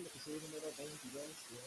[0.00, 1.60] al episodio número 22 de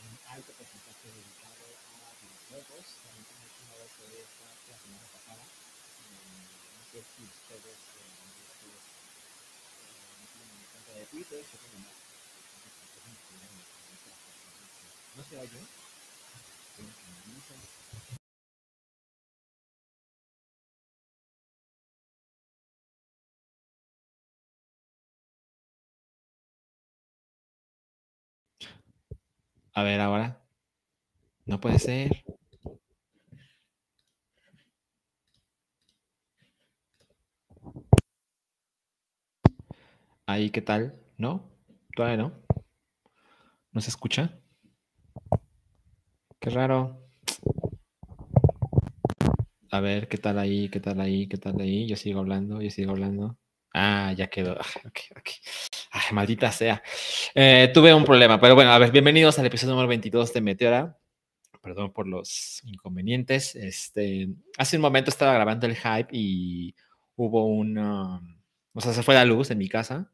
[0.00, 5.44] un alto porcentaje dedicado a una vez de esta la semana pasada.
[5.44, 7.76] No sé si ustedes
[10.48, 11.44] mi cuenta de Twitter.
[15.14, 15.36] ¿No se
[29.74, 30.40] A ver, ahora.
[31.46, 32.24] No puede ser.
[40.26, 40.94] Ahí, ¿qué tal?
[41.18, 41.50] ¿No?
[41.96, 42.32] Todavía no.
[43.72, 44.38] ¿No se escucha?
[46.40, 47.00] Qué raro.
[49.70, 50.68] A ver, ¿qué tal ahí?
[50.70, 51.26] ¿Qué tal ahí?
[51.28, 51.86] ¿Qué tal ahí?
[51.88, 53.38] Yo sigo hablando, yo sigo hablando.
[53.74, 54.56] Ah, ya quedó.
[54.86, 55.28] Ok, ok.
[56.06, 56.82] Ay, maldita sea.
[57.34, 60.98] Eh, tuve un problema, pero bueno, a ver, bienvenidos al episodio número 22 de Meteora.
[61.62, 63.54] Perdón por los inconvenientes.
[63.54, 64.28] Este,
[64.58, 66.74] hace un momento estaba grabando el hype y
[67.16, 70.12] hubo un, o sea, se fue la luz en mi casa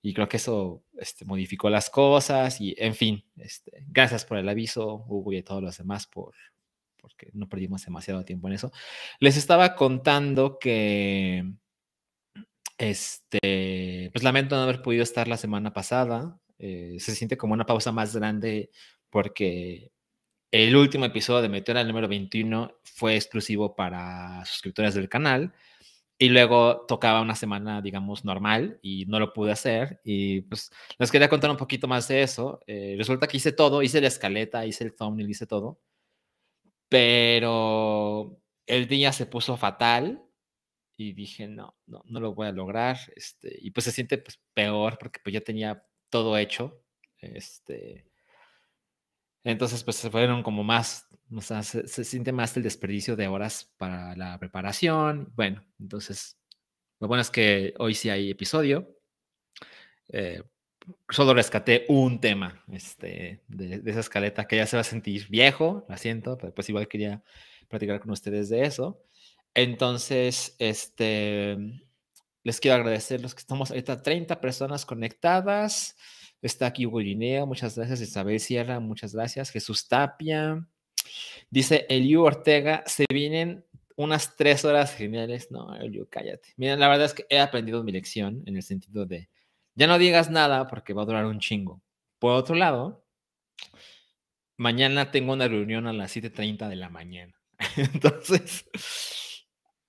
[0.00, 4.48] y creo que eso este, modificó las cosas y, en fin, este, gracias por el
[4.48, 6.34] aviso, Hugo y a todos los demás por
[7.00, 8.72] porque no perdimos demasiado tiempo en eso.
[9.20, 11.52] Les estaba contando que
[12.78, 16.40] este, pues lamento no haber podido estar la semana pasada.
[16.58, 18.70] Eh, se siente como una pausa más grande
[19.10, 19.92] porque
[20.50, 25.52] el último episodio de Meteora, número 21, fue exclusivo para suscriptores del canal.
[26.20, 30.00] Y luego tocaba una semana, digamos, normal y no lo pude hacer.
[30.04, 32.60] Y pues les quería contar un poquito más de eso.
[32.66, 35.80] Eh, resulta que hice todo, hice la escaleta, hice el thumbnail, hice todo.
[36.88, 40.27] Pero el día se puso fatal
[40.98, 42.98] y dije, no, no, no lo voy a lograr.
[43.14, 46.82] Este, y pues se siente pues, peor porque pues ya tenía todo hecho.
[47.20, 48.04] Este,
[49.44, 53.72] entonces pues se fueron como más, o sea, se, siente más el desperdicio de horas
[53.76, 55.32] para la preparación.
[55.36, 56.36] Bueno, entonces
[56.98, 58.98] lo bueno es que hoy sí hay episodio.
[60.08, 60.42] Eh,
[61.08, 65.28] solo rescaté un tema este, de, de, esa escaleta que ya se va a sentir
[65.28, 67.22] viejo, lo siento, pero pues igual quería
[67.68, 69.04] platicar con ustedes de eso.
[69.60, 71.56] Entonces, este,
[72.44, 75.96] les quiero agradecer los que estamos ahorita 30 personas conectadas.
[76.40, 78.00] Está aquí Hugo Lineo, muchas gracias.
[78.00, 79.50] Isabel Sierra, muchas gracias.
[79.50, 80.64] Jesús Tapia.
[81.50, 83.64] Dice Eliu Ortega, se vienen
[83.96, 85.50] unas tres horas geniales.
[85.50, 86.50] No, Eliu, cállate.
[86.56, 89.28] Miren, la verdad es que he aprendido mi lección en el sentido de,
[89.74, 91.82] ya no digas nada porque va a durar un chingo.
[92.20, 93.04] Por otro lado,
[94.56, 97.34] mañana tengo una reunión a las 7.30 de la mañana.
[97.76, 98.64] Entonces,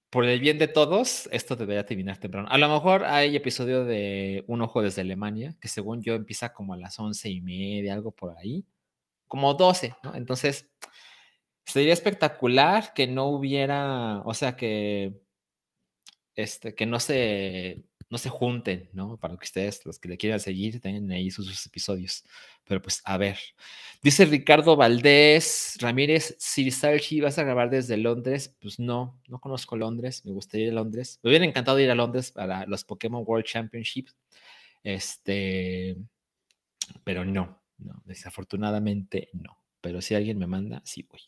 [0.09, 2.47] por el bien de todos, esto debería terminar temprano.
[2.49, 6.73] A lo mejor hay episodio de Un Ojo desde Alemania, que según yo empieza como
[6.73, 8.65] a las once y media, algo por ahí,
[9.27, 10.15] como 12, ¿no?
[10.15, 10.69] Entonces,
[11.65, 15.13] sería espectacular que no hubiera, o sea, que,
[16.35, 19.17] este, que no se no se junten, ¿no?
[19.17, 22.23] Para que ustedes, los que le quieran seguir, tengan ahí sus, episodios.
[22.65, 23.37] Pero pues, a ver.
[24.01, 29.75] Dice Ricardo Valdés Ramírez, si Salchi vas a grabar desde Londres, pues no, no conozco
[29.75, 31.19] Londres, me gustaría ir a Londres.
[31.21, 34.15] Me hubiera encantado ir a Londres para los Pokémon World Championships.
[34.83, 35.97] Este,
[37.03, 39.57] pero no, no, desafortunadamente no.
[39.81, 41.21] Pero si alguien me manda, sí voy.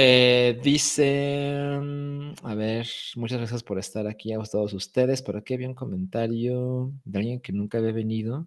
[0.00, 2.86] Eh, dice, mm, a ver,
[3.16, 5.22] muchas gracias por estar aquí a todos ustedes.
[5.22, 8.46] Por aquí había un comentario de alguien que nunca había venido.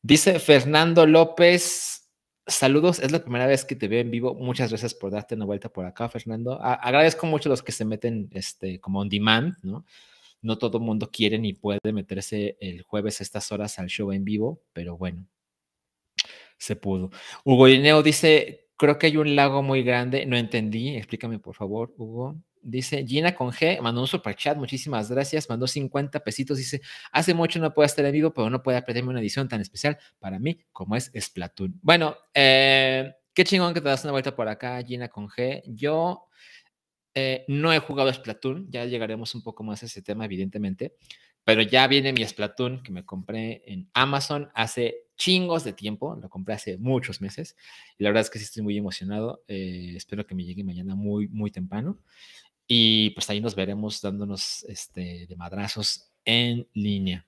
[0.00, 2.08] Dice Fernando López,
[2.46, 4.32] saludos, es la primera vez que te veo en vivo.
[4.32, 6.62] Muchas gracias por darte una vuelta por acá, Fernando.
[6.62, 9.84] agradezco mucho a los que se meten este, como on demand, ¿no?
[10.40, 14.12] No todo el mundo quiere ni puede meterse el jueves a estas horas al show
[14.12, 15.26] en vivo, pero bueno,
[16.58, 17.10] se pudo.
[17.44, 20.24] Hugo Ineo dice, Creo que hay un lago muy grande.
[20.24, 20.96] No entendí.
[20.96, 22.36] Explícame, por favor, Hugo.
[22.62, 26.80] Dice Gina con G, mandó un super chat, muchísimas gracias, mandó 50 pesitos, dice,
[27.12, 29.96] hace mucho no puedo estar en vivo, pero no puede perderme una edición tan especial
[30.18, 31.78] para mí como es Splatoon.
[31.82, 35.62] Bueno, eh, qué chingón que te das una vuelta por acá, Gina con G.
[35.66, 36.26] Yo
[37.14, 40.94] eh, no he jugado Splatoon, ya llegaremos un poco más a ese tema, evidentemente,
[41.48, 46.28] pero ya viene mi Splatoon que me compré en Amazon hace chingos de tiempo, lo
[46.28, 47.56] compré hace muchos meses
[47.96, 49.44] y la verdad es que sí estoy muy emocionado.
[49.48, 52.00] Eh, espero que me llegue mañana muy, muy temprano
[52.66, 57.26] y pues ahí nos veremos dándonos este, de madrazos en línea.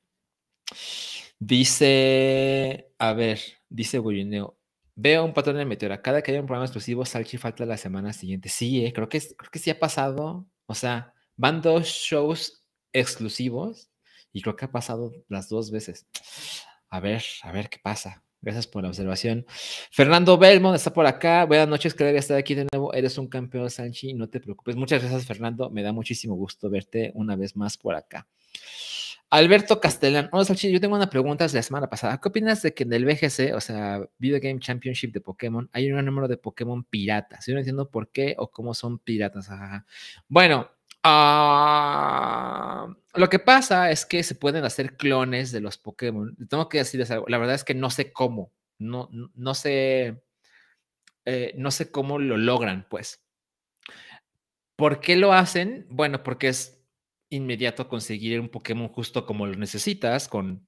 [1.38, 3.40] Dice, a ver,
[3.70, 4.58] dice Gurineo,
[4.96, 6.02] veo un patrón de Meteora.
[6.02, 8.50] Cada que haya un programa exclusivo, Salchi falta la semana siguiente.
[8.50, 10.46] Sí, eh, creo, que, creo que sí ha pasado.
[10.66, 13.89] O sea, van dos shows exclusivos
[14.32, 16.06] Y creo que ha pasado las dos veces.
[16.88, 18.22] A ver, a ver qué pasa.
[18.42, 19.44] Gracias por la observación.
[19.90, 21.44] Fernando Belmont está por acá.
[21.44, 22.94] Buenas noches, que debe estar aquí de nuevo.
[22.94, 24.76] Eres un campeón, Sanchi, no te preocupes.
[24.76, 25.68] Muchas gracias, Fernando.
[25.68, 28.26] Me da muchísimo gusto verte una vez más por acá.
[29.28, 30.30] Alberto Castellán.
[30.32, 30.72] Hola, Sanchi.
[30.72, 32.18] Yo tengo una pregunta de la semana pasada.
[32.18, 35.92] ¿Qué opinas de que en el VGC, o sea, Video Game Championship de Pokémon, hay
[35.92, 37.46] un número de Pokémon piratas?
[37.46, 39.50] Yo no entiendo por qué o cómo son piratas.
[40.28, 40.70] Bueno,
[41.02, 41.99] Ah,
[43.14, 46.36] lo que pasa es que se pueden hacer clones de los Pokémon.
[46.48, 47.10] Tengo que decirles.
[47.10, 48.52] La verdad es que no sé cómo.
[48.78, 50.22] No, no, sé.
[51.24, 53.24] Eh, no sé cómo lo logran, pues.
[54.76, 55.86] ¿Por qué lo hacen?
[55.90, 56.82] Bueno, porque es
[57.30, 60.66] inmediato conseguir un Pokémon justo como lo necesitas, con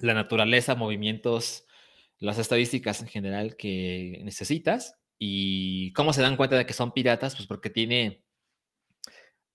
[0.00, 1.66] la naturaleza, movimientos,
[2.18, 4.98] las estadísticas en general que necesitas.
[5.18, 7.36] ¿Y cómo se dan cuenta de que son piratas?
[7.36, 8.24] Pues porque tiene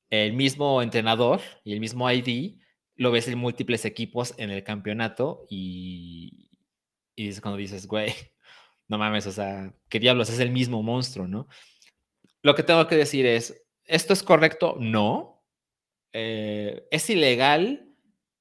[0.09, 2.57] el mismo entrenador y el mismo ID
[2.95, 6.49] lo ves en múltiples equipos en el campeonato y,
[7.15, 8.13] y cuando dices, güey,
[8.87, 10.29] no mames, o sea, ¿qué diablos?
[10.29, 11.47] Es el mismo monstruo, ¿no?
[12.41, 14.75] Lo que tengo que decir es, ¿esto es correcto?
[14.79, 15.43] No.
[16.11, 17.89] Eh, ¿Es ilegal?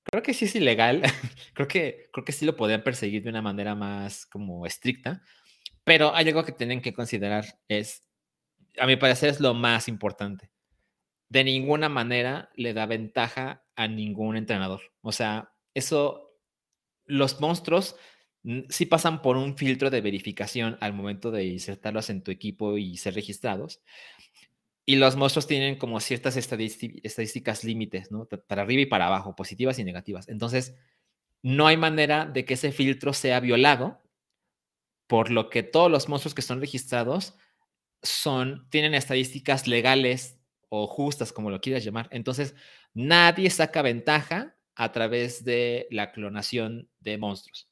[0.04, 1.02] Creo que sí es ilegal.
[1.54, 5.22] creo, que, creo que sí lo podrían perseguir de una manera más como estricta.
[5.84, 8.06] Pero hay algo que tienen que considerar, es,
[8.78, 10.52] a mi parecer, es lo más importante
[11.32, 14.82] de ninguna manera le da ventaja a ningún entrenador.
[15.00, 16.36] O sea, eso,
[17.06, 17.96] los monstruos
[18.68, 22.98] sí pasan por un filtro de verificación al momento de insertarlos en tu equipo y
[22.98, 23.80] ser registrados.
[24.84, 28.26] Y los monstruos tienen como ciertas estadísticas límites, ¿no?
[28.26, 30.28] Para arriba y para abajo, positivas y negativas.
[30.28, 30.76] Entonces,
[31.40, 34.02] no hay manera de que ese filtro sea violado,
[35.06, 37.38] por lo que todos los monstruos que son registrados
[38.02, 40.41] son, tienen estadísticas legales
[40.74, 42.08] o justas, como lo quieras llamar.
[42.10, 42.54] Entonces,
[42.94, 47.68] nadie saca ventaja a través de la clonación de monstruos.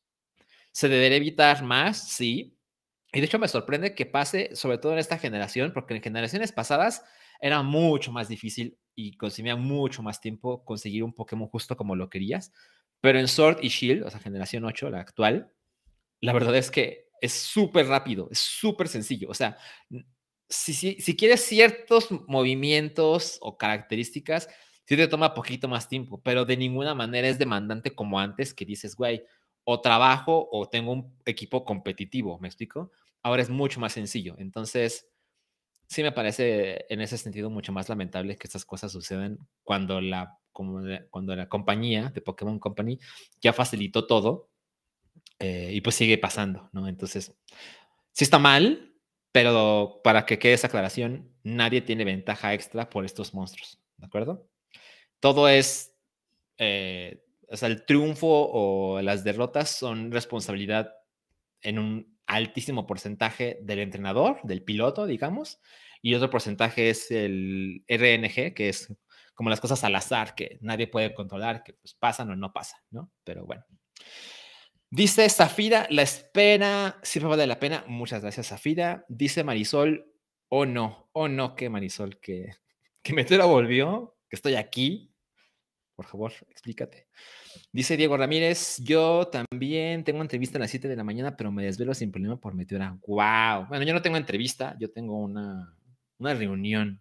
[0.70, 2.10] ¿Se debería evitar más?
[2.10, 2.58] Sí.
[3.10, 6.52] Y de hecho me sorprende que pase, sobre todo en esta generación, porque en generaciones
[6.52, 7.02] pasadas
[7.40, 12.10] era mucho más difícil y consumía mucho más tiempo conseguir un Pokémon justo como lo
[12.10, 12.52] querías.
[13.00, 15.50] Pero en Sword y Shield, o sea, generación 8, la actual,
[16.20, 19.30] la verdad es que es súper rápido, es súper sencillo.
[19.30, 19.56] O sea,
[20.50, 24.48] si, quieres ciertos movimientos o características,
[24.84, 28.64] sí te toma poquito más tiempo, pero de ninguna manera es demandante como antes que
[28.64, 29.22] dices, güey,
[29.64, 32.90] o trabajo o tengo un equipo competitivo, ¿me explico?
[33.22, 34.34] Ahora es mucho más sencillo.
[34.38, 35.08] Entonces,
[35.86, 40.38] sí me parece en ese sentido mucho más lamentable que estas cosas sucedan cuando la,
[40.52, 42.98] como cuando la compañía de Pokémon Company
[43.40, 44.50] ya facilitó todo
[45.38, 46.88] eh, y pues sigue pasando, ¿no?
[46.88, 47.36] Entonces,
[48.12, 48.89] sí está mal,
[49.32, 54.48] pero para que quede esa aclaración, nadie tiene ventaja extra por estos monstruos, ¿de acuerdo?
[55.20, 55.94] Todo es,
[56.58, 60.92] eh, o sea, el triunfo o las derrotas son responsabilidad
[61.62, 65.60] en un altísimo porcentaje del entrenador, del piloto, digamos,
[66.02, 68.94] y otro porcentaje es el RNG, que es
[69.34, 72.80] como las cosas al azar que nadie puede controlar, que pues pasan o no pasan,
[72.90, 73.10] ¿no?
[73.24, 73.64] Pero bueno.
[74.92, 77.84] Dice Zafira, la espera siempre vale la pena.
[77.86, 79.04] Muchas gracias, Zafira.
[79.08, 80.12] Dice Marisol,
[80.48, 82.54] oh no, oh no, que Marisol, que,
[83.00, 85.14] que volvió, que estoy aquí.
[85.94, 87.06] Por favor, explícate.
[87.70, 91.64] Dice Diego Ramírez, yo también tengo entrevista a las 7 de la mañana, pero me
[91.64, 92.98] desvelo sin problema por Meteora.
[93.06, 93.68] ¡Wow!
[93.68, 95.76] Bueno, yo no tengo entrevista, yo tengo una,
[96.18, 97.00] una reunión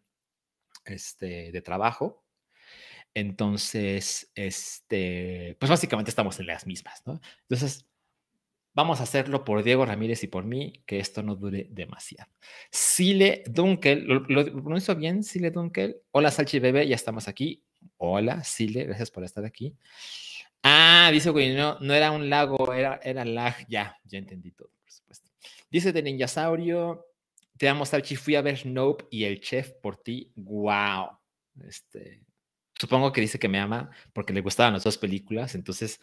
[0.86, 2.24] este, de trabajo
[3.20, 7.20] entonces, este, pues básicamente estamos en las mismas, ¿no?
[7.42, 7.88] Entonces,
[8.74, 12.32] vamos a hacerlo por Diego Ramírez y por mí, que esto no dure demasiado.
[12.72, 16.02] Sile Dunkel, ¿lo, lo bien, Sile Dunkel?
[16.12, 17.64] Hola, Salchi Bebé, ya estamos aquí.
[17.98, 19.76] Hola, Sile, gracias por estar aquí.
[20.64, 23.56] Ah, dice güey, no, no era un lago, era, era lag.
[23.68, 25.32] Ya, ya entendí todo, por supuesto.
[25.70, 27.06] Dice de Ninjasaurio,
[27.58, 30.32] te amo, Salchi, fui a ver Nope y el chef por ti.
[30.36, 31.20] Wow.
[31.68, 32.22] Este,
[32.80, 36.00] supongo que dice que me ama porque le gustaban las dos películas, entonces,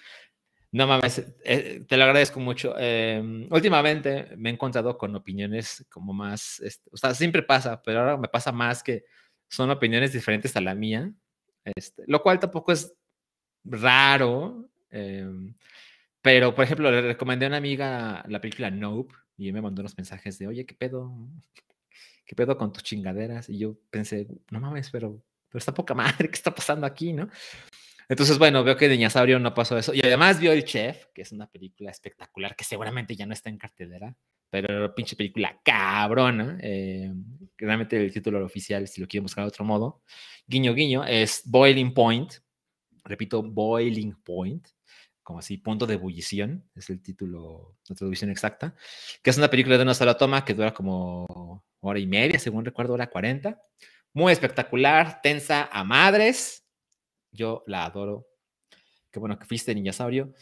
[0.73, 2.75] no mames, eh, te lo agradezco mucho.
[2.79, 8.01] Em, últimamente me he encontrado con opiniones como más, este, o sea, siempre pasa, pero
[8.01, 9.05] ahora me pasa más que
[9.49, 11.13] son opiniones diferentes a la mía,
[11.65, 12.93] este, lo cual tampoco es
[13.65, 15.55] raro, em,
[16.23, 19.97] pero por ejemplo, le recomendé a una amiga la película Nope y me mandó unos
[19.97, 21.13] mensajes de, oye, ¿qué pedo?
[22.27, 23.49] ¿Qué pedo con tus chingaderas?
[23.49, 25.23] Y yo pensé, no mames, pero
[25.57, 27.31] pero está poca madre, ¿qué está pasando aquí, no?
[28.11, 29.95] Entonces, bueno, veo que Dinosaurio no pasó eso.
[29.95, 33.49] Y además vio El Chef, que es una película espectacular, que seguramente ya no está
[33.49, 34.15] en cartelera,
[34.51, 36.59] pero pinche película cabrona.
[36.61, 37.11] Eh,
[37.57, 40.03] realmente el título oficial, si lo quieren buscar de otro modo,
[40.47, 42.35] guiño, guiño, es Boiling Point,
[43.03, 44.69] repito, Boiling Point,
[45.23, 48.77] como así, punto de ebullición, es el título, la traducción exacta,
[49.23, 52.65] que es una película de una sola toma que dura como hora y media, según
[52.65, 53.59] recuerdo, hora 40.
[54.17, 56.65] Muy espectacular, tensa a madres.
[57.33, 58.27] Yo la adoro.
[59.11, 60.33] Qué bueno que fuiste, Niñasaurio.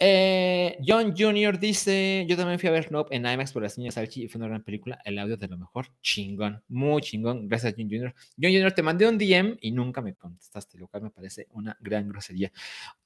[0.00, 1.60] Eh, John Jr.
[1.60, 4.40] dice: Yo también fui a ver Nope en IMAX por las niñas Salchi y fue
[4.40, 4.98] una gran película.
[5.04, 5.86] El audio de lo mejor.
[6.02, 6.64] Chingón.
[6.66, 7.46] Muy chingón.
[7.46, 8.12] Gracias, John Jr.
[8.36, 8.72] John Jr.
[8.72, 12.50] te mandé un DM y nunca me contestaste, lo cual me parece una gran grosería.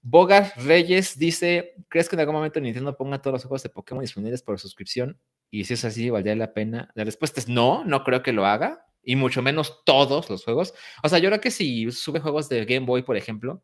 [0.01, 4.01] Bogar Reyes dice: ¿Crees que en algún momento Nintendo ponga todos los juegos de Pokémon
[4.01, 5.21] disponibles por suscripción?
[5.51, 6.91] Y si es así, ¿valdría la pena?
[6.95, 8.87] La respuesta es no, no creo que lo haga.
[9.09, 10.75] Y mucho menos todos los juegos.
[11.03, 13.63] O sea, yo creo que si sube juegos de Game Boy, por ejemplo,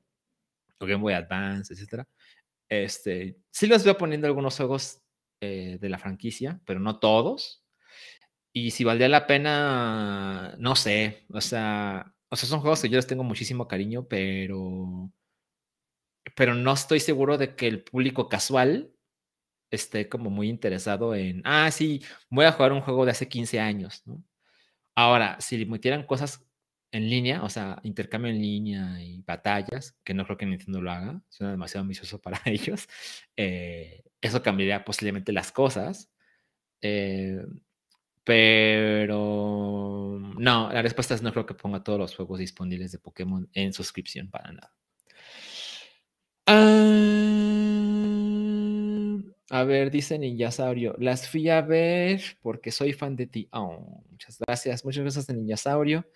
[0.78, 2.08] o Game Boy Advance, etcétera
[2.68, 5.02] este, sí les veo poniendo algunos juegos
[5.40, 7.62] eh, de la franquicia, pero no todos.
[8.52, 12.96] Y si valdría la pena, no sé, o sea, o sea, son juegos que yo
[12.96, 15.10] les tengo muchísimo cariño, pero,
[16.36, 18.92] pero no estoy seguro de que el público casual
[19.70, 23.60] esté como muy interesado en, ah, sí, voy a jugar un juego de hace 15
[23.60, 24.22] años, ¿no?
[24.94, 26.46] Ahora, si metieran cosas
[26.92, 30.92] en línea, o sea, intercambio en línea y batallas, que no creo que Nintendo lo
[30.92, 32.88] haga, suena demasiado ambicioso para ellos,
[33.36, 36.10] eh, eso cambiaría posiblemente las cosas.
[36.80, 37.44] Eh,
[38.24, 43.48] pero no, la respuesta es no creo que ponga todos los juegos disponibles de Pokémon
[43.52, 44.74] en suscripción para nada.
[46.46, 47.43] Ah,
[49.50, 53.48] a ver, dice Ninjasaurio, las fui a ver porque soy fan de ti.
[53.52, 56.06] Oh, muchas gracias, muchas gracias Ninjasaurio.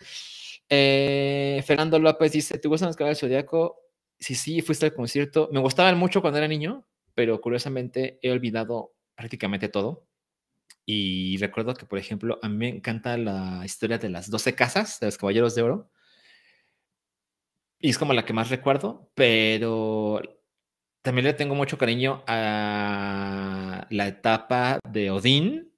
[0.68, 3.82] Eh, Fernando López dice: ¿Te gustan los caballos zodiaco?
[4.18, 5.48] Sí, sí, fuiste al concierto.
[5.52, 10.06] Me gustaban mucho cuando era niño, pero curiosamente he olvidado prácticamente todo.
[10.86, 15.00] Y recuerdo que, por ejemplo, a mí me encanta la historia de las 12 casas
[15.00, 15.90] de los Caballeros de Oro.
[17.78, 20.22] Y es como la que más recuerdo, pero
[21.02, 25.72] también le tengo mucho cariño a la etapa de Odín,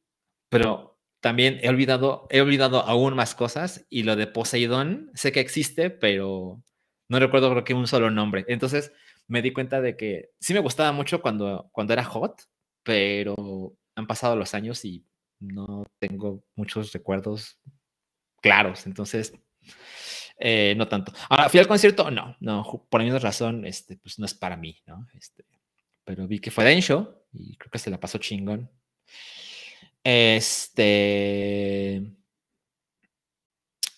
[0.48, 5.40] pero también he olvidado, he olvidado aún más cosas y lo de Poseidón sé que
[5.40, 6.62] existe, pero
[7.08, 8.44] no recuerdo creo que un solo nombre.
[8.48, 8.92] Entonces
[9.28, 12.42] me di cuenta de que sí me gustaba mucho cuando, cuando era hot,
[12.82, 15.04] pero han pasado los años y
[15.40, 17.60] no tengo muchos recuerdos
[18.42, 18.86] claros.
[18.86, 19.34] Entonces,
[20.42, 21.12] eh, no tanto.
[21.28, 22.10] Ahora, ¿fui al concierto?
[22.10, 25.06] No, no, por la misma razón, este, pues no es para mí, ¿no?
[25.14, 25.44] Este,
[26.02, 28.70] pero vi que fue Densho y creo que se la pasó chingón.
[30.02, 32.02] Este.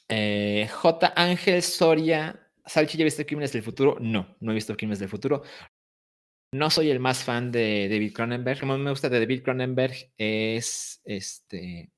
[0.08, 1.12] Eh, J.
[1.16, 2.38] Ángel Soria.
[2.66, 3.96] Salchi, ¿ya viste Crímenes del Futuro?
[4.00, 5.42] No, no he visto Crímenes del Futuro.
[6.52, 8.60] No soy el más fan de David Cronenberg.
[8.60, 11.92] Lo más me gusta de David Cronenberg es este.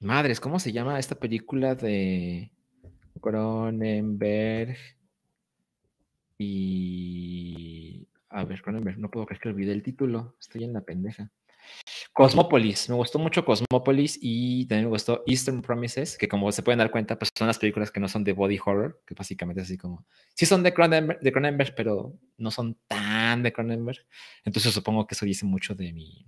[0.00, 2.52] Madres, ¿cómo se llama esta película de
[3.20, 4.76] Cronenberg?
[6.38, 8.06] Y.
[8.30, 10.36] A ver, Cronenberg, no puedo creer que olvidé el título.
[10.40, 11.30] Estoy en la pendeja.
[12.12, 16.78] Cosmópolis, me gustó mucho Cosmópolis y también me gustó Eastern Promises, que como se pueden
[16.78, 19.68] dar cuenta, pues son las películas que no son de body horror, que básicamente es
[19.68, 23.98] así como, sí son de Cronenberg, de Cronenberg pero no son tan de Cronenberg.
[24.44, 26.26] Entonces supongo que eso dice mucho de mi,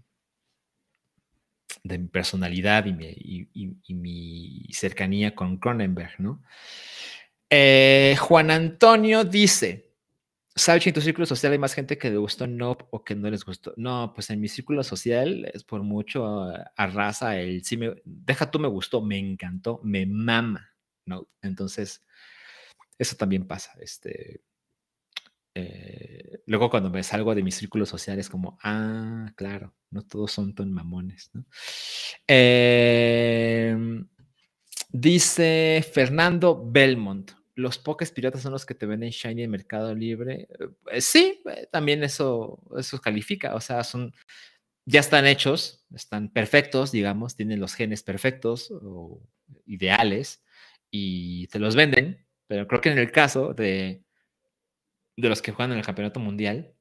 [1.82, 6.42] de mi personalidad y mi, cercanía con Cronenberg, ¿no?
[7.48, 9.90] Eh, Juan Antonio dice,
[10.56, 13.30] ¿Sabes en tu círculo social hay más gente que le gustó no o que no
[13.30, 13.72] les gustó?
[13.76, 18.58] No, pues en mi círculo social es por mucho arrasa el sí me deja tú
[18.58, 20.74] me gustó, me encantó, me mama,
[21.06, 21.28] ¿no?
[21.40, 22.04] Entonces,
[22.98, 23.72] eso también pasa.
[23.80, 24.42] Este,
[25.54, 30.32] eh, luego cuando me salgo de mi círculo social es como, ah, claro, no todos
[30.32, 31.44] son tan mamones, ¿no?
[32.26, 34.06] Em,
[34.92, 40.48] dice Fernando Belmont los pokés piratas son los que te venden Shiny en Mercado Libre.
[40.90, 43.54] Eh, sí, eh, también eso, eso califica.
[43.54, 44.14] O sea, son,
[44.86, 49.20] ya están hechos, están perfectos, digamos, tienen los genes perfectos o
[49.66, 50.42] ideales
[50.90, 52.26] y te los venden.
[52.46, 54.02] Pero creo que en el caso de,
[55.20, 56.74] de los que juegan en el campeonato mundial,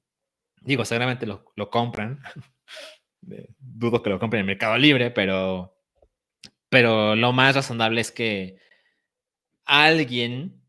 [0.61, 2.21] digo, seguramente lo, lo compran.
[3.59, 5.75] Dudo que lo compren en Mercado Libre, pero,
[6.69, 8.59] pero lo más razonable es que
[9.65, 10.59] alguien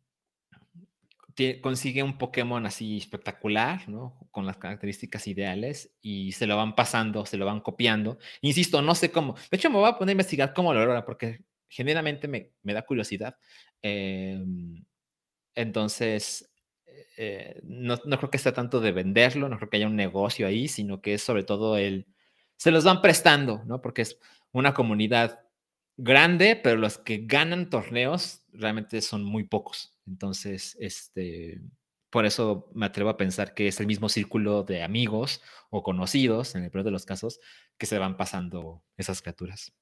[1.60, 4.28] consigue un Pokémon así espectacular, ¿no?
[4.30, 8.18] Con las características ideales y se lo van pasando, se lo van copiando.
[8.42, 9.34] Insisto, no sé cómo.
[9.50, 12.82] De hecho, me voy a poner a investigar cómo lo logra porque generalmente me, da
[12.82, 13.36] curiosidad.
[13.80, 14.84] Em,
[15.54, 16.49] entonces,
[17.16, 20.46] eh, no, no, creo que sea tanto de venderlo, no creo que haya un negocio
[20.46, 22.06] ahí, sino que es sobre todo el...
[22.56, 23.80] Se los van prestando, ¿no?
[23.80, 24.18] Porque es
[24.52, 25.40] una comunidad
[25.96, 29.92] grande, pero los que ganan torneos realmente son muy pocos.
[30.06, 31.60] Entonces, este,
[32.10, 35.40] por eso me atrevo a pensar que es el mismo círculo de amigos
[35.70, 37.40] o conocidos, en el peor de los casos,
[37.78, 39.72] que se van pasando esas criaturas.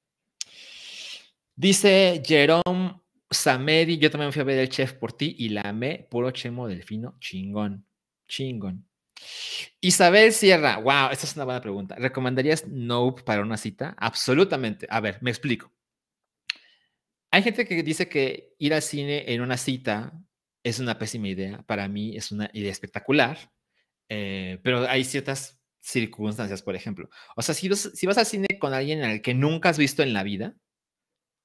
[1.57, 6.07] Dice Jerome Samedi, yo también fui a ver el chef por ti y la amé,
[6.11, 7.87] puro chemo delfino, chingón,
[8.27, 8.89] chingón.
[9.81, 11.97] Isabel Sierra, wow, esta es una buena pregunta.
[11.97, 13.95] ¿Recomendarías Nope para una cita?
[13.99, 14.87] Absolutamente.
[14.91, 15.73] A ver, me explico.
[17.31, 20.13] Hay gente que dice que ir al cine en una cita
[20.63, 21.63] es una pésima idea.
[21.63, 23.53] Para mí es una idea espectacular,
[24.09, 27.11] eh, pero hay ciertas circunstancias, por ejemplo.
[27.37, 30.13] O sea, si si vas al cine con alguien al que nunca has visto en
[30.15, 30.57] la vida,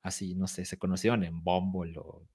[0.04, 2.28] así, no sé, se conocieron en Bumble o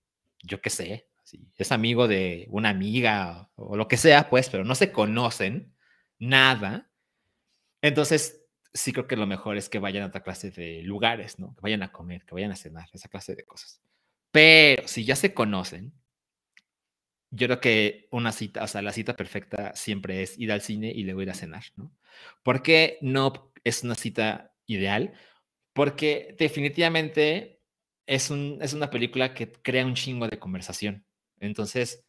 [0.42, 4.64] yo qué sé, así, es amigo de una amiga o, lo que sea, pues, pero
[4.64, 5.74] no se conocen
[6.18, 6.90] nada.
[7.82, 11.54] Entonces, sí creo que lo mejor es que vayan a otra clase de lugares, ¿no?
[11.54, 13.80] Que vayan a comer, que vayan a cenar, esa clase de cosas.
[14.30, 15.92] Pero si ya se conocen,
[17.30, 20.90] yo creo que una cita, o sea, la cita perfecta siempre es ir al cine
[20.94, 21.92] y luego ir a cenar, ¿no?
[22.42, 25.12] ¿Por qué no es una cita ideal?
[25.72, 27.57] Porque definitivamente
[28.08, 31.04] es, un, es una película que crea un chingo de conversación.
[31.38, 32.04] Entonces,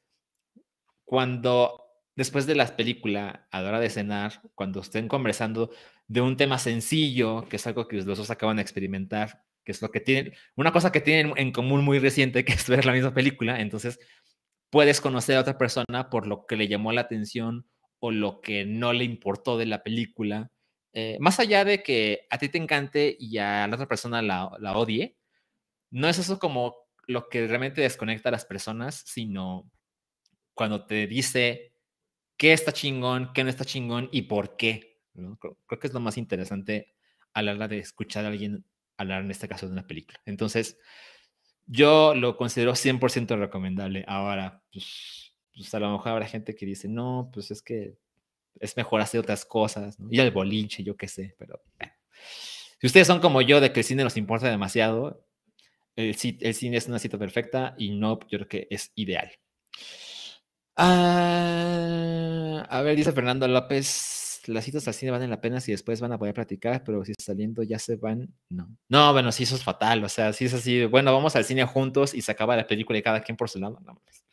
[1.04, 1.86] cuando
[2.16, 5.72] después de la película, a la hora de cenar, cuando estén conversando
[6.08, 9.82] de un tema sencillo, que es algo que los dos acaban de experimentar, que es
[9.82, 12.94] lo que tienen, una cosa que tienen en común muy reciente, que es ver la
[12.94, 14.00] misma película, entonces
[14.70, 17.68] puedes conocer a otra persona por lo que le llamó la atención
[18.00, 20.50] o lo que no le importó de la película.
[20.94, 24.50] Eh, más allá de que a ti te encante y a la otra persona la,
[24.60, 25.18] la odie,
[25.91, 26.75] no es eso como
[27.08, 29.69] lo que realmente desconecta a las personas, sino
[30.54, 31.73] cuando te dice
[32.38, 35.02] qué está chingón, qué no está chingón y por qué.
[35.13, 35.38] ¿no?
[35.38, 36.93] Creo, creo, que es lo más interesante
[37.34, 38.65] a la hora de escuchar a alguien
[38.97, 40.19] hablar, en este caso, de una película.
[40.25, 40.78] Entonces,
[41.65, 44.04] yo lo considero 100% recomendable.
[44.08, 47.95] Ahora, pues, pues, a lo mejor habrá gente que dice, no, pues es que
[48.60, 50.08] es mejor hacer otras cosas, ¿no?
[50.12, 51.91] ir al boliche, yo qué sé, pero eh.
[52.80, 55.25] si ustedes son como yo, de que el cine nos importa demasiado,
[56.00, 59.32] el, cine es una cita perfecta y no, yo creo que es ideal.
[60.76, 66.00] Ah, a ver, dice Fernando López, las citas al cine valen la pena si después
[66.00, 68.70] van a poder platicar, pero si saliendo ya se van, no.
[68.88, 70.04] No, bueno, sí, eso es fatal.
[70.04, 72.98] O sea, si es así, bueno, vamos al cine juntos y se acaba la película
[72.98, 73.80] y cada quien por su lado.
[73.86, 74.24] No, pues,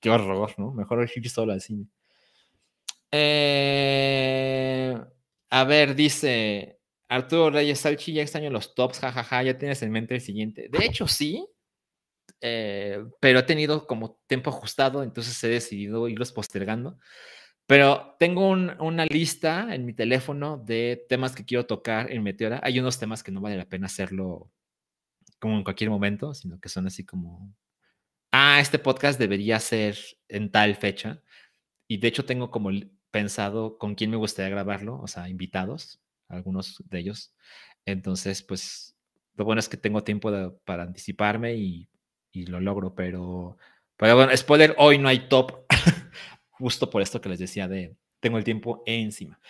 [0.00, 0.72] qué horror, ¿no?
[0.72, 1.86] Mejor ir solo al cine.
[3.12, 4.98] Eh,
[5.50, 6.79] a ver, dice
[7.10, 10.68] Arturo Reyes Salchi, ya extraño los tops, jajaja, ya tienes en mente el siguiente.
[10.70, 11.44] De hecho, sí,
[12.40, 16.98] eh, pero he tenido como tiempo ajustado, entonces he decidido irlos postergando.
[17.66, 22.60] Pero tengo un, una lista en mi teléfono de temas que quiero tocar en Meteora.
[22.62, 24.52] Hay unos temas que no vale la pena hacerlo
[25.40, 27.52] como en cualquier momento, sino que son así como,
[28.30, 31.22] ah, este podcast debería ser en tal fecha.
[31.88, 32.70] Y de hecho tengo como
[33.10, 37.34] pensado con quién me gustaría grabarlo, o sea, invitados, algunos de ellos.
[37.84, 38.96] Entonces, pues
[39.34, 41.88] lo bueno es que tengo tiempo de, para anticiparme y,
[42.32, 43.58] y, lo logro, pero,
[43.96, 45.64] pero bueno, spoiler, hoy no hay top
[46.50, 49.40] justo por esto que les decía de tengo el tiempo encima.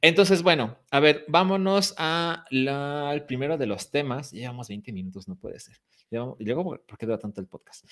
[0.00, 4.30] Entonces, bueno, a ver, vámonos a la, al primero de los temas.
[4.30, 5.76] Llevamos 20 minutos, no puede ser.
[6.10, 7.84] y luego, ¿por qué dura tanto el podcast?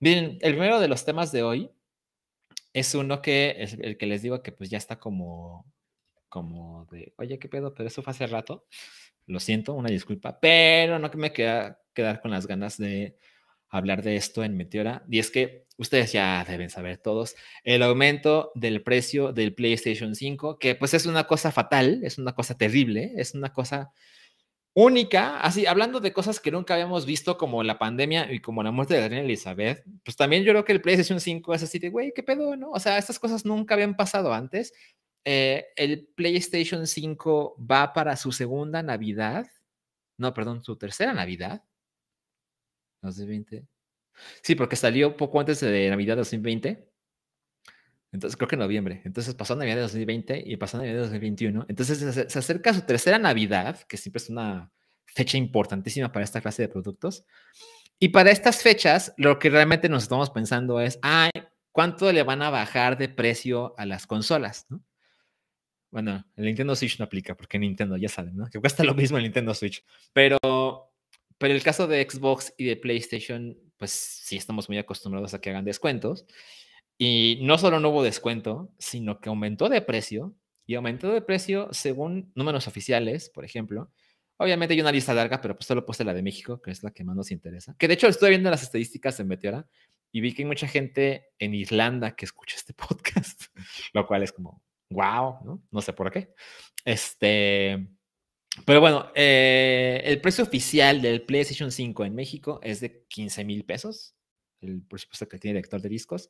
[0.00, 1.70] Bien, el primero de los temas de hoy
[2.72, 5.66] es uno que es el que les digo que pues ya está como,
[6.32, 7.74] como de, oye, ¿qué pedo?
[7.74, 8.64] Pero eso fue hace rato.
[9.26, 13.18] Lo siento, una disculpa, pero no que me queda quedar con las ganas de
[13.68, 15.04] hablar de esto en Meteora.
[15.10, 20.58] Y es que ustedes ya deben saber todos el aumento del precio del PlayStation 5,
[20.58, 23.92] que pues es una cosa fatal, es una cosa terrible, es una cosa
[24.72, 25.38] única.
[25.40, 28.94] Así, hablando de cosas que nunca habíamos visto, como la pandemia y como la muerte
[28.94, 31.90] de la reina Elizabeth, pues también yo creo que el PlayStation 5 es así de,
[31.90, 32.70] güey, ¿qué pedo, no?
[32.70, 34.72] O sea, estas cosas nunca habían pasado antes.
[35.24, 39.46] Eh, el PlayStation 5 va para su segunda Navidad.
[40.18, 41.62] No, perdón, su tercera Navidad
[43.02, 43.66] 2020.
[44.42, 46.88] Sí, porque salió poco antes de Navidad de 2020.
[48.12, 49.00] Entonces, creo que en noviembre.
[49.04, 51.66] Entonces pasó Navidad de 2020 y pasó Navidad de 2021.
[51.68, 54.70] Entonces se, acerca su tercera Navidad, que siempre es una
[55.06, 57.24] fecha importantísima para esta clase de productos.
[57.98, 61.30] Y para estas fechas, lo que realmente nos estamos pensando es, ay,
[61.70, 64.66] ¿cuánto le van a bajar de precio a las consolas?
[65.92, 68.48] Bueno, el Nintendo Switch no aplica porque Nintendo, ya saben, ¿no?
[68.48, 69.84] Que cuesta lo mismo el Nintendo Switch.
[70.12, 70.38] Pero
[71.42, 75.50] pero el caso de Xbox y de PlayStation, pues sí estamos muy acostumbrados a que
[75.50, 76.24] hagan descuentos.
[76.96, 80.36] Y no solo no hubo descuento, sino que aumentó de precio.
[80.66, 83.90] Y aumentó de precio según números oficiales, por ejemplo.
[84.36, 86.92] Obviamente hay una lista larga, pero pues solo puse la de México, que es la
[86.92, 87.74] que más nos interesa.
[87.76, 89.66] Que de hecho estoy viendo las estadísticas en Meteora
[90.12, 93.46] y vi que hay mucha gente en Irlanda que escucha este podcast,
[93.94, 95.80] lo cual es como, wow, ¿no?
[95.80, 96.34] Sé por qué.
[96.84, 97.88] Este,
[98.66, 103.64] pero bueno, eh, el precio oficial del PlayStation 5 en México es de 15 mil
[103.64, 104.14] pesos,
[104.60, 106.28] el presupuesto que tiene lector de discos,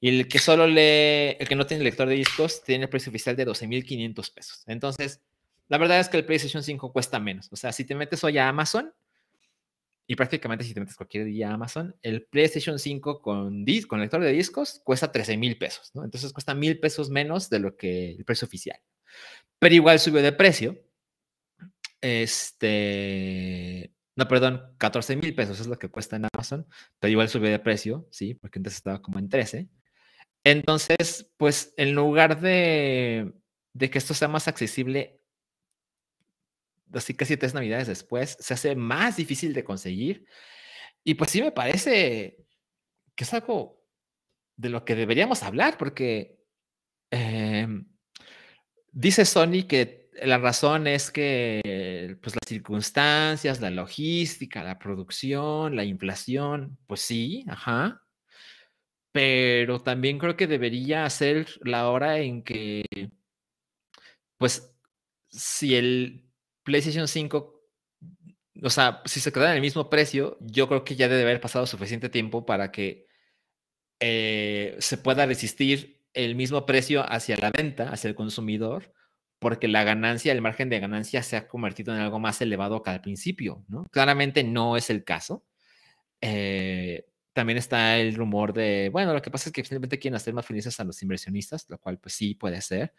[0.00, 3.10] y el que solo lee, el que no tiene lector de discos, tiene el precio
[3.10, 4.64] oficial de 12 mil 500 pesos.
[4.66, 5.20] Entonces,
[5.68, 7.48] la verdad es que el PlayStation 5 cuesta menos.
[7.52, 8.92] O sea, si te metes hoy a Amazon,
[10.06, 14.20] y prácticamente si te metes cualquier día a Amazon, el PlayStation 5 con, con lector
[14.20, 16.04] de discos cuesta 13 mil pesos, ¿no?
[16.04, 18.78] Entonces cuesta mil pesos menos de lo que el precio oficial.
[19.58, 20.78] Pero igual subió de precio.
[22.02, 26.66] Este, no, perdón, 14 mil pesos es lo que cuesta en Amazon,
[26.98, 28.34] pero igual subió de precio, ¿sí?
[28.34, 29.68] Porque antes estaba como en 13.
[30.44, 33.32] Entonces, pues en lugar de,
[33.72, 35.23] de que esto sea más accesible
[36.98, 40.26] así casi tres navidades después, se hace más difícil de conseguir.
[41.04, 42.46] Y pues sí me parece
[43.14, 43.84] que es algo
[44.56, 46.40] de lo que deberíamos hablar, porque
[47.10, 47.86] em,
[48.92, 55.84] dice Sony que la razón es que pues las circunstancias, la logística, la producción, la
[55.84, 58.00] inflación, pues sí, ajá.
[59.12, 62.84] Pero también creo que debería ser la hora en que,
[64.38, 64.74] pues,
[65.28, 66.23] si el
[66.64, 67.62] PlayStation 5,
[68.62, 71.40] o sea, si se queda en el mismo precio, yo creo que ya debe haber
[71.40, 73.06] pasado suficiente tiempo para que
[74.00, 78.92] eh, se pueda resistir el mismo precio hacia la venta, hacia el consumidor,
[79.38, 82.90] porque la ganancia, el margen de ganancia se ha convertido en algo más elevado que
[82.90, 83.84] al principio, ¿no?
[83.90, 85.44] Claramente no es el caso.
[86.20, 90.32] Eh, también está el rumor de, bueno, lo que pasa es que finalmente quieren hacer
[90.32, 92.94] más felices a los inversionistas, lo cual pues sí puede ser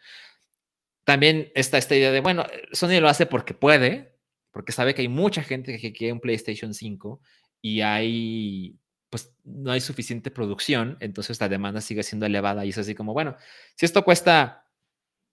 [1.06, 4.18] también está esta idea de, bueno, Sony lo hace porque puede,
[4.50, 7.20] porque sabe que hay mucha gente que quiere un PlayStation 5
[7.62, 8.76] y hay,
[9.08, 13.12] pues no hay suficiente producción, entonces la demanda sigue siendo elevada y es así como,
[13.12, 13.36] bueno,
[13.76, 14.68] si esto cuesta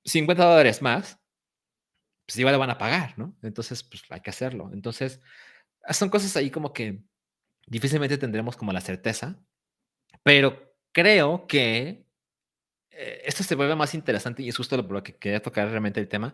[0.06, 1.20] 50 dólares más,
[2.28, 3.36] pues igual le van a pagar, ¿no?
[3.42, 4.70] Entonces, pues hay que hacerlo.
[4.74, 5.22] Entonces,
[5.90, 7.02] son cosas ahí como que
[7.66, 9.44] difícilmente tendremos como la certeza,
[10.22, 12.03] pero creo que
[12.96, 16.34] esto se vuelve más interesante y es justo lo que quería tocar realmente el tema.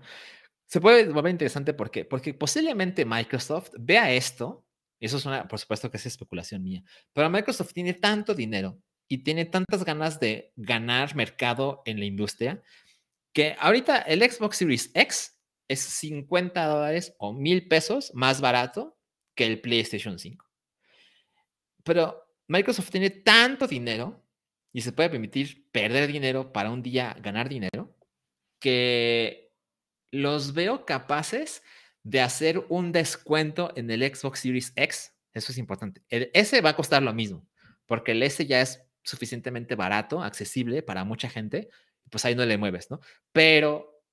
[0.66, 4.66] Se puede volver interesante porque, porque posiblemente Microsoft vea esto,
[5.00, 9.20] eso es una, por supuesto que es especulación mía, pero Microsoft tiene tanto dinero y
[9.20, 12.62] tiene tantas ganas de ganar mercado en la industria
[13.34, 18.98] que ahorita el Xbox Series X es 50 dólares o mil pesos más barato
[19.36, 20.46] que el PlayStation 5.
[21.84, 24.29] Pero Microsoft tiene tanto dinero
[24.72, 27.96] y se puede permitir perder dinero para un día ganar dinero,
[28.60, 29.52] que
[30.12, 31.64] los veo capaces
[32.04, 35.14] de hacer un descuento en el Xbox Series X.
[35.34, 36.02] Eso es importante.
[36.10, 37.48] El S va a costar lo mismo,
[37.86, 41.70] porque el S ya es suficientemente barato, accesible para mucha gente,
[42.10, 43.00] pues ahí no le mueves, ¿no?
[43.32, 44.04] Pero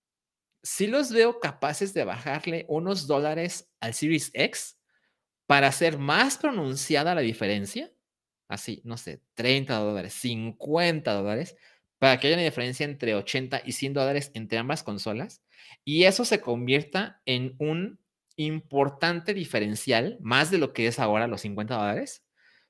[0.62, 4.78] sí los veo capaces de bajarle unos dólares al Series X
[5.46, 7.92] para hacer más pronunciada la diferencia
[8.48, 11.56] así, no sé, 30 dólares, 50 dólares,
[11.98, 15.42] para que haya una diferencia entre 80 y 100 dólares entre ambas consolas
[15.84, 18.00] y eso se convierta en un
[18.36, 22.24] importante diferencial, más de lo que es ahora los 50 dólares,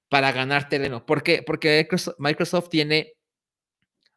[0.09, 1.05] para ganar terreno.
[1.05, 1.43] ¿Por qué?
[1.43, 3.15] Porque Microsoft tiene,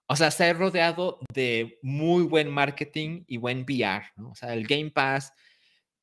[0.07, 4.11] o sea, se ha rodeado de muy buen marketing y buen PR.
[4.29, 5.33] O sea, el Game Pass,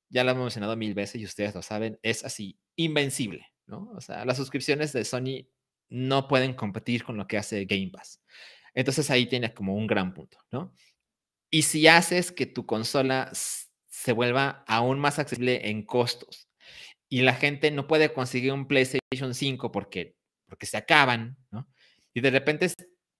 [0.09, 3.47] ya lo hemos mencionado mil veces y ustedes lo saben, es así, invencible.
[3.67, 3.91] ¿No?
[3.95, 5.49] O sea, las suscripciones de Sony
[5.89, 8.21] no pueden competir con lo que hace Game Pass.
[8.75, 10.75] Entonces ahí tiene como un gran punto, ¿no?
[11.51, 16.49] Y si haces que tu consola se vuelva aún más accesible en costos
[17.09, 21.69] y la gente no puede conseguir un PlayStation 5 porque, porque se acaban, ¿no?
[22.13, 22.71] Y de repente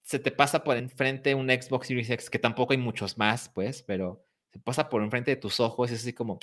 [0.03, 3.81] se te pasa por enfrente un Xbox Series X, que tampoco hay muchos más, pues,
[3.83, 6.39] pero se pasa por enfrente de tus ojos, es así como,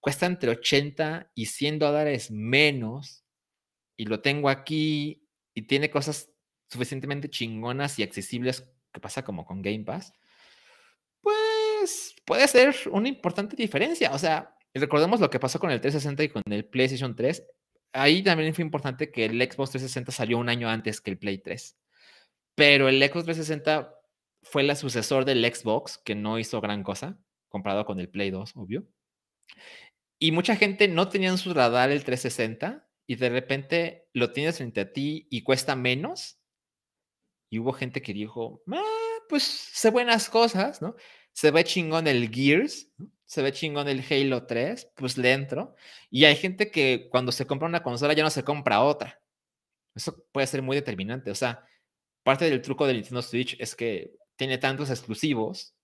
[0.00, 3.24] cuesta entre 80 y 100 dólares menos
[3.98, 6.30] y lo tengo aquí y tiene cosas
[6.70, 10.14] suficientemente chingonas y accesibles que pasa como con Game Pass,
[11.20, 14.12] pues puede ser una importante diferencia.
[14.12, 17.44] O sea, recordemos lo que pasó con el 360 y con el PlayStation 3.
[17.92, 21.38] Ahí también fue importante que el Xbox 360 salió un año antes que el Play
[21.38, 21.76] 3.
[22.54, 23.94] Pero el Xbox 360
[24.42, 28.52] fue el sucesor del Xbox, que no hizo gran cosa, comparado con el Play 2,
[28.54, 28.86] obvio.
[30.20, 34.58] Y mucha gente no tenía en su radar el 360 y de repente lo tienes
[34.58, 36.38] frente a ti y cuesta menos.
[37.50, 40.94] Y hubo gente que dijo, ah, pues sé buenas cosas, ¿no?
[41.32, 42.92] Se ve chingón el Gears,
[43.24, 45.74] se ve chingón el Halo 3, pues le entro.
[46.10, 49.18] Y hay gente que cuando se compra una consola ya no se compra otra.
[49.94, 51.30] Eso puede ser muy determinante.
[51.30, 51.64] O sea,
[52.22, 55.74] parte del truco del Nintendo Switch es que tiene tantos exclusivos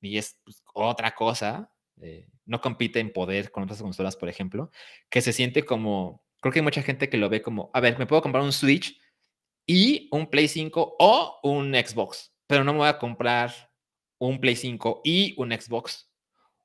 [0.00, 1.72] y es pues, otra cosa.
[2.02, 4.72] Eh, no compite en poder con otras consolas, por ejemplo,
[5.08, 7.98] que se siente como, creo que hay mucha gente que lo ve como, a ver,
[7.98, 9.00] me puedo comprar un Switch
[9.66, 13.52] y un Play 5 o un Xbox, pero no me voy a comprar
[14.18, 16.10] un Play 5 y un Xbox,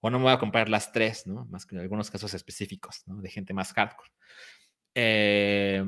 [0.02, 1.46] o no me voy a comprar las tres, ¿no?
[1.46, 3.22] Más que en algunos casos específicos, ¿no?
[3.22, 4.10] De gente más hardcore.
[4.96, 5.86] Eh,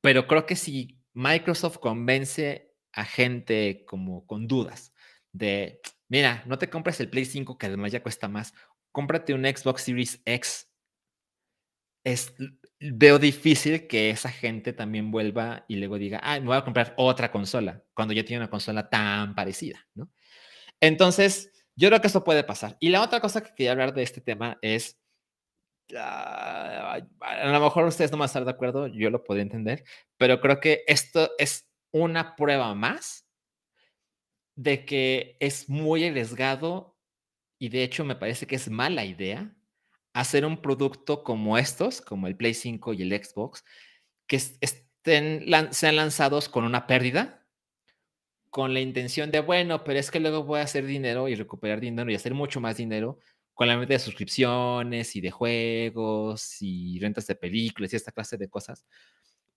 [0.00, 4.92] pero creo que si Microsoft convence a gente como con dudas
[5.32, 8.54] de, mira, no te compres el Play 5 que además ya cuesta más,
[8.92, 10.70] cómprate un Xbox Series X.
[12.04, 12.34] Es,
[12.80, 16.94] veo difícil que esa gente también vuelva y luego diga, ah, me voy a comprar
[16.96, 20.10] otra consola, cuando ya tiene una consola tan parecida, ¿no?
[20.80, 22.76] Entonces, yo creo que eso puede pasar.
[22.80, 24.98] Y la otra cosa que quería hablar de este tema es,
[25.96, 29.84] ah, a lo mejor ustedes no van a estar de acuerdo, yo lo puedo entender,
[30.18, 33.26] pero creo que esto es una prueba más
[34.54, 36.96] de que es muy arriesgado
[37.58, 39.54] y de hecho me parece que es mala idea
[40.16, 43.64] hacer un producto como estos, como el Play 5 y el Xbox,
[44.26, 47.46] que estén, sean lanzados con una pérdida,
[48.48, 51.80] con la intención de, bueno, pero es que luego voy a hacer dinero y recuperar
[51.80, 53.18] dinero y hacer mucho más dinero
[53.52, 58.38] con la mente de suscripciones y de juegos y rentas de películas y esta clase
[58.38, 58.86] de cosas.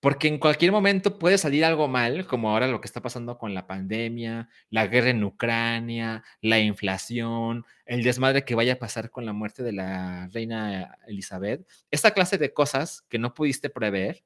[0.02, 3.54] Porque en cualquier momento puede salir algo mal, como ahora lo que está pasando con
[3.54, 9.26] la pandemia, la guerra en Ucrania, la inflación, el desmadre que vaya a pasar con
[9.26, 11.68] la muerte de la reina Elizabeth.
[11.92, 14.24] Esta clase de cosas que no pudiste prever,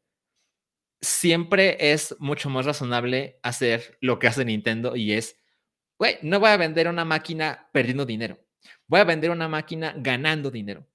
[1.02, 5.38] siempre es mucho más razonable hacer lo que hace Nintendo y es,
[5.98, 8.40] güey, no voy a vender una máquina perdiendo dinero,
[8.88, 10.88] voy a vender una máquina ganando dinero.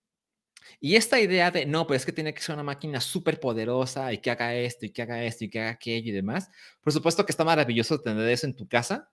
[0.80, 4.12] Y esta idea de, no, pues es que tiene que ser una máquina súper poderosa
[4.12, 6.92] y que haga esto y que haga esto y que haga aquello y demás, por
[6.92, 9.10] supuesto que está maravilloso tener eso en tu casa,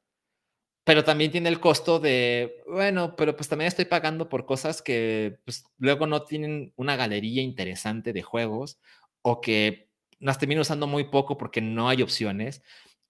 [0.84, 5.40] pero también tiene el costo de, bueno, pero pues también estoy pagando por cosas que
[5.44, 8.80] pues, luego no tienen una galería interesante de juegos
[9.24, 12.62] o que las termino usando muy poco porque no hay opciones,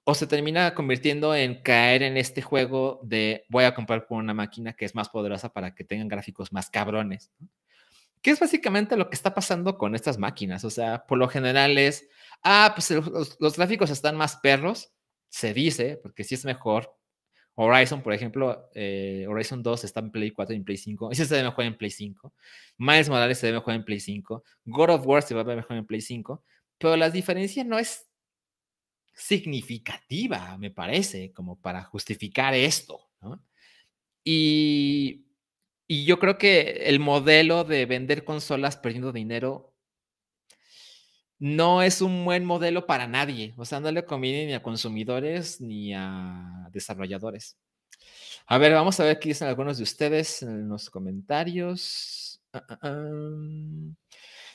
[0.05, 4.33] o se termina convirtiendo en caer en este juego de voy a comprar con una
[4.33, 7.31] máquina que es más poderosa para que tengan gráficos más cabrones.
[8.25, 10.63] Que es básicamente lo que está pasando con estas máquinas.
[10.63, 12.09] O sea, por lo general es,
[12.41, 14.91] ah, pues los, gráficos están más perros,
[15.29, 16.97] se dice, porque sí es mejor.
[17.53, 21.11] Horizon, por ejemplo, eh, Horizon 2 está en Play 4 y en Play 5.
[21.11, 22.33] Ese se debe mejor en Play 5.
[22.79, 24.43] Miles Morales se debe mejor en Play 5.
[24.65, 26.43] God of War se va a ver mejor en Play 5.
[26.79, 28.07] Pero la diferencia no es
[29.13, 33.07] significativa, me parece, como para justificar esto.
[34.23, 35.24] Y
[35.87, 39.73] y yo creo que el modelo de vender consolas perdiendo dinero
[41.37, 43.53] no es un buen modelo para nadie.
[43.57, 47.57] O sea, no le conviene ni a consumidores ni a desarrolladores.
[48.47, 52.41] A ver, vamos a ver qué dicen algunos de ustedes en los comentarios.
[52.53, 53.29] Ah, ah, ah.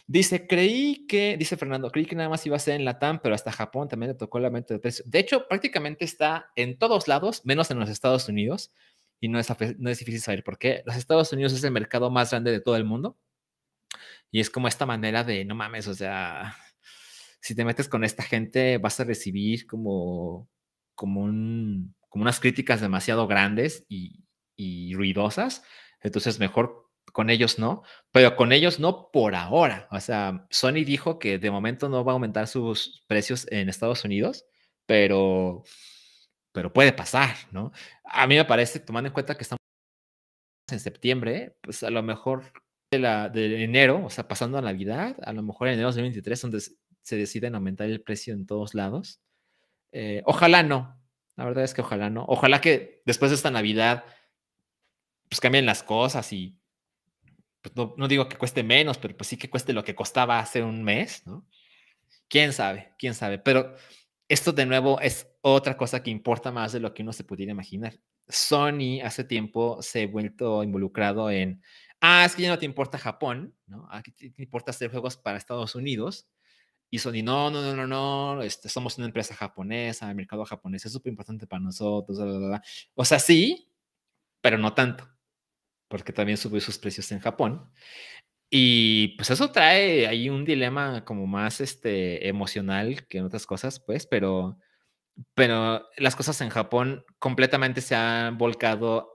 [0.06, 3.32] Dice, creí que, dice Fernando, creí que nada más iba a ser en Latam, pero
[3.32, 5.04] hasta Japón también le tocó la mente de precio.
[5.06, 8.72] De hecho, prácticamente está en todos lados, menos en los Estados Unidos
[9.20, 10.82] y no es, no es difícil saber por qué.
[10.86, 13.18] Los Estados Unidos es el mercado más grande de todo el mundo
[14.30, 16.56] y es como esta manera de, no mames, o sea,
[17.40, 20.48] si te metes con esta gente vas a recibir como,
[20.94, 24.24] como, un, como unas críticas demasiado grandes y,
[24.56, 25.62] y ruidosas,
[26.00, 29.88] entonces mejor con ellos no, pero con ellos no por ahora.
[29.90, 34.04] O sea, Sony dijo que de momento no va a aumentar sus precios en Estados
[34.04, 34.44] Unidos,
[34.86, 35.64] pero
[36.52, 37.72] pero puede pasar, ¿no?
[38.04, 39.60] A mí me parece, tomando en cuenta que estamos
[40.70, 42.52] en septiembre, pues a lo mejor
[42.90, 45.94] de, la, de enero, o sea, pasando a Navidad, a lo mejor en enero de
[45.94, 46.60] 2023, donde
[47.02, 49.20] se deciden aumentar el precio en todos lados.
[49.92, 51.00] Eh, ojalá no,
[51.36, 52.24] la verdad es que ojalá no.
[52.28, 54.04] Ojalá que después de esta Navidad,
[55.28, 56.56] pues cambien las cosas y
[57.62, 60.38] pues no, no, digo que cueste menos, pero pues sí que cueste lo que costaba
[60.38, 61.46] hace un mes, ¿no?
[62.28, 63.74] Quién sabe, quién sabe, pero
[64.30, 67.50] esto de nuevo es otra cosa que importa más de lo que uno se pudiera
[67.50, 67.98] imaginar.
[68.28, 71.60] Sony hace tiempo se ha vuelto involucrado en,
[72.00, 73.88] ah, es que ya no te importa Japón, ¿no?
[73.90, 76.28] Aquí te, importa hacer juegos para Estados Unidos.
[76.90, 77.86] Y Sony, no, no, no, no,
[78.36, 82.26] no, este, somos una empresa japonesa, el mercado japonés es súper importante para nosotros, bla,
[82.26, 82.62] bla, bla.
[82.94, 83.72] O sea, sí,
[84.40, 85.08] pero no tanto,
[85.88, 87.68] porque también subió sus precios en Japón.
[88.50, 93.78] Y pues eso trae ahí un dilema como más este, emocional que en otras cosas,
[93.78, 94.58] pues, pero,
[95.34, 99.08] pero las cosas en Japón completamente se han volcado.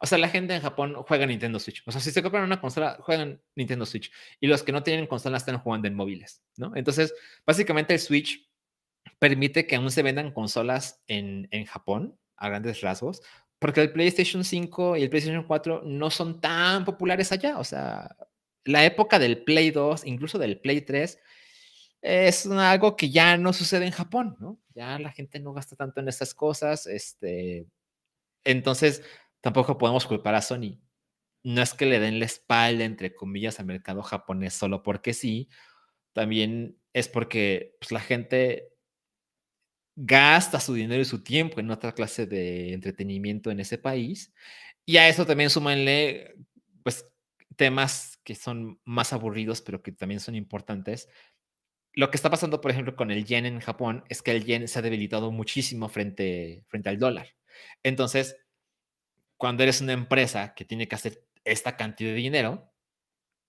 [0.00, 1.82] O sea, la gente en Japón juega Nintendo Switch.
[1.86, 4.12] O sea, si se compran una consola, juegan Nintendo Switch.
[4.38, 6.76] Y los que no tienen consola están jugando en móviles, ¿no?
[6.76, 7.14] Entonces,
[7.46, 8.46] básicamente el Switch
[9.18, 13.22] permite que aún se vendan consolas en, en Japón, a grandes rasgos,
[13.58, 17.58] porque el PlayStation 5 y el PlayStation 4 no son tan populares allá.
[17.58, 18.14] O sea,
[18.64, 21.18] la época del Play 2, incluso del Play 3,
[22.02, 24.60] es algo que ya no sucede en Japón, ¿no?
[24.74, 26.86] Ya la gente no gasta tanto en esas cosas.
[26.86, 27.66] Este,
[28.44, 29.02] entonces,
[29.40, 30.78] tampoco podemos culpar a Sony.
[31.42, 35.48] No es que le den la espalda, entre comillas, al mercado japonés solo porque sí.
[36.12, 38.70] También es porque pues, la gente
[39.96, 44.32] gasta su dinero y su tiempo en otra clase de entretenimiento en ese país.
[44.84, 46.36] Y a eso también súmanle,
[46.82, 47.06] pues,
[47.56, 51.08] temas que son más aburridos, pero que también son importantes.
[51.92, 54.66] Lo que está pasando, por ejemplo, con el yen en Japón es que el yen
[54.66, 57.28] se ha debilitado muchísimo frente, frente al dólar.
[57.82, 58.36] Entonces,
[59.36, 62.72] cuando eres una empresa que tiene que hacer esta cantidad de dinero,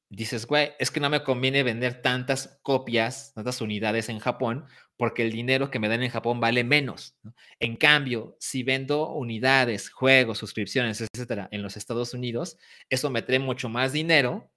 [0.09, 4.65] dices, güey, es que no me conviene vender tantas copias, tantas unidades en Japón,
[4.97, 7.17] porque el dinero que me dan en Japón vale menos.
[7.59, 12.57] En cambio, si vendo unidades, juegos, suscripciones, etcétera, en los Estados Unidos,
[12.89, 14.51] eso me trae mucho más dinero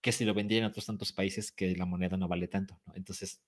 [0.00, 2.80] que si lo vendiera en otros tantos países que la moneda no vale tanto.
[2.94, 3.40] Entonces,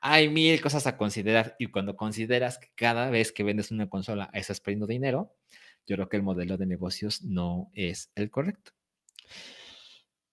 [0.00, 4.30] hay mil cosas a considerar y cuando consideras que cada vez que vendes una consola
[4.32, 5.34] estás perdiendo dinero,
[5.86, 8.72] yo creo que el modelo de negocios no es el correcto.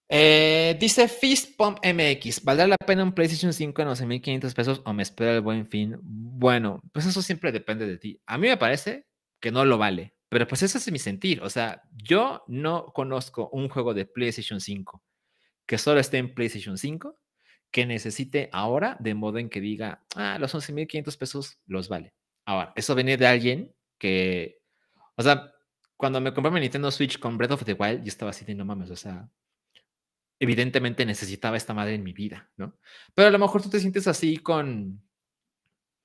[0.10, 4.93] Eh, dice Fist Pump MX, ¿valdrá la pena un PlayStation 5 en 11.500 pesos o
[4.93, 5.97] me espera el buen fin?
[6.02, 8.21] Bueno, pues eso siempre depende de ti.
[8.26, 9.08] A mí me parece
[9.39, 11.41] que no lo vale, pero pues ese es mi sentir.
[11.41, 15.02] O sea, yo no conozco un juego de PlayStation 5
[15.65, 17.17] que solo esté en PlayStation 5
[17.73, 22.13] que necesite ahora de modo en que diga, ah, los 11.500 pesos los vale.
[22.45, 24.62] Ahora, eso viene de alguien que,
[25.15, 25.54] o sea,
[25.97, 28.54] cuando me compré mi Nintendo Switch con Breath of the Wild, yo estaba así de
[28.54, 29.28] no mames, o sea,
[30.39, 32.78] evidentemente necesitaba esta madre en mi vida, ¿no?
[33.15, 35.02] Pero a lo mejor tú te sientes así con,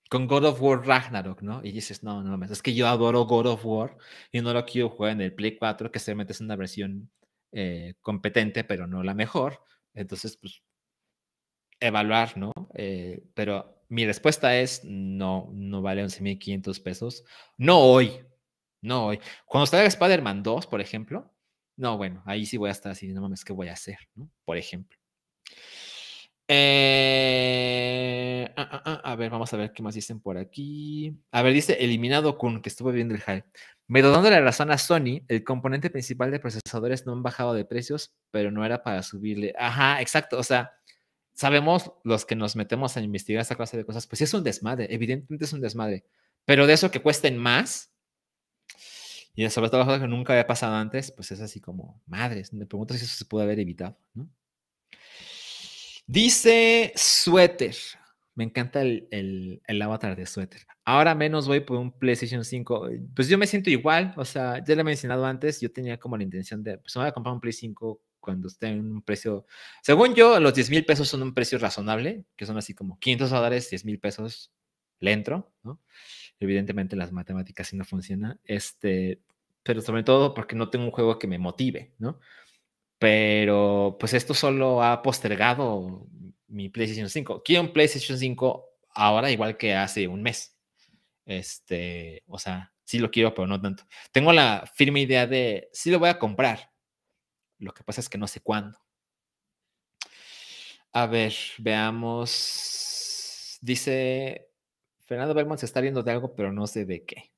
[0.08, 1.60] con God of War Ragnarok, ¿no?
[1.62, 3.98] Y dices, no, no, es que yo adoro God of War
[4.32, 7.10] y no lo quiero jugar en el Play 4, que seguramente es una versión
[7.52, 9.62] eh, competente, pero no la mejor.
[9.94, 10.62] Entonces, pues,
[11.80, 12.52] evaluar, ¿no?
[12.74, 17.24] Eh, pero mi respuesta es, no, no vale 11.500 pesos.
[17.56, 18.12] No hoy,
[18.82, 19.20] no hoy.
[19.46, 21.32] Cuando salga Spider-Man 2, por ejemplo,
[21.76, 23.98] no, bueno, ahí sí voy a estar así, no mames, ¿qué voy a hacer?
[24.44, 24.98] Por ejemplo.
[26.50, 31.14] Eh, ah, ah, ah, a ver, vamos a ver qué más dicen por aquí.
[31.30, 33.44] A ver, dice Eliminado Kun, que estuvo viendo el hype.
[33.86, 37.64] Me dando la razón a Sony, el componente principal de procesadores no han bajado de
[37.64, 39.54] precios, pero no era para subirle.
[39.58, 40.38] Ajá, exacto.
[40.38, 40.72] O sea,
[41.34, 44.88] sabemos los que nos metemos a investigar esta clase de cosas, pues es un desmadre,
[44.90, 46.04] evidentemente es un desmadre.
[46.44, 47.92] Pero de eso que cuesten más,
[49.34, 52.94] y sobre todo que nunca había pasado antes, pues es así como, madres, me pregunto
[52.94, 54.28] si eso se puede haber evitado, ¿no?
[56.08, 57.76] Dice suéter.
[58.34, 59.08] Me encanta el,
[59.66, 60.62] el, avatar de suéter.
[60.82, 62.88] Ahora menos voy por un PlayStation 5.
[63.14, 66.16] Pues yo me siento igual, o sea, ya lo he mencionado antes, yo tenía como
[66.16, 69.02] la intención de, pues me voy a comprar un Play 5 cuando esté en un
[69.02, 69.44] precio,
[69.82, 73.30] según yo, los 10 mil pesos son un precio razonable, que son así como 500
[73.30, 74.50] dólares, 10 mil pesos,
[75.00, 75.80] le entro, ¿no?
[76.40, 79.20] Evidentemente las matemáticas sí no funcionan, este,
[79.62, 82.18] pero sobre todo porque no tengo un juego que me motive, ¿no?
[82.98, 86.06] Pero pues esto solo ha postergado
[86.48, 87.42] mi PlayStation 5.
[87.44, 90.56] Quiero un PlayStation 5 ahora igual que hace un mes.
[91.24, 93.84] Este, o sea, sí lo quiero, pero no tanto.
[94.12, 96.72] Tengo la firme idea de sí lo voy a comprar.
[97.58, 98.78] Lo que pasa es que no sé cuándo.
[100.92, 103.58] A ver, veamos.
[103.60, 104.48] Dice
[105.04, 107.32] Fernando Belmont se está viendo de algo, pero no sé de qué.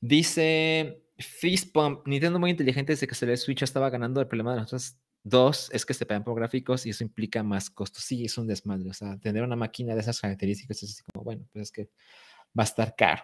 [0.00, 4.20] Dice Fist Pump, Nintendo muy inteligente desde que se le Switch estaba ganando.
[4.20, 7.70] El problema de nosotros dos es que se pagan por gráficos y eso implica más
[7.70, 8.04] costos.
[8.04, 8.90] Sí, es un desmadre.
[8.90, 11.90] O sea, tener una máquina de esas características es así como, bueno, pues es que
[12.58, 13.22] va a estar caro.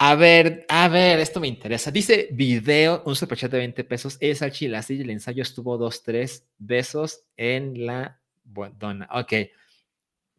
[0.00, 1.90] A ver, a ver, esto me interesa.
[1.90, 4.16] Dice video, un superchat de 20 pesos.
[4.20, 8.20] Es al así el ensayo estuvo dos, tres besos en la.
[9.10, 9.32] Ok.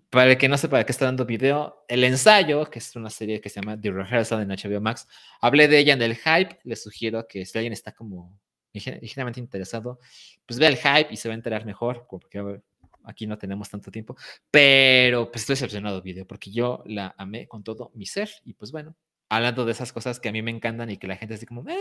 [0.09, 3.11] Para el que no sepa de qué está dando video, el ensayo, que es una
[3.11, 5.07] serie que se llama The Rehearsal en HBO Max,
[5.39, 6.59] hablé de ella en el hype.
[6.63, 8.39] Les sugiero que si alguien está como
[8.73, 9.99] ligeramente interesado,
[10.47, 12.59] pues vea el hype y se va a enterar mejor, porque
[13.03, 14.15] aquí no tenemos tanto tiempo.
[14.49, 18.31] Pero pues estoy decepcionado video, porque yo la amé con todo mi ser.
[18.45, 18.95] Y pues bueno,
[19.29, 21.69] hablando de esas cosas que a mí me encantan y que la gente así como,
[21.69, 21.77] eh".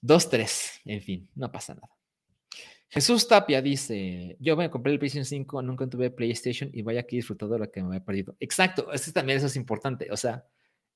[0.00, 1.99] dos, tres, en fin, no pasa nada.
[2.90, 7.16] Jesús Tapia dice, yo me compré el PlayStation 5, nunca tuve PlayStation y vaya que
[7.16, 8.36] disfrutado lo que me había perdido.
[8.40, 10.08] Exacto, eso también eso es importante.
[10.10, 10.44] O sea,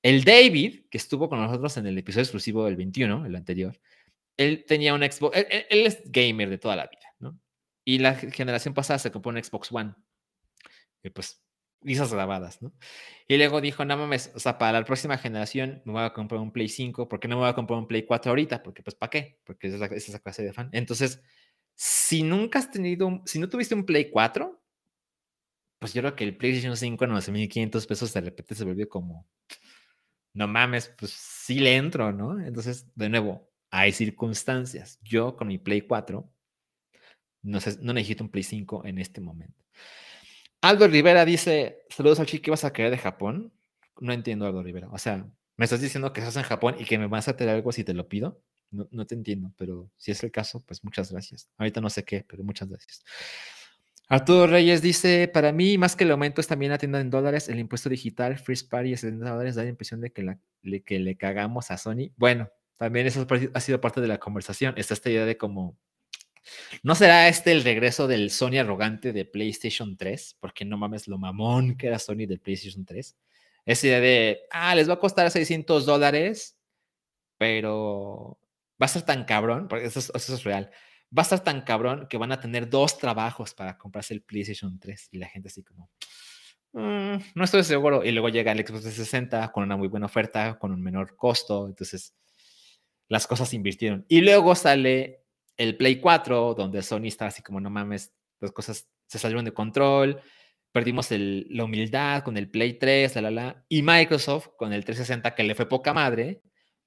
[0.03, 3.79] el David, que estuvo con nosotros en el episodio exclusivo del 21, el anterior,
[4.35, 7.39] él tenía un Xbox, él, es gamer de toda la vida, ¿no?
[7.85, 9.95] Y la generación pasada se compró un Xbox One.
[11.01, 11.41] Y pues,
[11.81, 12.73] risas grabadas, ¿no?
[13.25, 16.41] Y luego dijo, no mames, o sea, para la próxima generación me voy a comprar
[16.41, 18.63] un Play 5, ¿por qué no me voy a comprar un Play 4 ahorita?
[18.63, 19.39] Porque pues, ¿para qué?
[19.45, 20.69] Porque es esa, es esa clase de fan.
[20.73, 21.21] Entonces,
[21.75, 24.61] si nunca has tenido, si no tuviste un Play 4,
[25.79, 29.27] pues yo creo que el PlayStation 5 en 9.500 pesos de repente se volvió como,
[30.33, 32.39] no mames, pues sí le entro, ¿no?
[32.41, 34.99] Entonces, de nuevo, hay circunstancias.
[35.03, 36.29] Yo con mi Play 4
[37.45, 39.63] no, sé, no necesito un Play 5 en este momento.
[40.61, 43.53] Aldo Rivera dice, saludos al chico vas a querer de Japón.
[43.99, 44.89] No entiendo, Aldo Rivera.
[44.91, 47.55] O sea, me estás diciendo que estás en Japón y que me vas a tener
[47.55, 48.41] algo si te lo pido.
[48.71, 51.49] No, no, te entiendo, pero si es el caso, pues muchas gracias.
[51.57, 53.03] Ahorita no sé qué, pero muchas gracias.
[54.07, 57.49] Arturo Reyes dice, para mí, más que el aumento es también la tienda en dólares,
[57.49, 60.83] el impuesto digital, Free Party de 70 dólares, da la impresión de que, la, le,
[60.83, 62.11] que le cagamos a Sony.
[62.17, 64.75] Bueno, también eso ha sido parte de la conversación.
[64.77, 65.77] Está esta idea de cómo
[66.83, 70.37] ¿No será este el regreso del Sony arrogante de PlayStation 3?
[70.39, 73.15] Porque no mames lo mamón que era Sony de PlayStation 3.
[73.65, 76.57] Esa idea de, ah, les va a costar 600 dólares,
[77.37, 78.37] pero
[78.81, 80.69] va a ser tan cabrón, porque eso es, real,
[81.17, 84.79] va a estar tan cabrón que van a tener dos trabajos para comprarse el PlayStation
[84.79, 85.89] 3 y la gente así como,
[86.73, 88.03] mm, no estoy seguro.
[88.03, 91.67] Y luego llega el Xbox 360 con una muy buena oferta, con un menor costo,
[91.67, 92.13] entonces
[93.07, 94.05] las cosas se invirtieron.
[94.09, 95.25] Y luego sale
[95.57, 99.53] el Play 4, donde Sony está así como, no mames, las cosas se salieron de
[99.53, 100.21] control,
[100.71, 105.33] perdimos la humildad con el Play 3, la, la, la, y Microsoft con el 360,
[105.33, 106.41] que le fue poca madre,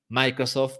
[0.08, 0.78] Microsoft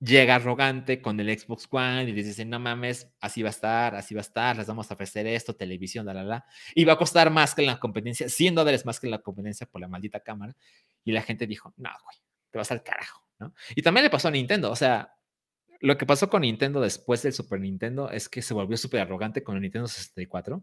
[0.00, 3.94] llega arrogante con el Xbox One y les dice, no mames, así va a estar,
[3.94, 6.94] así va a estar, les vamos a ofrecer esto, televisión, la, la, la, y va
[6.94, 9.80] a costar más que en la competencia, 100 dólares más que en la competencia por
[9.80, 10.54] la maldita cámara,
[11.04, 12.16] y la gente dijo, no, güey,
[12.50, 13.52] te vas al carajo, ¿no?
[13.74, 15.14] Y también le pasó a Nintendo, o sea,
[15.80, 19.42] lo que pasó con Nintendo después del Super Nintendo es que se volvió súper arrogante
[19.42, 20.62] con el Nintendo 64.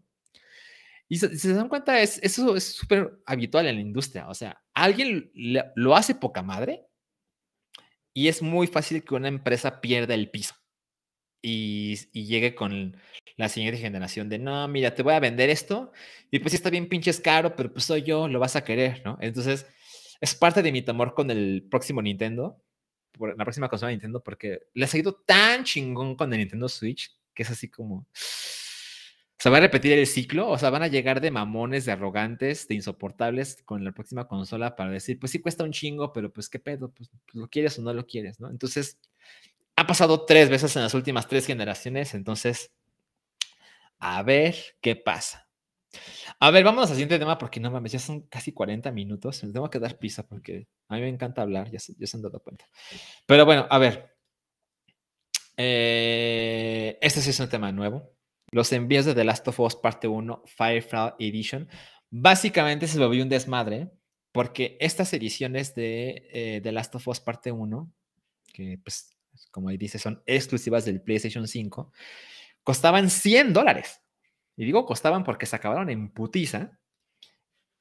[1.07, 4.27] Y si se, dan cuenta, es, eso es súper habitual en la industria.
[4.27, 6.85] O sea, alguien lo hace poca madre
[8.15, 10.55] y es muy fácil que una empresa pierda el piso
[11.43, 12.97] y, llegue con
[13.37, 15.91] la siguiente generación de, no, mira, te voy a vender esto
[16.31, 19.17] y pues está bien pinches caro, pero pues soy yo, lo vas a querer, ¿no?
[19.21, 19.67] Entonces,
[20.21, 22.63] es parte de mi temor con el próximo Nintendo
[23.11, 26.69] por la próxima consola de Nintendo porque les ha ido tan chingón con el Nintendo
[26.69, 28.07] Switch que es así como.
[29.37, 32.67] Se va a repetir el ciclo, o sea, van a llegar de mamones, de arrogantes,
[32.67, 36.49] de insoportables con la próxima consola para decir, pues sí cuesta un chingo, pero pues
[36.49, 38.49] qué pedo, pues, pues lo quieres o no lo quieres, ¿no?
[38.49, 38.97] Entonces,
[39.75, 42.71] ha pasado tres veces en las últimas tres generaciones, entonces,
[43.99, 45.45] a ver qué pasa.
[46.39, 49.43] A ver, vamos al siguiente tema porque no mames, ya son casi 40 minutos.
[49.43, 52.17] Me tengo que dar pisa porque a mí me encanta hablar, ya se, ya se
[52.17, 52.67] han dado cuenta.
[53.25, 54.15] Pero bueno, a ver.
[55.57, 58.14] Eh, este sí es un tema nuevo.
[58.51, 61.67] Los envíos de The Last of Us Parte 1 Firefly Edition.
[62.09, 63.89] Básicamente se volvió un desmadre
[64.31, 67.91] porque estas ediciones de eh, The Last of Us Parte 1,
[68.53, 69.15] que pues
[69.51, 71.91] como ahí dice son exclusivas del PlayStation 5,
[72.63, 74.01] costaban 100 dólares.
[74.57, 76.77] Y digo costaban porque se acabaron en putiza.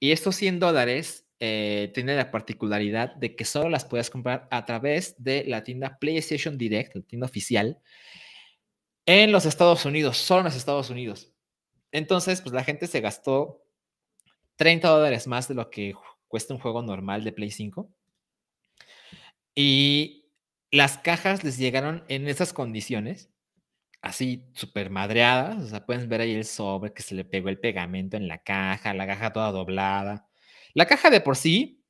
[0.00, 4.64] Y estos 100 dólares eh, tienen la particularidad de que solo las puedes comprar a
[4.64, 7.78] través de la tienda PlayStation Direct, la tienda oficial,
[9.06, 11.32] en los Estados Unidos, solo en los Estados Unidos.
[11.92, 13.62] Entonces, pues la gente se gastó
[14.56, 15.94] 30 dólares más de lo que
[16.28, 17.88] cuesta un juego normal de Play 5.
[19.54, 20.26] Y
[20.70, 23.30] las cajas les llegaron en esas condiciones
[24.04, 27.58] así súper madreadas, o sea, pueden ver ahí el sobre que se le pegó el
[27.58, 30.28] pegamento en la caja, la caja toda doblada.
[30.74, 31.82] La caja de por sí,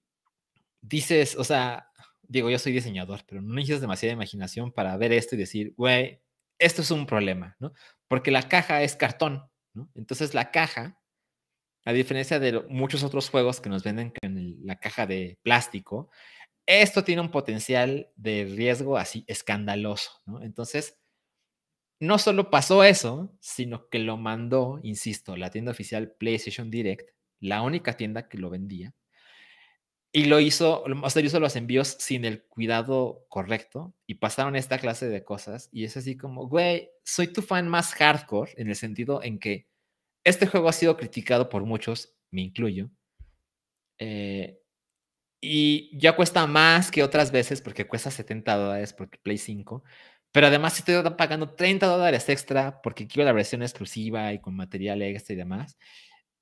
[0.81, 1.91] dices, o sea,
[2.23, 6.21] digo, yo soy diseñador, pero no necesitas demasiada imaginación para ver esto y decir, güey,
[6.59, 7.73] esto es un problema, ¿no?
[8.09, 9.45] Porque la caja es cartón,
[9.75, 9.91] ¿no?
[9.95, 11.01] Entonces la caja,
[11.85, 16.11] a diferencia de muchos otros juegos que nos venden en la caja de plástico,
[16.67, 20.43] esto tiene un potencial de riesgo así escandaloso, ¿no?
[20.43, 20.99] Entonces,
[22.01, 27.63] no solo pasó eso, sino que lo mandó, insisto, la tienda oficial PlayStation Direct, la
[27.63, 28.95] única tienda que lo vendía,
[30.17, 35.09] y lo hizo, sea, hizo los envíos sin el cuidado correcto y pasaron esta clase
[35.09, 35.69] de cosas.
[35.73, 39.67] Y es así como, güey, soy tu fan más hardcore en el sentido en que
[40.23, 42.91] este juego ha sido criticado por muchos, me incluyo.
[43.99, 44.61] Eh,
[45.41, 49.83] y ya cuesta más que otras veces porque cuesta 70 dólares porque Play 5.
[50.31, 55.03] Pero además estoy pagando 30 dólares extra porque quiero la versión exclusiva y con material
[55.03, 55.77] extra y demás.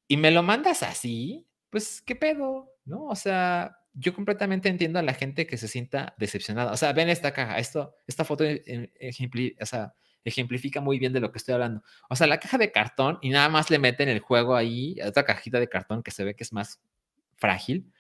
[0.09, 3.07] Y me lo mandas así, pues qué pedo, ¿no?
[3.07, 6.72] O sea, yo completamente entiendo a la gente que se sienta decepcionada.
[6.72, 11.30] O sea, ven esta caja, esto, esta foto o sea, ejemplifica muy bien de lo
[11.33, 11.83] que estoy hablando.
[12.09, 15.24] O sea, la caja de cartón y nada más le meten el juego ahí, otra
[15.24, 16.80] cajita de cartón que se ve que es más
[17.37, 17.93] frágil.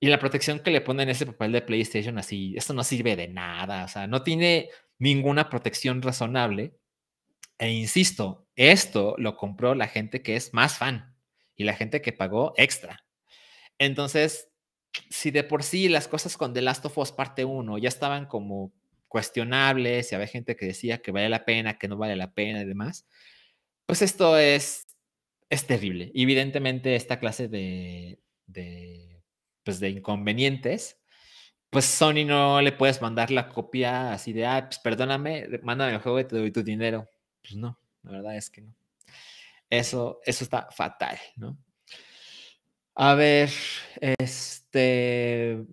[0.00, 3.28] Y la protección que le ponen ese papel de PlayStation así, esto no sirve de
[3.28, 6.76] nada, o sea, no tiene ninguna protección razonable.
[7.58, 11.16] E insisto, esto lo compró la gente que es más fan
[11.56, 13.04] y la gente que pagó extra.
[13.78, 14.48] Entonces,
[15.10, 18.26] si de por sí las cosas con The Last of Us parte 1 ya estaban
[18.26, 18.72] como
[19.08, 22.62] cuestionables y había gente que decía que vale la pena, que no vale la pena
[22.62, 23.06] y demás,
[23.86, 24.86] pues esto es,
[25.48, 26.12] es terrible.
[26.14, 29.22] Evidentemente, esta clase de, de,
[29.64, 30.98] pues de inconvenientes,
[31.70, 36.00] pues Sony no le puedes mandar la copia así de, ah, pues perdóname, mándame el
[36.00, 37.08] juego y te doy tu dinero.
[37.40, 38.74] Pues no, la verdad es que no.
[39.70, 41.58] Eso, eso está fatal, ¿no?
[43.00, 43.50] A ver,
[44.18, 45.64] este.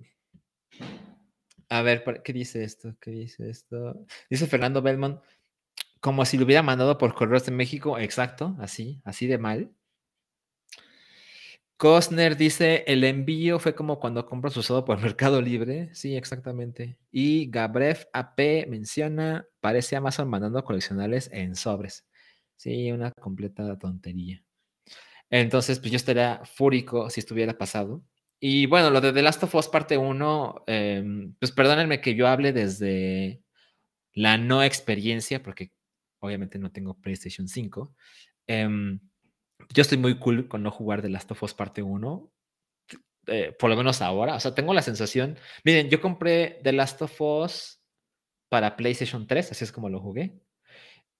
[1.70, 2.96] A ver, ¿qué dice esto?
[3.02, 4.06] ¿Qué dice esto?
[4.30, 5.22] Dice Fernando Belmont,
[6.02, 9.72] como si lo hubiera mandado por correos de México, exacto, así, así de mal.
[11.78, 15.90] Costner dice, el envío fue como cuando compras usado por Mercado Libre.
[15.96, 16.98] Sí, exactamente.
[17.12, 22.06] Y Gabref AP menciona, parece Amazon mandando coleccionables en sobres.
[22.56, 24.45] Sí, una completa tontería.
[25.30, 28.04] Entonces, pues yo estaría fúrico si estuviera pasado.
[28.40, 32.28] Y bueno, lo de The Last of Us parte 1, em, pues perdónenme que yo
[32.28, 33.42] hable desde
[34.14, 35.72] la no experiencia, porque
[36.20, 37.96] obviamente no tengo PlayStation 5.
[38.48, 39.00] Em,
[39.74, 42.32] yo estoy muy cool con no jugar The Last of Us parte 1,
[43.28, 44.36] eh, por lo menos ahora.
[44.36, 47.82] O sea, tengo la sensación, miren, yo compré The Last of Us
[48.50, 50.40] para PlayStation 3, así es como lo jugué.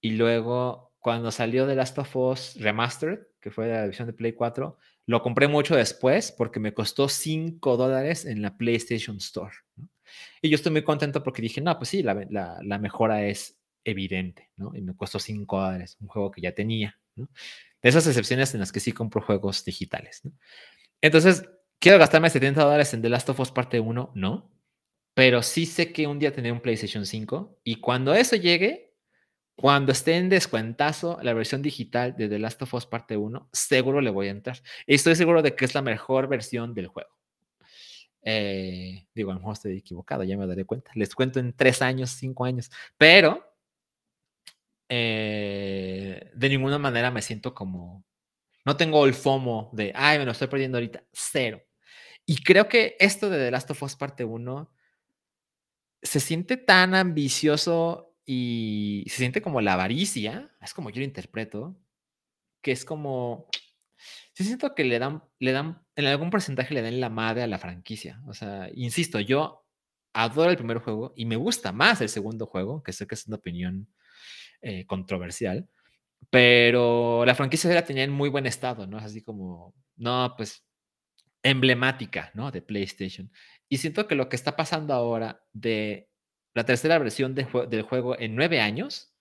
[0.00, 4.32] Y luego, cuando salió The Last of Us Remastered, que fue la versión de Play
[4.32, 4.76] 4,
[5.06, 9.54] lo compré mucho después porque me costó 5 dólares en la PlayStation Store.
[10.42, 14.72] Y yo estoy muy contento porque dije, no, pues sí, la, mejora es evidente, ¿no?
[14.74, 17.28] Y me costó 5 dólares, un juego que ya tenía, ¿no?
[17.80, 20.32] De esas excepciones en las que sí compro juegos digitales, ¿no?
[21.00, 21.48] Entonces,
[21.78, 24.10] ¿quiero gastarme 70 dólares en The Last of Us parte 1?
[24.16, 24.50] No.
[25.14, 28.85] Pero sí sé que un día tendré un PlayStation 5 y cuando eso llegue,
[29.56, 34.02] cuando esté en descuentazo la versión digital de The Last of Us parte 1, seguro
[34.02, 34.62] le voy a entrar.
[34.86, 37.10] estoy seguro de que es la mejor versión del juego.
[38.22, 40.90] Eh, digo, a lo mejor estoy equivocado, ya me daré cuenta.
[40.94, 42.70] Les cuento en tres años, cinco años.
[42.98, 43.42] Pero
[44.88, 48.04] eh, de ninguna manera me siento como.
[48.64, 51.04] No tengo el FOMO de, ay, me lo estoy perdiendo ahorita.
[51.12, 51.62] Cero.
[52.26, 54.70] Y creo que esto de The Last of Us parte 1
[56.02, 61.80] se siente tan ambicioso y se siente como la avaricia, es como yo lo interpreto,
[62.60, 63.48] que es como,
[64.32, 67.46] sí siento que le dan, le dan, en algún porcentaje le dan la madre a
[67.46, 68.20] la franquicia.
[68.26, 69.64] O sea, insisto, yo
[70.12, 73.28] adoro el primer juego y me gusta más el segundo juego, que sé que es
[73.28, 73.88] una opinión
[74.60, 75.68] eh, controversial,
[76.30, 78.98] pero la franquicia la tenía en muy buen estado, ¿no?
[78.98, 80.66] Es así como, no, pues
[81.44, 82.50] emblemática, ¿no?
[82.50, 83.30] De PlayStation.
[83.68, 86.08] Y siento que lo que está pasando ahora de
[86.56, 89.12] la tercera versión del juego en nueve años.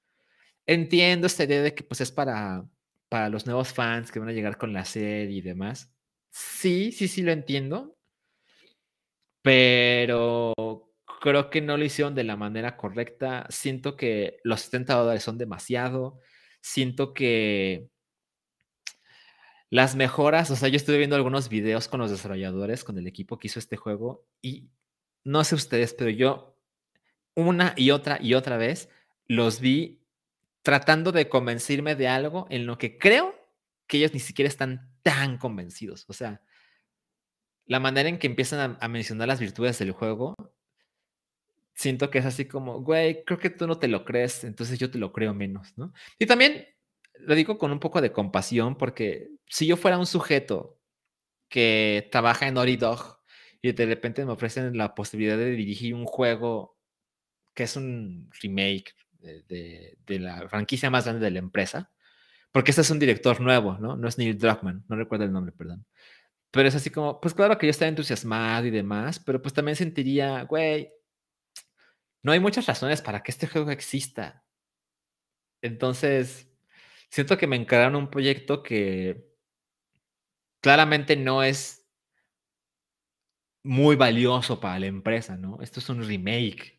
[0.66, 2.66] Entiendo esta idea de que pues es para,
[3.10, 5.94] para los nuevos fans que van a llegar con la serie y demás.
[6.32, 7.98] Sí, sí, sí lo entiendo.
[9.42, 10.54] Pero
[11.22, 13.46] creo que no lo hicieron de la manera correcta.
[13.50, 16.22] Siento que los 70 dólares son demasiado.
[16.62, 17.90] Siento que
[19.70, 23.38] las mejoras, o sea, yo estuve viendo algunos videos con los desarrolladores, con el equipo
[23.38, 24.70] que hizo este juego y
[25.26, 26.55] no sé ustedes, pero yo
[27.36, 28.90] una y otra y otra vez
[29.28, 30.02] los vi
[30.62, 33.36] tratando de convencerme de algo en lo que creo
[33.88, 36.06] que ellos ni siquiera están tan convencidos.
[36.08, 36.42] O sea,
[37.66, 40.36] la manera en que empiezan a, mencionar las virtudes del juego,
[41.74, 44.90] siento que es así como, güey, creo que tú no te lo crees, entonces yo
[44.90, 45.94] te lo creo menos, ¿no?
[46.18, 46.68] Y también
[47.20, 50.80] lo digo con un poco de compasión, porque si yo fuera un sujeto
[51.50, 53.20] que trabaja en Naughty Dog
[53.62, 56.75] y de repente me ofrecen la posibilidad de dirigir un juego
[57.56, 61.92] que es un remake de, la franquicia más grande de la empresa,
[62.52, 63.98] porque este es un director nuevo, ¿no?
[63.98, 65.86] No es Neil Druckmann, no recuerdo el nombre, perdón.
[66.52, 69.76] Pero es así como, pues claro que yo estaba entusiasmado y demás, pero pues también
[69.76, 70.92] sentiría, güey,
[72.24, 74.44] no hay muchas razones para que este juego exista.
[75.62, 76.50] Entonces,
[77.10, 79.26] siento que me encargaron un proyecto que
[80.62, 81.88] claramente no es
[83.64, 85.60] muy valioso para la empresa, ¿no?
[85.62, 86.75] Esto es un remake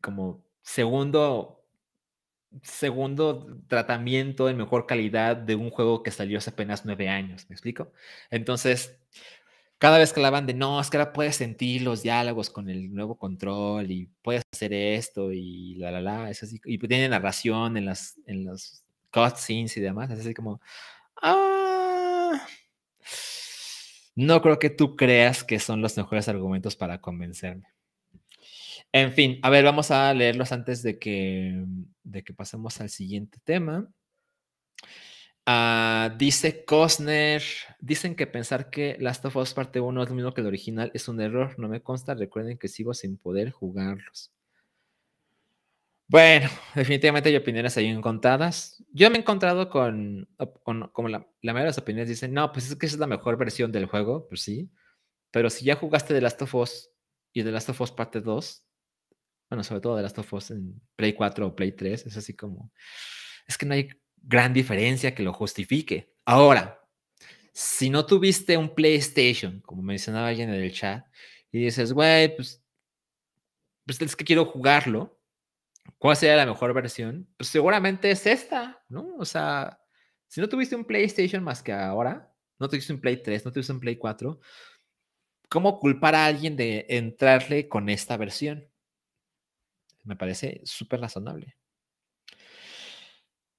[0.00, 1.64] como segundo,
[2.62, 7.54] segundo tratamiento en mejor calidad de un juego que salió hace apenas nueve años, ¿me
[7.54, 7.92] explico?
[8.30, 8.98] Entonces,
[9.78, 12.92] cada vez que hablaban de, no, es que ahora puedes sentir los diálogos con el
[12.94, 17.76] nuevo control y puedes hacer esto y la, la, la, es así, y tiene narración
[17.76, 20.60] en las, en los cutscenes y demás, es así como,
[21.22, 22.46] ah,
[24.16, 27.66] no creo que tú creas que son los mejores argumentos para convencerme.
[28.92, 31.64] En fin, a ver, vamos a leerlos antes de que,
[32.02, 33.88] de que pasemos al siguiente tema.
[35.46, 37.42] Ah, dice Cosner,
[37.80, 40.90] dicen que pensar que Last of Us parte 1 es lo mismo que el original
[40.94, 44.32] es un error, no me consta, recuerden que sigo sin poder jugarlos.
[46.08, 48.84] Bueno, definitivamente hay opiniones ahí encontradas.
[48.92, 50.28] Yo me he encontrado con,
[50.92, 53.06] como la, la, mayoría de las opiniones dicen, no, pues es que esa es la
[53.06, 54.70] mejor versión del juego, pues sí,
[55.30, 56.90] pero si ya jugaste The Last of Us
[57.32, 58.69] y The Last of Us parte 2,
[59.50, 62.34] bueno, sobre todo The Last of Us en Play 4 o Play 3, es así
[62.34, 62.72] como,
[63.46, 66.14] es que no hay gran diferencia que lo justifique.
[66.24, 66.80] Ahora,
[67.52, 71.04] si no tuviste un PlayStation, como mencionaba alguien en el chat,
[71.50, 72.62] y dices, güey, pues,
[73.84, 75.20] pues es que quiero jugarlo,
[75.98, 77.28] ¿cuál sería la mejor versión?
[77.36, 79.16] Pues seguramente es esta, ¿no?
[79.18, 79.80] O sea,
[80.28, 83.72] si no tuviste un PlayStation más que ahora, no tuviste un Play 3, no tuviste
[83.72, 84.38] un Play 4,
[85.48, 88.69] ¿cómo culpar a alguien de entrarle con esta versión?
[90.04, 91.56] Me parece súper razonable.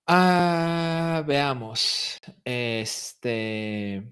[0.07, 2.19] Ah, veamos.
[2.43, 4.03] Este.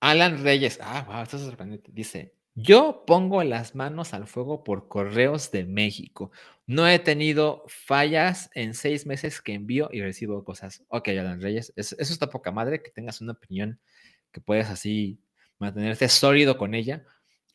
[0.00, 0.78] Alan Reyes.
[0.82, 1.90] Ah, wow, esto es sorprendente.
[1.92, 6.30] Dice: Yo pongo las manos al fuego por correos de México.
[6.66, 10.84] No he tenido fallas en seis meses que envío y recibo cosas.
[10.88, 13.80] Ok, Alan Reyes, eso, eso está poca madre que tengas una opinión
[14.32, 15.20] que puedes así
[15.58, 17.04] mantenerte sólido con ella.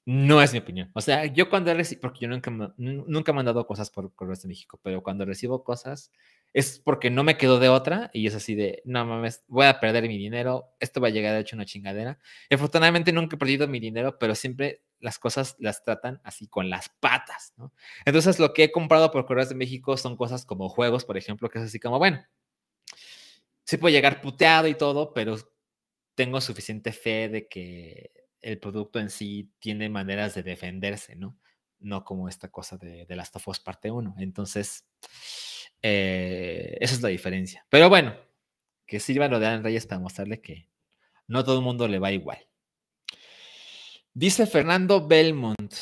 [0.06, 0.89] No es mi opinión.
[0.95, 4.47] O sea, yo cuando recibo, porque yo nunca, nunca he mandado cosas por correos de
[4.47, 6.12] México, pero cuando recibo cosas
[6.54, 9.80] es porque no me quedo de otra y es así de, no mames, voy a
[9.80, 12.18] perder mi dinero, esto va a llegar de hecho una chingadera.
[12.49, 16.89] Afortunadamente nunca he perdido mi dinero, pero siempre las cosas las tratan así con las
[16.99, 17.72] patas, ¿no?
[18.04, 21.49] Entonces lo que he comprado por correos de México son cosas como juegos, por ejemplo,
[21.49, 22.26] que es así como, bueno,
[23.66, 25.38] sí puede llegar puteado y todo, pero
[26.16, 31.38] tengo suficiente fe de que el producto en sí tiene maneras de defenderse, ¿no?
[31.80, 34.16] No como esta cosa de, de Last of Us parte 1.
[34.20, 34.86] Entonces,
[35.82, 37.66] eh, esa es la diferencia.
[37.70, 38.16] Pero bueno,
[38.86, 40.70] que sirva lo de Alan Reyes para mostrarle que
[41.28, 42.39] no todo el mundo le va igual.
[44.14, 45.74] Dice Fernando Belmont.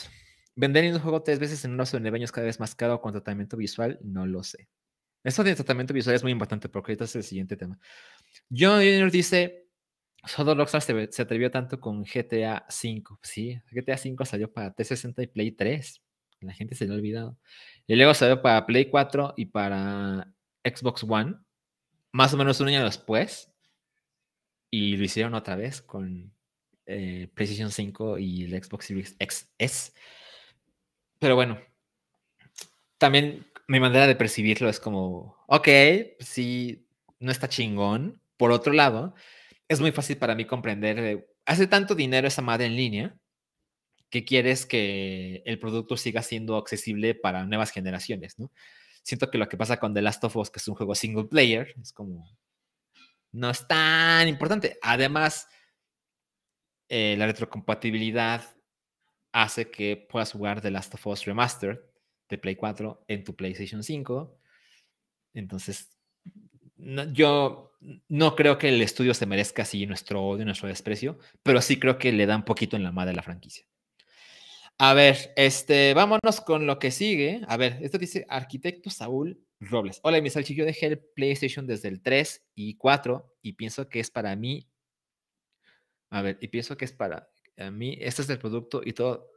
[0.55, 3.97] Vender un juego tres veces en unos baños cada vez más caro con tratamiento visual,
[4.03, 4.67] no lo sé.
[5.23, 7.79] Esto de tratamiento visual es muy importante porque ahorita es el siguiente tema.
[8.49, 9.68] John Junior dice,
[10.25, 13.03] Solo Rockstar se, atrevió tanto con GTA V.
[13.21, 16.01] Sí, GTA V salió para T60 y Play 3.
[16.41, 17.37] La gente se le ha olvidado.
[17.87, 21.35] Y luego salió para Play 4 y para Xbox One.
[22.11, 23.51] Más o menos un año después.
[24.71, 26.33] Y lo hicieron otra vez con
[26.85, 29.93] eh, PlayStation 5 y el Xbox Series XS.
[31.19, 31.59] Pero bueno,
[32.97, 35.67] también mi manera de percibirlo es como, ok,
[36.19, 36.87] sí,
[37.19, 38.21] no está chingón.
[38.37, 39.15] Por otro lado,
[39.69, 43.15] es muy fácil para mí comprender, hace tanto dinero esa madre en línea
[44.09, 48.51] que quieres que el producto siga siendo accesible para nuevas generaciones, ¿no?
[49.03, 51.25] Siento que lo que pasa con The Last of Us, que es un juego single
[51.25, 52.27] player, es como,
[53.31, 54.77] no es tan importante.
[54.81, 55.47] Además,
[56.89, 58.43] eh, la retrocompatibilidad
[59.31, 61.79] hace que puedas jugar The Last of Us Remastered
[62.27, 64.39] de Play 4 en tu PlayStation 5.
[65.35, 65.95] Entonces,
[67.13, 67.68] yo
[68.07, 71.97] no creo que el estudio se merezca así nuestro odio, nuestro desprecio, pero sí creo
[71.97, 73.65] que le da un poquito en la madre a la franquicia.
[74.77, 77.41] A ver, este, vámonos con lo que sigue.
[77.47, 79.99] A ver, esto dice arquitecto Saúl Robles.
[80.03, 84.09] Hola, mi salchicho, dejé el PlayStation desde el 3 y 4 y pienso que es
[84.09, 84.69] para mí.
[86.09, 87.29] A ver, y pienso que es para
[87.71, 87.97] mí.
[87.99, 89.29] Este es el producto y todo.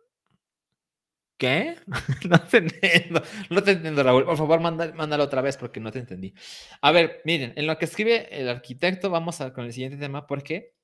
[1.42, 1.74] ¿Qué?
[2.30, 3.20] no te entiendo.
[3.50, 4.24] No te entiendo, Raúl.
[4.24, 6.34] Por favor, mándalo otra vez porque no te entendí.
[6.80, 10.28] A ver, miren, en lo que escribe el arquitecto, vamos a, con el siguiente tema
[10.28, 10.76] porque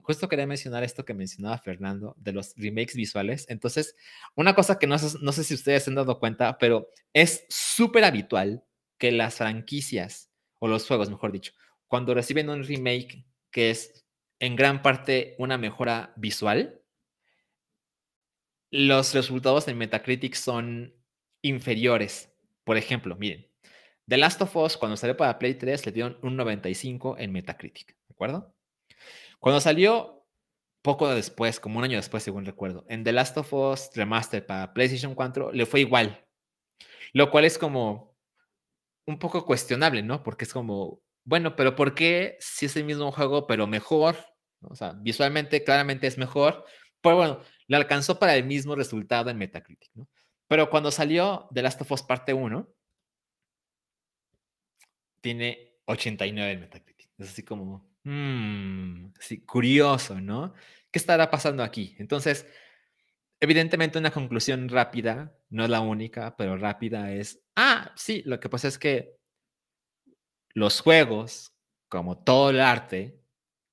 [0.00, 3.44] justo quería mencionar esto que mencionaba Fernando de los remakes visuales.
[3.50, 3.96] Entonces,
[4.34, 8.04] una cosa que no, no sé si ustedes se han dado cuenta, pero es súper
[8.04, 8.64] habitual
[8.96, 11.52] que las franquicias, o los juegos, mejor dicho,
[11.86, 14.06] cuando reciben un remake que es
[14.40, 16.77] en gran parte una mejora visual,
[18.70, 20.94] los resultados en Metacritic son
[21.42, 22.32] inferiores.
[22.64, 23.48] Por ejemplo, miren,
[24.06, 27.88] The Last of Us cuando salió para Play 3 le dieron un 95 en Metacritic,
[27.88, 28.54] ¿de acuerdo?
[29.38, 30.26] Cuando salió
[30.82, 34.72] poco después, como un año después, según recuerdo, en The Last of Us Remastered para
[34.72, 36.24] PlayStation 4 le fue igual,
[37.12, 38.16] lo cual es como
[39.06, 40.22] un poco cuestionable, ¿no?
[40.22, 44.16] Porque es como, bueno, pero ¿por qué si es el mismo juego, pero mejor,
[44.60, 46.64] O sea, visualmente claramente es mejor,
[47.00, 50.08] pero bueno, le alcanzó para el mismo resultado en Metacritic, ¿no?
[50.48, 52.66] Pero cuando salió The Last of Us parte 1,
[55.20, 57.10] tiene 89 en Metacritic.
[57.18, 59.08] Es así como, mmm,
[59.46, 60.54] curioso, ¿no?
[60.90, 61.94] ¿Qué estará pasando aquí?
[61.98, 62.46] Entonces,
[63.40, 68.48] evidentemente una conclusión rápida, no es la única, pero rápida es, ah, sí, lo que
[68.48, 69.18] pasa es que
[70.54, 71.54] los juegos,
[71.88, 73.20] como todo el arte,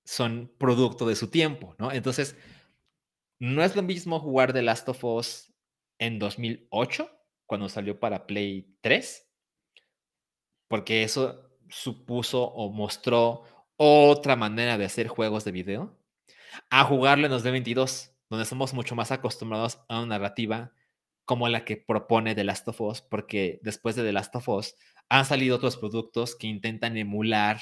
[0.04, 1.92] son producto de su tiempo, ¿no?
[1.92, 2.36] Entonces,
[3.40, 5.54] no es lo mismo jugar The Last of Us
[6.00, 7.10] en 2008,
[7.46, 9.30] cuando salió para Play 3,
[10.68, 13.44] porque eso supuso o mostró
[13.78, 15.98] otra manera de hacer juegos de video,
[16.70, 20.74] a jugarlo en 2022, donde somos mucho más acostumbrados a una narrativa
[21.26, 24.76] como la que propone The Last of Us, porque después de The Last of Us
[25.10, 27.60] han salido otros productos que intentan emular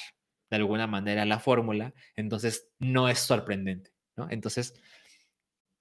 [0.49, 4.27] de alguna manera la fórmula, entonces no es sorprendente, ¿no?
[4.29, 4.79] Entonces,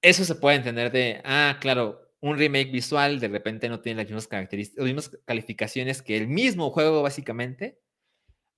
[0.02, 4.06] eso se puede entender de, ah, claro, un remake visual de repente no tiene las
[4.06, 7.80] mismas características, las mismas calificaciones que el mismo juego, básicamente,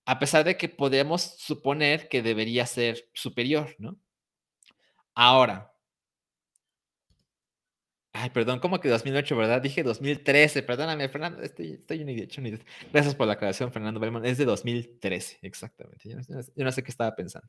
[0.06, 3.98] a pesar de que podemos suponer que debería ser superior, ¿no?
[5.14, 5.74] Ahora,
[8.16, 9.60] Ay, perdón, ¿cómo que 2008, verdad?
[9.60, 14.24] Dije 2013, perdóname, Fernando, estoy, estoy un idiota, Gracias por la aclaración, Fernando Belmont.
[14.24, 16.08] Es de 2013, exactamente.
[16.08, 17.48] Yo no, sé qué estaba pensando.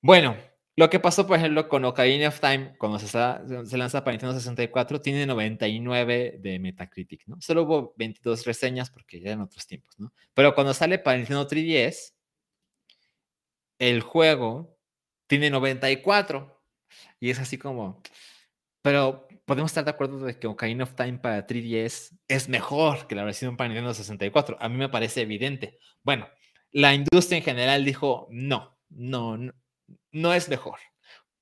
[0.00, 0.36] Bueno,
[0.76, 4.34] lo que pasó, por ejemplo, con Ocarina of Time, cuando se, se lanza para Nintendo
[4.34, 7.40] 64, tiene 99 de Metacritic, ¿no?
[7.40, 10.12] Solo hubo 22 reseñas porque ya eran otros tiempos, ¿no?
[10.34, 12.14] Pero cuando sale para Nintendo 3DS,
[13.78, 14.76] el juego
[15.26, 16.50] tiene 94.
[17.20, 18.02] Y es así como,
[18.82, 23.14] pero podemos estar de acuerdo de que Ocarina of Time para 3DS es mejor que
[23.14, 24.56] la versión para Nintendo 64.
[24.60, 25.78] A mí me parece evidente.
[26.02, 26.28] Bueno,
[26.72, 29.52] la industria en general dijo, no, no, no,
[30.12, 30.78] es mejor.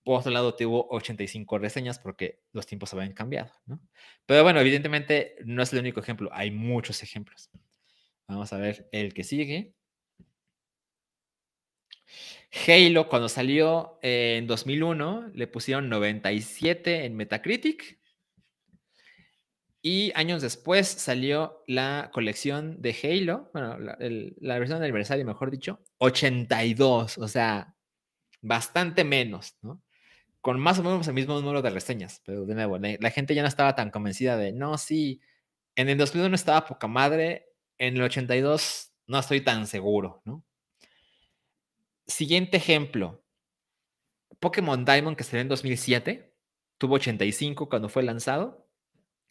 [0.05, 3.81] Por otro lado, tuvo 85 reseñas porque los tiempos habían cambiado, ¿no?
[4.27, 7.51] Pero bueno, evidentemente no es el único ejemplo, hay muchos ejemplos.
[8.27, 9.75] Vamos a ver el que sigue.
[12.67, 17.99] Halo, cuando salió en 2001, le pusieron 97 en Metacritic.
[19.85, 25.81] Y años después salió la colección de Halo, bueno, la, versión de aniversario, mejor dicho,
[25.99, 27.72] 82, o sea,
[28.43, 29.81] bastante menos, ¿no?
[30.41, 33.43] Con más o menos el mismo número de reseñas, pero de nuevo, la gente ya
[33.43, 35.21] no estaba tan convencida de, no, sí,
[35.77, 40.45] en el 2001 estaba poca madre, en el 82 no estoy tan seguro, ¿no?
[42.07, 43.25] Siguiente ejemplo.
[44.41, 46.35] Pokémon Diamond que salió en 2007,
[46.77, 48.69] tuvo 85 cuando fue lanzado,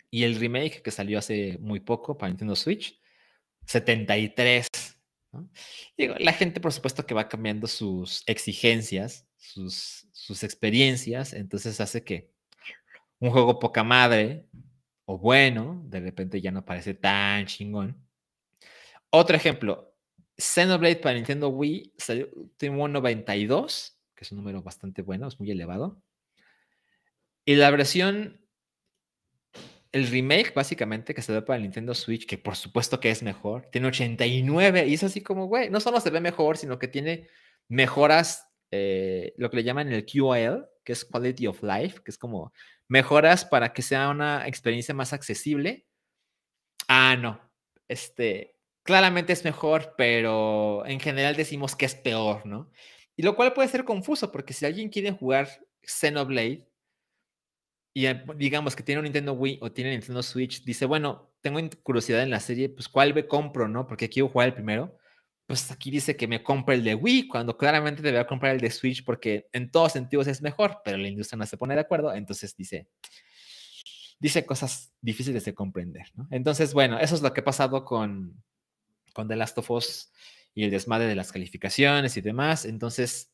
[0.10, 3.02] y el remake que salió hace muy poco para Nintendo Switch,
[3.66, 4.68] 73.
[5.98, 12.32] La gente, por supuesto, que va cambiando sus exigencias, sus, sus experiencias, entonces hace que
[13.20, 14.46] un juego poca madre
[15.06, 17.98] o bueno, de repente ya no parece tan chingón.
[19.10, 19.94] Otro ejemplo,
[20.38, 25.52] Xenoblade para Nintendo Wii salió, tuvo 92, que es un número bastante bueno, es muy
[25.52, 26.02] elevado.
[27.46, 28.41] Y la versión,
[29.92, 33.24] el remake básicamente que se ve para el Nintendo Switch, que por supuesto que es
[33.24, 36.88] mejor, tiene 89 y es así como, güey, no solo se ve mejor, sino que
[36.88, 37.28] tiene
[37.68, 42.18] mejoras, eh, lo que le llaman el QOL, que es Quality of Life, que es
[42.18, 42.54] como
[42.88, 45.86] mejoras para que sea una experiencia más accesible.
[46.88, 47.42] Ah, no,
[47.88, 52.72] este, claramente es mejor, pero en general decimos que es peor, ¿no?
[53.18, 55.50] Y lo cual puede ser confuso, porque si alguien quiere jugar
[55.84, 56.71] Xenoblade
[57.94, 61.60] y eh, digamos que tiene un Nintendo Wii o tiene Nintendo Switch, dice, bueno, tengo
[61.84, 63.88] curiosidad en la serie, pues ¿cuál me compro, no?
[63.88, 64.98] Porque quiero jugar el primero.
[65.46, 68.72] Pues aquí dice que me compre el de Wii, cuando claramente debería comprar el de
[68.72, 72.14] Switch porque en todos sentidos es mejor, pero la industria no se pone de acuerdo,
[72.14, 72.88] entonces dice,
[74.20, 76.28] dice cosas difíciles de comprender, ¿no?
[76.32, 78.42] Entonces, bueno, eso es lo que ha pasado con,
[79.14, 80.14] con The Last of Us
[80.54, 82.64] y el desmadre de las calificaciones y demás.
[82.64, 83.31] Entonces,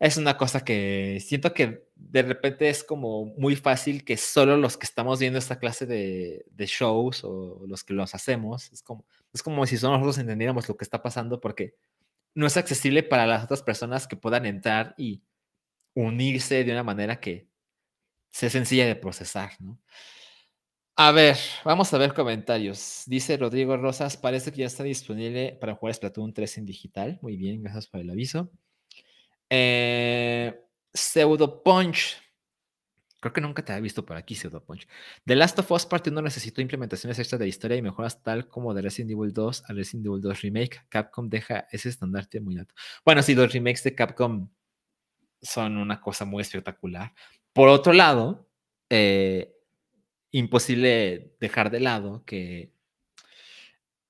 [0.00, 4.76] es una cosa que siento que de repente es como muy fácil que solo los
[4.76, 9.42] que estamos viendo esta clase de, shows o los que los hacemos, es como, es
[9.42, 11.74] como si solo nosotros entendiéramos lo que está pasando porque
[12.34, 15.22] no es accesible para las otras personas que puedan entrar y
[15.94, 17.48] unirse de una manera que
[18.30, 19.52] sea sencilla de procesar.
[20.94, 23.02] A ver, vamos a ver comentarios.
[23.06, 27.18] Dice Rodrigo Rosas, parece que ya está disponible para jugar Splatoon 3 en digital.
[27.22, 28.50] Muy bien, gracias por el aviso.
[29.50, 30.60] Eh,
[30.92, 32.16] Pseudo Punch.
[33.20, 34.86] Creo que nunca te había visto por aquí, Pseudo Punch.
[35.24, 38.74] The Last of Us Part 1 necesitó implementaciones extras de historia y mejoras tal como
[38.74, 40.82] de Resident Evil 2 a Resident Evil 2 Remake.
[40.88, 42.74] Capcom deja ese estandarte muy alto.
[43.04, 44.48] Bueno, sí, los remakes de Capcom
[45.42, 47.12] son una cosa muy espectacular.
[47.52, 48.48] Por otro lado,
[48.88, 49.52] eh,
[50.30, 52.72] imposible dejar de lado que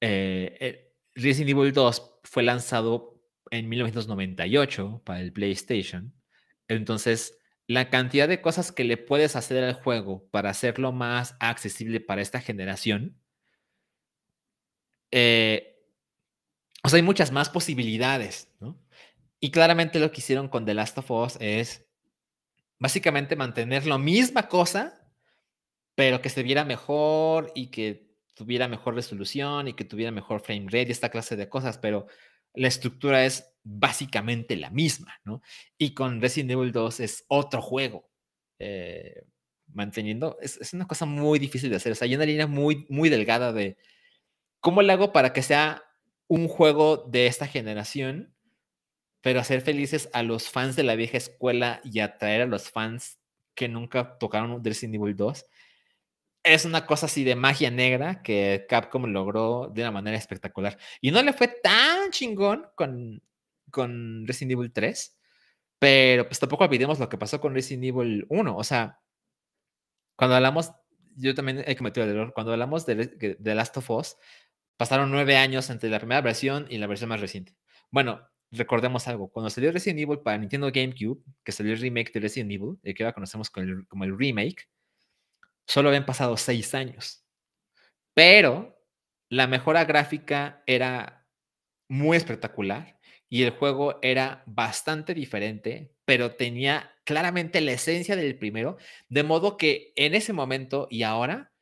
[0.00, 3.17] eh, Resident Evil 2 fue lanzado
[3.50, 6.14] en 1998 para el PlayStation.
[6.68, 12.00] Entonces, la cantidad de cosas que le puedes hacer al juego para hacerlo más accesible
[12.00, 13.20] para esta generación,
[15.10, 18.78] o sea, hay muchas más posibilidades, ¿no?
[19.40, 21.86] Y claramente lo que hicieron con The Last of Us es
[22.78, 25.08] básicamente mantener la misma cosa,
[25.94, 30.66] pero que se viera mejor y que tuviera mejor resolución y que tuviera mejor frame
[30.66, 32.06] rate y esta clase de cosas, pero
[32.58, 35.42] la estructura es básicamente la misma, ¿no?
[35.76, 38.08] Y con Resident Evil 2 es otro juego.
[38.58, 39.24] Eh,
[39.72, 41.92] manteniendo, es, es, una cosa muy difícil de hacer.
[41.92, 43.76] O sea, hay una línea muy, muy delgada de
[44.60, 45.82] cómo le hago para que sea
[46.26, 48.34] un juego de esta generación,
[49.20, 53.18] pero hacer felices a los fans de la vieja escuela y atraer a los fans
[53.54, 55.44] que nunca tocaron Resident Evil 2.
[56.48, 60.78] Es una cosa así de magia negra que Capcom logró de una manera espectacular.
[61.02, 63.22] Y no le fue tan chingón con,
[63.70, 65.18] con Resident Evil 3,
[65.78, 68.56] pero pues tampoco olvidemos lo que pasó con Resident Evil 1.
[68.56, 68.98] O sea,
[70.16, 70.72] cuando hablamos,
[71.16, 74.16] yo también he cometido el error, cuando hablamos de, de Last of Us,
[74.78, 77.56] pasaron nueve años entre la primera versión y la versión más reciente.
[77.90, 82.20] Bueno, recordemos algo, cuando salió Resident Evil para Nintendo GameCube, que salió el remake de
[82.20, 84.66] Resident Evil, el que ahora conocemos como el, como el remake,
[85.68, 87.24] solo habían pasado seis años.
[88.14, 88.82] Pero
[89.30, 91.28] la mejora gráfica era
[91.88, 92.98] muy espectacular
[93.28, 99.56] y el juego era bastante diferente, pero tenía claramente la esencia del primero, de modo
[99.56, 101.52] que en ese momento y ahora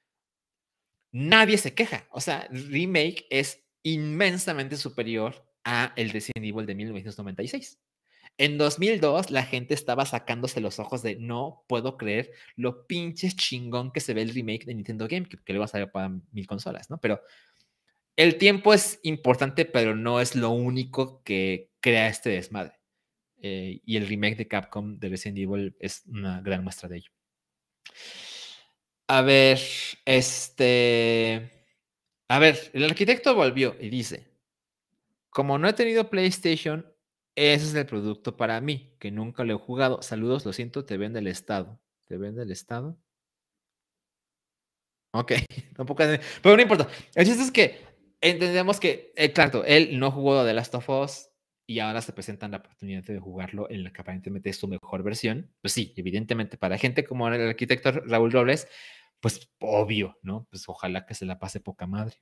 [1.12, 2.07] nadie se queja.
[2.11, 7.80] O sea, remake es inmensamente superior a el Resident Evil de 1996.
[8.39, 13.93] En 2002 la gente estaba sacándose los ojos de no puedo creer lo pinches chingón
[13.93, 16.99] que se ve el remake de Nintendo GameCube, que luego salir para mil consolas, ¿no?
[16.99, 17.20] Pero
[18.16, 22.80] el tiempo es importante, pero no es lo único que crea este desmadre.
[23.43, 27.11] Eh, y el remake de Capcom de Resident Evil es una gran muestra de ello.
[29.09, 29.61] A ver,
[30.05, 31.53] este...
[32.28, 34.26] A ver, el arquitecto volvió y dice,
[35.30, 36.93] como no he tenido PlayStation,
[37.37, 40.03] ese es el producto para mí, que nunca lo he jugado.
[40.03, 41.80] Saludos, lo siento, te vende el Estado.
[42.07, 42.99] ¿Te vende el Estado?
[45.12, 45.32] Ok,
[45.76, 46.03] tampoco.
[46.43, 46.89] Pero no importa.
[47.14, 47.80] El chiste es que
[48.20, 51.28] entendemos que, eh, claro, él no jugó The Last of Us
[51.66, 55.03] y ahora se presenta la oportunidad de jugarlo en la que aparentemente es su mejor
[55.03, 55.53] versión.
[55.61, 58.68] Pues sí, evidentemente, para gente como el arquitecto Raúl Robles,
[59.20, 60.47] pues obvio, ¿no?
[60.51, 62.16] Pues ojalá que se la pase poca madre.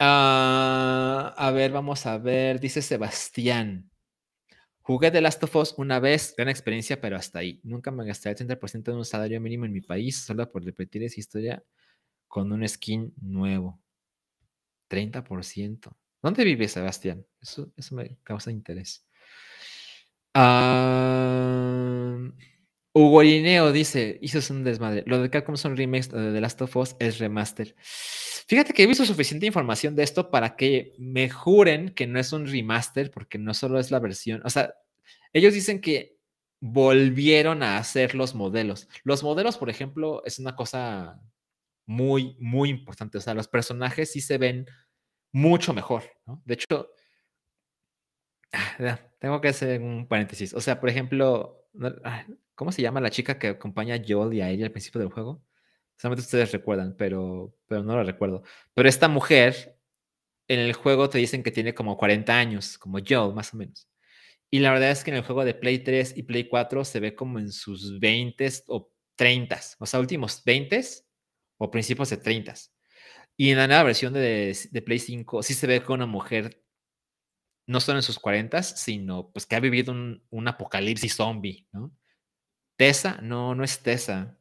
[0.00, 3.90] Ah, a ver, vamos a ver, dice Sebastián.
[4.82, 7.60] Jugué The Last of Us una vez, gran experiencia, pero hasta ahí.
[7.64, 11.02] Nunca me gasté el 30% de un salario mínimo en mi país solo por repetir
[11.04, 11.64] esa historia
[12.28, 13.80] con un skin nuevo.
[14.88, 15.96] 30%.
[16.22, 17.26] ¿Dónde vive Sebastián?
[17.40, 19.06] Eso, eso me causa interés.
[20.34, 22.16] Ah,
[22.92, 25.04] Hugo Lineo dice, hizo un desmadre.
[25.06, 27.74] Lo de Capcom son remakes, lo de The Last of Us es remaster.
[28.46, 32.32] Fíjate que he visto suficiente información de esto para que me juren que no es
[32.32, 34.42] un remaster, porque no solo es la versión.
[34.44, 34.74] O sea,
[35.32, 36.18] ellos dicen que
[36.60, 38.88] volvieron a hacer los modelos.
[39.02, 41.20] Los modelos, por ejemplo, es una cosa
[41.86, 43.18] muy, muy importante.
[43.18, 44.66] O sea, los personajes sí se ven
[45.32, 46.04] mucho mejor.
[46.44, 46.90] De hecho,
[48.52, 50.54] ah, tengo que hacer un paréntesis.
[50.54, 51.66] O sea, por ejemplo,
[52.54, 55.10] ¿cómo se llama la chica que acompaña a Joel y a ella al principio del
[55.10, 55.42] juego?
[55.96, 58.42] Solamente ustedes recuerdan, pero, pero no lo recuerdo.
[58.74, 59.78] Pero esta mujer,
[60.48, 63.88] en el juego te dicen que tiene como 40 años, como yo, más o menos.
[64.50, 67.00] Y la verdad es que en el juego de Play 3 y Play 4 se
[67.00, 70.80] ve como en sus 20 o 30, o sea, últimos 20
[71.58, 72.54] o principios de 30.
[73.36, 76.62] Y en la nueva versión de, de, Play 5 sí se ve como una mujer
[77.66, 81.66] no solo en sus 40, sino pues que ha vivido un, un apocalipsis zombie.
[82.76, 84.38] Tessa, no, no es Tessa.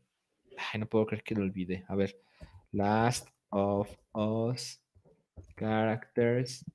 [0.58, 1.86] Ay, no puedo creer que lo olvide.
[1.88, 2.18] A ver.
[2.72, 4.82] Last of Us
[5.56, 6.66] Characters.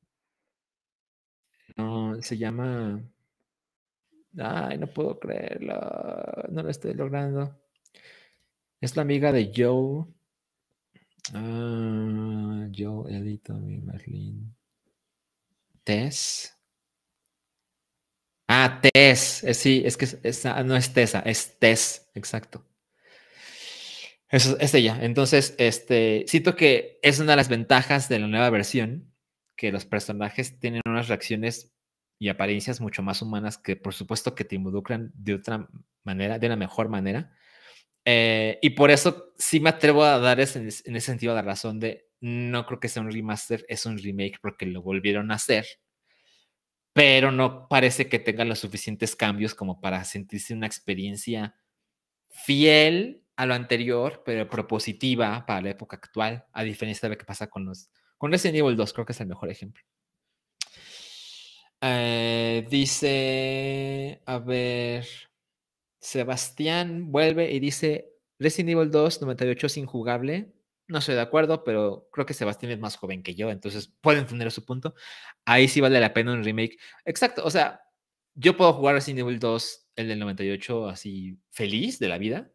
[1.76, 3.02] No, se llama.
[4.38, 5.74] Ay, no puedo creerlo.
[6.50, 7.56] No lo estoy logrando.
[8.80, 10.06] Es la amiga de Joe.
[11.34, 14.54] Ah, Joe, Edito, mi Merlin.
[15.84, 16.54] Tess.
[18.48, 19.44] Ah, Tess.
[19.44, 20.06] Eh, sí, es que
[20.64, 22.64] no es Tessa, es Tess, exacto.
[24.30, 24.98] Eso es ella.
[25.00, 29.14] Entonces, este, siento que es una de las ventajas de la nueva versión,
[29.56, 31.72] que los personajes tienen unas reacciones
[32.18, 35.68] y apariencias mucho más humanas que por supuesto que te involucran de otra
[36.04, 37.32] manera, de una mejor manera.
[38.04, 41.80] Eh, y por eso sí me atrevo a dar ese, en ese sentido la razón
[41.80, 45.66] de no creo que sea un remaster, es un remake porque lo volvieron a hacer,
[46.92, 51.54] pero no parece que tenga los suficientes cambios como para sentirse una experiencia
[52.30, 57.24] fiel a lo anterior, pero propositiva para la época actual, a diferencia de lo que
[57.24, 59.80] pasa con los con Resident Evil 2, creo que es el mejor ejemplo.
[61.80, 65.06] Eh, dice, a ver,
[66.00, 68.10] Sebastián vuelve y dice,
[68.40, 70.52] Resident Evil 2, 98 es injugable.
[70.88, 74.26] No estoy de acuerdo, pero creo que Sebastián es más joven que yo, entonces pueden
[74.26, 74.94] tener su punto.
[75.44, 76.76] Ahí sí vale la pena un remake.
[77.04, 77.82] Exacto, o sea,
[78.34, 82.50] yo puedo jugar Resident Evil 2, el del 98, así feliz de la vida,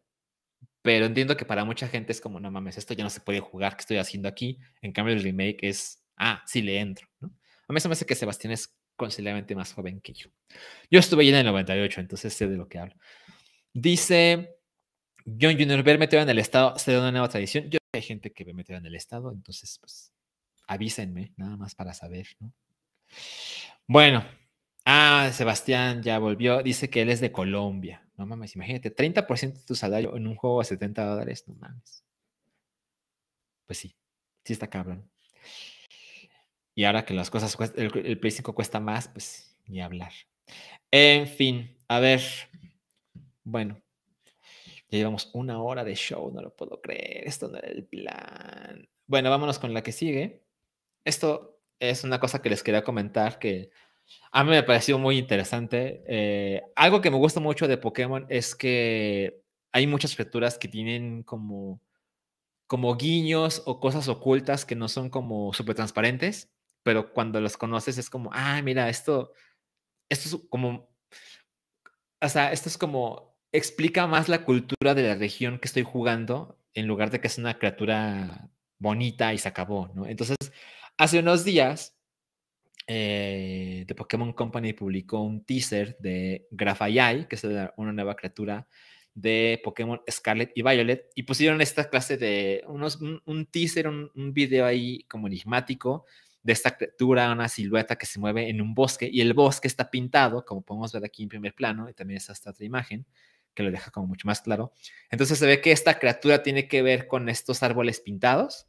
[0.84, 3.40] pero entiendo que para mucha gente es como, no mames, esto ya no se puede
[3.40, 4.58] jugar, ¿qué estoy haciendo aquí?
[4.82, 7.34] En cambio, el remake es, ah, sí le entro, ¿no?
[7.66, 10.28] A mí se me hace que Sebastián es considerablemente más joven que yo.
[10.90, 12.94] Yo estuve ya en el 98, entonces sé de lo que hablo.
[13.72, 14.58] Dice
[15.24, 17.70] John Junior, ver metido en el estado se da una nueva tradición.
[17.70, 20.12] Yo hay gente que ve metido en el estado, entonces pues
[20.66, 22.52] avísenme, nada más para saber, ¿no?
[23.86, 24.22] Bueno,
[24.84, 28.03] ah, Sebastián ya volvió, dice que él es de Colombia.
[28.16, 32.04] No mames, imagínate, 30% de tu salario en un juego a 70 dólares, no mames.
[33.66, 33.96] Pues sí,
[34.44, 35.10] sí está cabrón.
[36.74, 40.12] Y ahora que las cosas, el, el Play 5 cuesta más, pues ni hablar.
[40.90, 42.20] En fin, a ver.
[43.42, 43.80] Bueno,
[44.88, 47.26] ya llevamos una hora de show, no lo puedo creer.
[47.26, 48.88] Esto no era el plan.
[49.06, 50.44] Bueno, vámonos con la que sigue.
[51.04, 53.70] Esto es una cosa que les quería comentar que
[54.32, 56.02] a mí me pareció muy interesante.
[56.06, 59.40] Eh, algo que me gusta mucho de Pokémon es que
[59.72, 61.80] hay muchas criaturas que tienen como,
[62.66, 66.50] como guiños o cosas ocultas que no son como súper transparentes
[66.84, 69.32] pero cuando los conoces es como, ah, mira, esto,
[70.08, 70.88] esto es como,
[72.20, 76.58] o sea, esto es como, explica más la cultura de la región que estoy jugando
[76.74, 80.06] en lugar de que es una criatura bonita y se acabó, ¿no?
[80.06, 80.36] Entonces,
[80.98, 81.93] hace unos días,
[82.86, 88.66] eh, The Pokémon Company publicó un teaser de Grafayai, que es una nueva criatura
[89.14, 94.66] de Pokémon Scarlet y Violet, y pusieron esta clase de unos, un, teaser, un, video
[94.66, 96.04] ahí como enigmático
[96.42, 99.90] de esta criatura, una silueta que se mueve en un bosque y el bosque está
[99.90, 103.06] pintado, como podemos ver aquí en primer plano, y también está esta otra imagen
[103.54, 104.72] que lo deja como mucho más claro.
[105.10, 108.66] Entonces se ve que esta criatura tiene que ver con estos árboles pintados.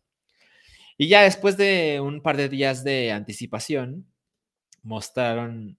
[0.97, 4.07] Y ya después de un par de días de anticipación,
[4.81, 5.77] mostraron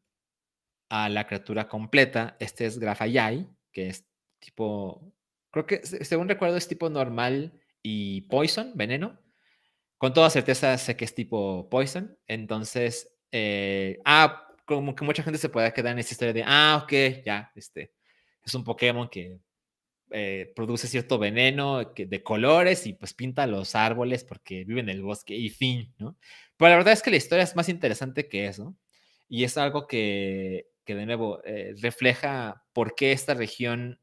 [0.88, 2.36] a la criatura completa.
[2.40, 4.06] Este es Grafayai, que es
[4.38, 5.12] tipo,
[5.50, 7.52] creo que según recuerdo es tipo normal
[7.82, 9.18] y poison, veneno.
[9.98, 12.18] Con toda certeza sé que es tipo Poison.
[12.26, 16.82] Entonces, eh, ah, como que mucha gente se puede quedar en esta historia de, ah,
[16.82, 17.92] ok, ya, este,
[18.44, 19.38] es un Pokémon que
[20.10, 25.02] eh, produce cierto veneno de colores y pues pinta los árboles porque vive en el
[25.02, 26.16] bosque y fin, ¿no?
[26.56, 28.76] Pero la verdad es que la historia es más interesante que eso
[29.28, 33.98] y es algo que, que de nuevo eh, refleja por qué esta región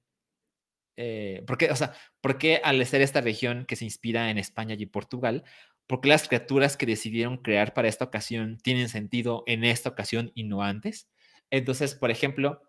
[0.95, 4.37] eh, ¿por qué, o sea, por qué al ser esta región que se inspira en
[4.37, 5.43] España y Portugal,
[5.87, 10.43] porque las criaturas que decidieron crear para esta ocasión tienen sentido en esta ocasión y
[10.43, 11.09] no antes.
[11.49, 12.61] Entonces, por ejemplo,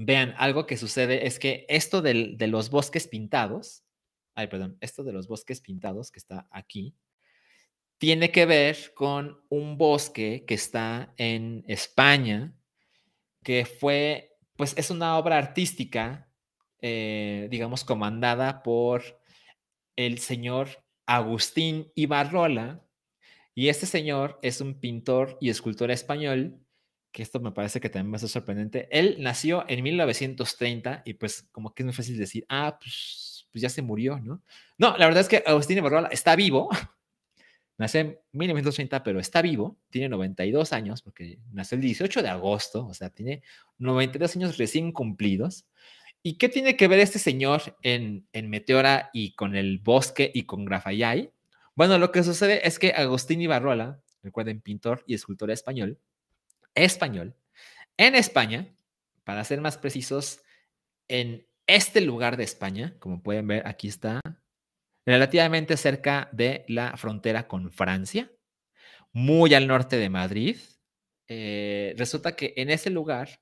[0.00, 3.82] vean, algo que sucede es que esto de los bosques pintados,
[4.36, 6.94] ay, perdón, esto de los bosques pintados que está aquí,
[7.98, 12.54] tiene que ver con un bosque que está en España,
[13.42, 16.30] que fue, pues es una obra artística,
[16.80, 19.02] eh, digamos, comandada por
[19.96, 22.84] el señor Agustín Ibarrola,
[23.52, 26.64] y este señor es un pintor y escultor español,
[27.22, 28.88] esto me parece que también va a ser sorprendente.
[28.90, 33.62] Él nació en 1930 y pues como que es muy fácil decir, ah, pues, pues
[33.62, 34.42] ya se murió, ¿no?
[34.76, 36.68] No, la verdad es que Agustín Ibarrola está vivo,
[37.78, 42.86] nació en 1930, pero está vivo, tiene 92 años, porque nació el 18 de agosto,
[42.86, 43.42] o sea, tiene
[43.78, 45.66] 92 años recién cumplidos.
[46.22, 50.64] ¿Y qué tiene que ver este señor en, Meteora y con el bosque y con
[50.64, 51.30] Grafayay?
[51.74, 55.98] Bueno, lo que sucede es que Agustín Ibarrola, recuerden, pintor y escultor español,
[56.84, 57.36] español,
[57.96, 58.68] en España,
[59.24, 60.40] para ser más precisos,
[61.08, 64.20] en este lugar de España, como pueden ver, aquí está,
[65.04, 68.30] relativamente cerca de la frontera con Francia,
[69.12, 70.56] muy al norte de Madrid.
[71.28, 73.40] Eh, resulta que en ese lugar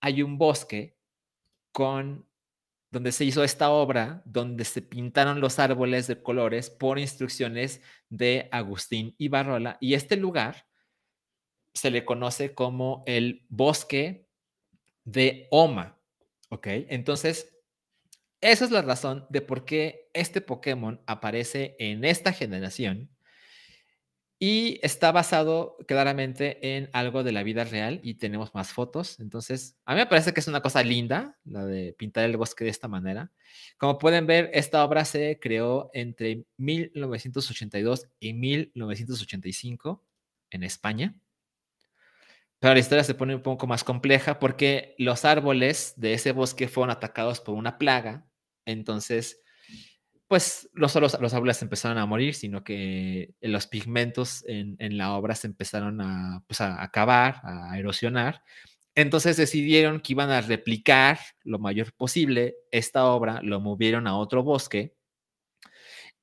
[0.00, 0.96] hay un bosque
[1.72, 2.28] con
[2.90, 8.48] donde se hizo esta obra, donde se pintaron los árboles de colores por instrucciones de
[8.52, 9.78] Agustín Ibarrola.
[9.80, 10.66] Y este lugar
[11.74, 14.28] se le conoce como el bosque
[15.04, 15.98] de Oma.
[16.48, 16.68] ¿Ok?
[16.68, 17.54] Entonces,
[18.40, 23.10] esa es la razón de por qué este Pokémon aparece en esta generación
[24.38, 29.18] y está basado claramente en algo de la vida real y tenemos más fotos.
[29.20, 32.64] Entonces, a mí me parece que es una cosa linda la de pintar el bosque
[32.64, 33.32] de esta manera.
[33.78, 40.04] Como pueden ver, esta obra se creó entre 1982 y 1985
[40.50, 41.14] en España.
[42.64, 46.66] Pero la historia se pone un poco más compleja porque los árboles de ese bosque
[46.66, 48.26] fueron atacados por una plaga.
[48.64, 49.42] Entonces,
[50.28, 55.34] pues no solo los árboles empezaron a morir, sino que los pigmentos en, la obra
[55.34, 55.98] se empezaron
[56.46, 58.42] pues, a, acabar, a erosionar.
[58.94, 64.42] Entonces decidieron que iban a replicar lo mayor posible esta obra, lo movieron a otro
[64.42, 64.94] bosque.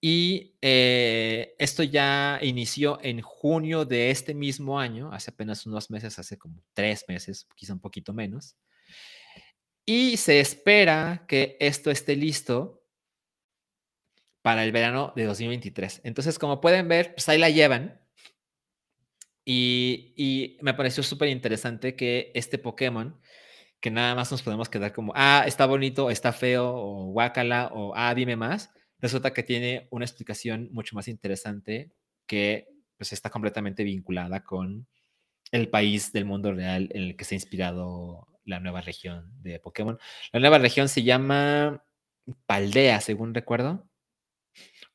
[0.03, 6.17] Y eh, esto ya inició en junio de este mismo año, hace apenas unos meses,
[6.17, 8.57] hace como tres meses, quizá un poquito menos.
[9.85, 12.83] Y se espera que esto esté listo
[14.41, 16.01] para el verano de 2023.
[16.03, 18.01] Entonces, como pueden ver, pues ahí la llevan.
[19.45, 23.19] Y, me pareció súper interesante que este Pokémon,
[23.79, 27.93] que nada más nos podemos quedar como, ah, está bonito, está feo, o guácala, o
[27.95, 28.71] ah, dime más,
[29.01, 31.91] resulta que tiene una explicación mucho más interesante
[32.27, 34.87] que pues está completamente vinculada con
[35.51, 39.59] el país del mundo real en el que se ha inspirado la nueva región de
[39.59, 39.97] Pokémon.
[40.31, 41.83] La nueva región se llama
[42.45, 43.91] Paldea, según recuerdo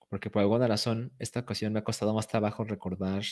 [0.08, 3.22] porque por alguna razón esta ocasión me ha costado más trabajo recordar.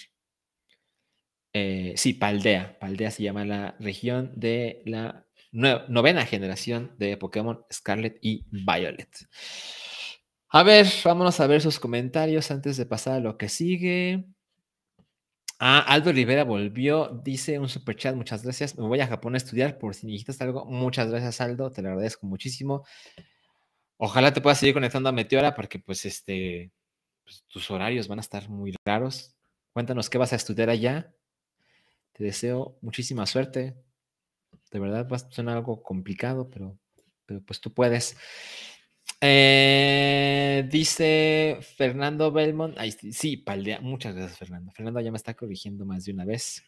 [1.53, 2.79] Eh, sí, Paldea.
[2.79, 9.09] Paldea se llama la región de la novena generación de Pokémon Scarlet y Violet.
[10.57, 14.25] A ver, vámonos a ver sus comentarios antes de pasar a lo que sigue.
[15.59, 18.79] Ah, Aldo Rivera volvió, dice un super chat, muchas gracias.
[18.79, 20.65] Me voy a Japón a estudiar por si necesitas algo.
[20.67, 22.85] Muchas gracias, Aldo, te lo agradezco muchísimo.
[23.97, 26.71] Ojalá te puedas seguir conectando a Meteora porque pues este,
[27.25, 29.35] pues, tus horarios van a estar muy raros.
[29.73, 31.13] Cuéntanos qué vas a estudiar allá.
[32.13, 33.75] Te deseo muchísima suerte.
[34.71, 36.79] De verdad va a ser algo complicado, pero,
[37.27, 38.17] pero pues tú puedes.
[39.27, 42.77] Eh, dice Fernando Belmont.
[43.11, 43.81] sí, Paldea.
[43.81, 44.71] Muchas gracias, Fernando.
[44.73, 46.63] Fernando ya me está corrigiendo más de una vez.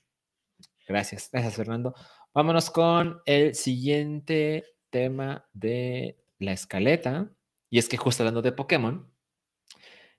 [0.88, 1.94] Gracias, gracias, Fernando.
[2.32, 7.30] Vámonos con el siguiente tema de la escaleta,
[7.68, 9.06] y es que justo hablando de Pokémon,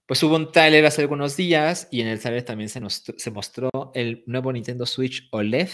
[0.06, 3.72] pues hubo un trailer hace algunos días y en el trailer también se, nos, mostró
[3.96, 5.70] el nuevo Nintendo Switch OLED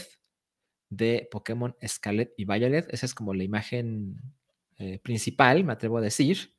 [0.90, 2.88] de Pokémon Scarlet y Violet.
[2.94, 4.16] Esa es como la imagen
[4.78, 6.53] eh, principal, me atrevo a decir.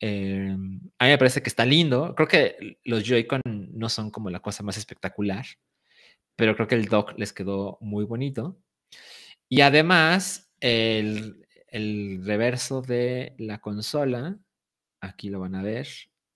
[0.00, 0.56] Eh,
[0.98, 2.14] a mí me parece que está lindo.
[2.14, 5.44] Creo que los Joy-Con no son como la cosa más espectacular,
[6.36, 8.58] pero creo que el dock les quedó muy bonito.
[9.48, 14.38] Y además, el, el reverso de la consola.
[15.00, 15.88] Aquí lo van a ver.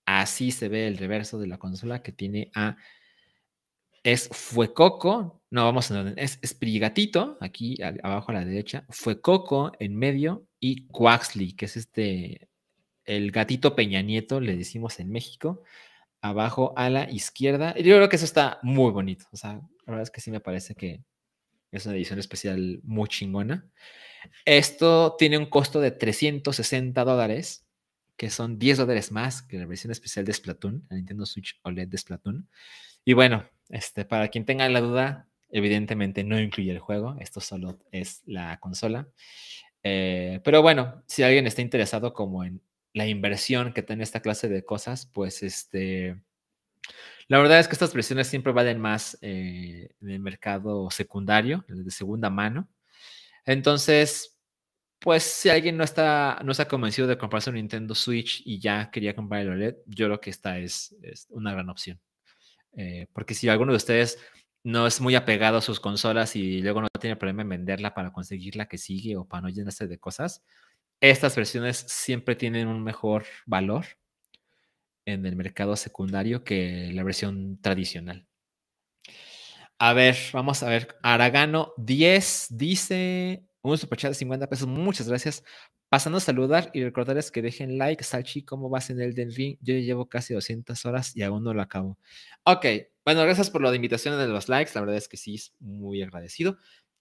[0.07, 2.77] Así se ve el reverso de la consola que tiene a.
[4.03, 5.43] Es Fuecoco.
[5.51, 6.11] No, vamos a.
[6.17, 8.85] Es, es Prigatito, aquí abajo a la derecha.
[8.91, 10.47] Fuecoco en medio.
[10.61, 12.49] Y Quaxley, que es este.
[13.05, 15.63] El gatito Peña Nieto, le decimos en México.
[16.21, 17.75] Abajo a la izquierda.
[17.77, 19.27] Yo creo que eso está muy bonito.
[19.33, 21.03] O sea, la verdad es que sí me parece que
[21.71, 23.69] es una edición especial muy chingona.
[24.45, 27.67] Esto tiene un costo de 360 dólares,
[28.17, 31.89] que son 10 dólares más que la versión especial de Splatoon, la Nintendo Switch OLED
[31.89, 32.49] de Splatoon.
[33.05, 37.79] Y bueno, este, para quien tenga la duda, evidentemente no incluye el juego, esto solo
[37.91, 39.09] es la consola.
[39.83, 42.63] Eh, pero bueno, si alguien está interesado como en
[42.95, 46.17] la inversión que tiene esta clase de cosas, pues este,
[47.29, 51.91] la verdad es que estas versiones siempre valen más eh, en el mercado secundario, de
[51.91, 52.69] segunda mano.
[53.45, 54.39] Entonces,
[55.01, 58.91] pues si alguien no está, no está convencido de comprarse un Nintendo Switch y ya
[58.91, 60.97] quería comprar el OLED, yo creo que esta es,
[61.31, 62.01] una gran opción.
[62.77, 64.19] Eh, porque si alguno de ustedes
[64.65, 68.13] no es muy apegado a sus consolas y luego no tiene problema en venderla para
[68.13, 70.43] conseguir la que sigue o para no llenarse de cosas,
[71.11, 73.85] estas versiones siempre tienen un mejor valor
[75.05, 78.27] en el mercado secundario que la versión tradicional.
[79.79, 80.97] A ver, vamos a ver.
[81.03, 84.67] Aragano 10 dice un superchat de 50 pesos.
[84.67, 85.45] Muchas gracias.
[85.91, 88.03] Pasando a saludar y recordarles que dejen like.
[88.03, 89.59] Salchi, ¿cómo vas en el Den Ring?
[89.61, 91.99] Yo llevo casi 200 horas y aún no lo acabo.
[92.45, 92.65] Ok,
[93.05, 94.73] bueno, gracias por la invitación de los likes.
[94.75, 96.57] La verdad es que sí, es muy agradecido.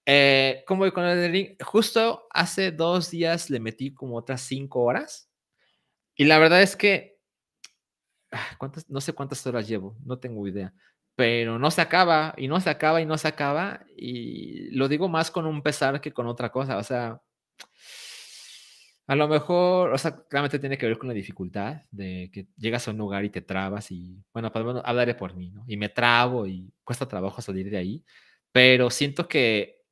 [0.06, 1.56] Eh, ¿Cómo voy con el Ring?
[1.64, 5.30] Justo hace dos días le metí como otras 5 horas.
[6.16, 7.18] Y la verdad es que.
[8.32, 8.90] Ah, ¿cuántas?
[8.90, 10.74] No sé cuántas horas llevo, no tengo idea
[11.16, 13.86] pero no se acaba y no se acaba y no se acaba.
[13.96, 16.78] Y lo digo más con un pesar que con otra cosa.
[16.78, 17.22] O sea,
[19.06, 22.88] a lo mejor, o sea, claramente tiene que ver con la dificultad de que llegas
[22.88, 25.66] a un lugar y te trabas y, bueno, pues bueno, hablaré por mí, ¿no?
[25.68, 28.04] Y me trabo y cuesta trabajo salir de ahí,
[28.52, 29.83] pero siento que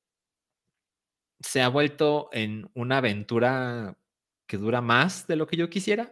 [1.43, 3.97] se ha vuelto en una aventura
[4.47, 6.11] que dura más de lo que yo quisiera.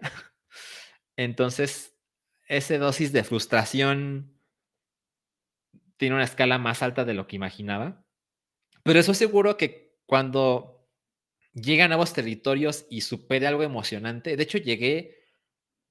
[1.17, 1.95] Entonces,
[2.47, 4.39] ese dosis de frustración
[5.97, 8.05] tiene una escala más alta de lo que imaginaba.
[8.83, 10.87] Pero eso seguro que cuando
[11.53, 15.18] llega a nuevos territorios y supere algo emocionante, de hecho llegué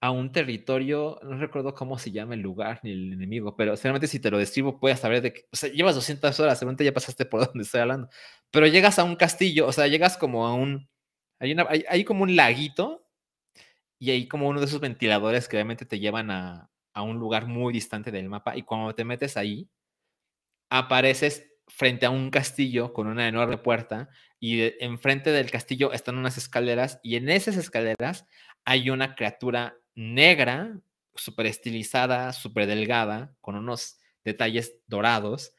[0.01, 4.07] a un territorio, no recuerdo cómo se llama el lugar ni el enemigo, pero seguramente
[4.07, 6.93] si te lo describo puedes saber de que, o sea, llevas 200 horas, seguramente ya
[6.93, 8.09] pasaste por donde estoy hablando,
[8.51, 10.89] pero llegas a un castillo, o sea, llegas como a un,
[11.41, 13.09] hay, una, hay, como un laguito
[13.99, 17.47] y hay como uno de esos ventiladores que obviamente te llevan a, a un lugar
[17.47, 19.69] muy distante del mapa y cuando te metes ahí,
[20.70, 24.09] apareces frente a un castillo con una enorme puerta
[24.41, 28.27] y enfrente del castillo están unas escaleras y en esas escaleras
[28.65, 30.81] hay una criatura negra,
[31.16, 35.53] súper estilizada, súper delgada, con unos detalles dorados,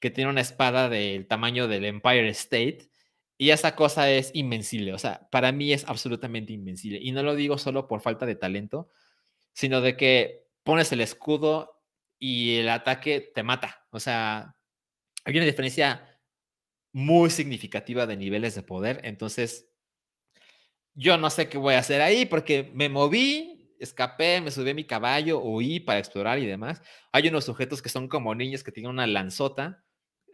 [0.00, 2.88] que tiene una espada del tamaño del Empire State
[3.36, 7.34] y esa cosa es invencible, o sea, para mí es absolutamente invencible y no lo
[7.34, 8.88] digo solo por falta de talento,
[9.52, 11.82] sino de que pones el escudo
[12.18, 14.56] y el ataque te mata, o sea,
[15.24, 16.18] hay una diferencia
[16.92, 19.00] muy significativa de niveles de poder.
[19.04, 19.68] Entonces,
[20.94, 23.51] yo no sé qué voy a hacer ahí porque me moví,
[23.82, 26.82] escapé, me subí a mi caballo, huí para explorar y demás.
[27.12, 29.84] Hay unos sujetos que son como niños que tienen una lanzota.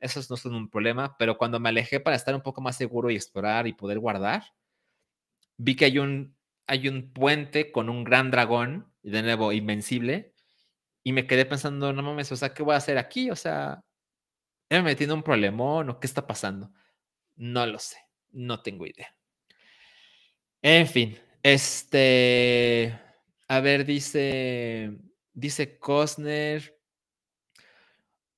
[0.01, 3.11] Esos no son un problema, pero cuando me alejé para estar un poco más seguro
[3.11, 4.45] y explorar y poder guardar,
[5.57, 10.35] vi que hay un, hay un puente con un gran dragón, de nuevo, invencible,
[11.03, 13.31] y me quedé pensando, no mames, o sea, ¿qué voy a hacer aquí?
[13.31, 13.83] O sea,
[14.71, 16.71] ¿Me metí en un problemón o qué está pasando?
[17.37, 17.97] No lo sé,
[18.33, 19.15] no tengo idea.
[20.61, 22.99] En fin, este,
[23.49, 24.97] a ver, dice,
[25.33, 26.79] dice Cosner,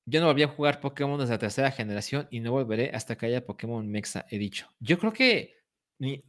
[0.07, 3.27] yo no volví a jugar Pokémon desde la tercera generación y no volveré hasta que
[3.27, 4.69] haya Pokémon Mexa, he dicho.
[4.81, 5.57] Yo creo que,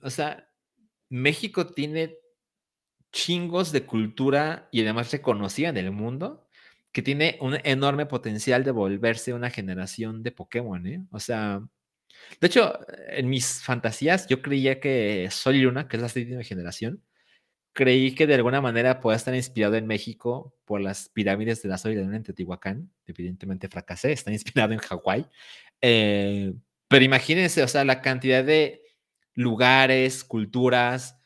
[0.01, 0.49] o sea,
[1.09, 2.17] México tiene
[3.11, 6.47] chingos de cultura y además reconocida en el mundo
[6.91, 11.05] que tiene un enorme potencial de volverse una generación de Pokémon, ¿eh?
[11.11, 11.61] O sea,
[12.39, 12.79] de hecho,
[13.09, 17.03] en mis fantasías yo creía que Sol y Luna, que es la séptima generación,
[17.73, 21.77] creí que de alguna manera pueda estar inspirado en México por las pirámides de la
[21.77, 22.91] Sol y Luna en Teotihuacán.
[23.06, 25.26] Evidentemente fracasé, está inspirado en Hawái.
[25.81, 26.53] Eh,
[26.88, 28.81] pero imagínense, o sea, la cantidad de
[29.34, 31.18] lugares, culturas,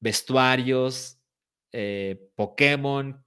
[0.00, 1.18] vestuarios,
[1.72, 3.22] eh, Pokémon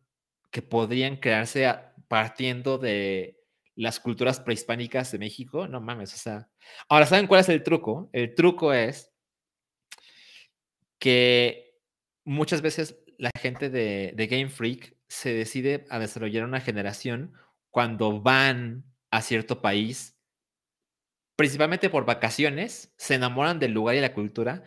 [0.49, 1.71] que podrían crearse
[2.07, 3.39] partiendo de
[3.75, 6.49] las culturas prehispánicas de México, no mames, o sea.
[6.89, 8.09] Ahora, ¿saben cuál es el truco?
[8.13, 9.11] El truco es
[10.99, 11.62] que
[12.25, 17.33] muchas veces la gente de, de Game Freak se decide a desarrollar una generación
[17.69, 20.17] cuando van a cierto país,
[21.35, 24.63] principalmente por vacaciones, se enamoran del lugar y la cultura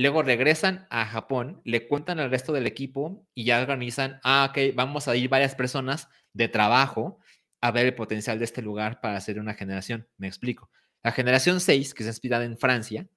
[0.00, 4.74] Luego regresan a Japón, le cuentan al resto del equipo y ya organizan, ah, ok,
[4.74, 7.18] vamos a ir varias personas de trabajo
[7.60, 10.08] a ver el potencial de este lugar para hacer una generación.
[10.16, 10.70] Me explico.
[11.02, 13.08] La generación 6, que es inspirada en Francia,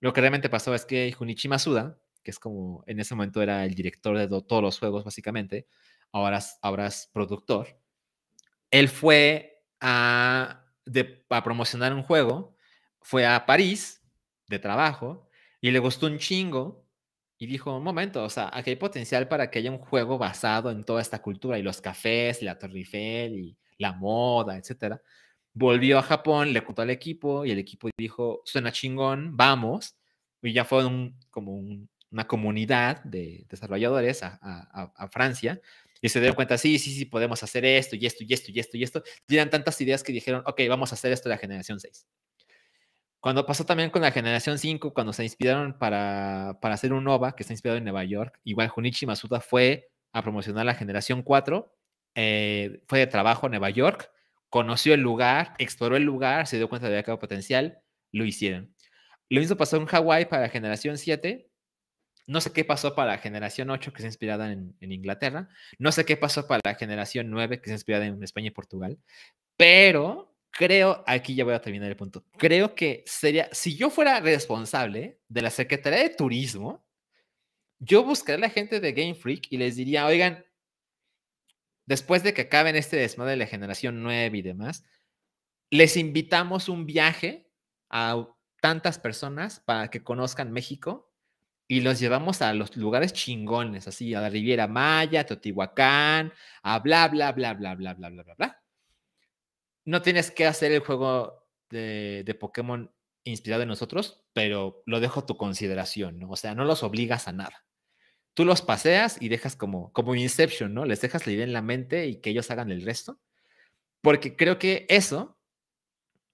[0.00, 1.96] lo que realmente pasó es que Junichi Masuda,
[2.26, 5.68] que es como en ese momento era el director de todos los juegos, básicamente,
[6.10, 7.78] ahora, ahora es productor,
[8.72, 10.64] él fue a,
[11.30, 12.56] a promocionar un juego,
[13.00, 14.02] fue a París
[14.48, 15.28] de trabajo,
[15.60, 16.84] y le gustó un chingo
[17.38, 20.72] y dijo, un momento, o sea, aquí hay potencial para que haya un juego basado
[20.72, 25.00] en toda esta cultura y los cafés, la Torre Eiffel y la moda, etcétera.
[25.54, 29.96] Volvió a Japón, le contó al equipo y el equipo dijo, suena chingón, vamos.
[30.42, 31.54] Y ya fue un, como
[32.10, 35.60] una comunidad de desarrolladores a, Francia
[36.00, 38.60] y se dieron cuenta, sí, sí, sí, podemos hacer esto y esto y esto y
[38.60, 39.02] esto y esto.
[39.28, 42.06] Y tantas ideas que dijeron, ok, vamos a hacer esto de la generación 6.
[43.20, 47.34] Cuando pasó también con la generación 5, cuando se inspiraron para, para hacer un Nova,
[47.34, 51.74] que está inspirado en Nueva York, igual Junichi Masuda fue a promocionar la generación 4,
[52.14, 54.10] eh, fue de trabajo a Nueva York,
[54.48, 57.80] conoció el lugar, exploró el lugar, se dio cuenta de que había potencial,
[58.12, 58.74] lo hicieron.
[59.28, 61.50] Lo mismo pasó en Hawái para la generación 7.
[62.26, 65.48] No sé qué pasó para la generación 8, que es inspirada en, Inglaterra.
[65.78, 68.98] No sé qué pasó para la generación 9, que es inspirada en España y Portugal.
[69.56, 74.20] Pero creo, aquí ya voy a terminar el punto, creo que sería, si yo fuera
[74.20, 76.84] responsable de la Secretaría de Turismo,
[77.78, 80.44] yo buscaría a la gente de Game Freak y les diría, oigan,
[81.84, 84.84] después de que acaben este desmadre de la generación 9 y demás,
[85.70, 87.50] les invitamos un viaje
[87.90, 88.26] a
[88.60, 91.12] tantas personas para que conozcan México
[91.68, 96.32] y los llevamos a los lugares chingones, así, a la Riviera Maya, Teotihuacán,
[96.62, 98.62] a bla, bla, bla, bla, bla, bla, bla, bla, bla.
[99.84, 102.92] No tienes que hacer el juego de, de Pokémon
[103.24, 106.30] inspirado en nosotros, pero lo dejo a tu consideración, ¿no?
[106.30, 107.64] O sea, no los obligas a nada.
[108.34, 110.84] Tú los paseas y dejas como, como Inception, ¿no?
[110.84, 113.18] Les dejas la idea en la mente y que ellos hagan el resto.
[114.02, 115.35] Porque creo que eso,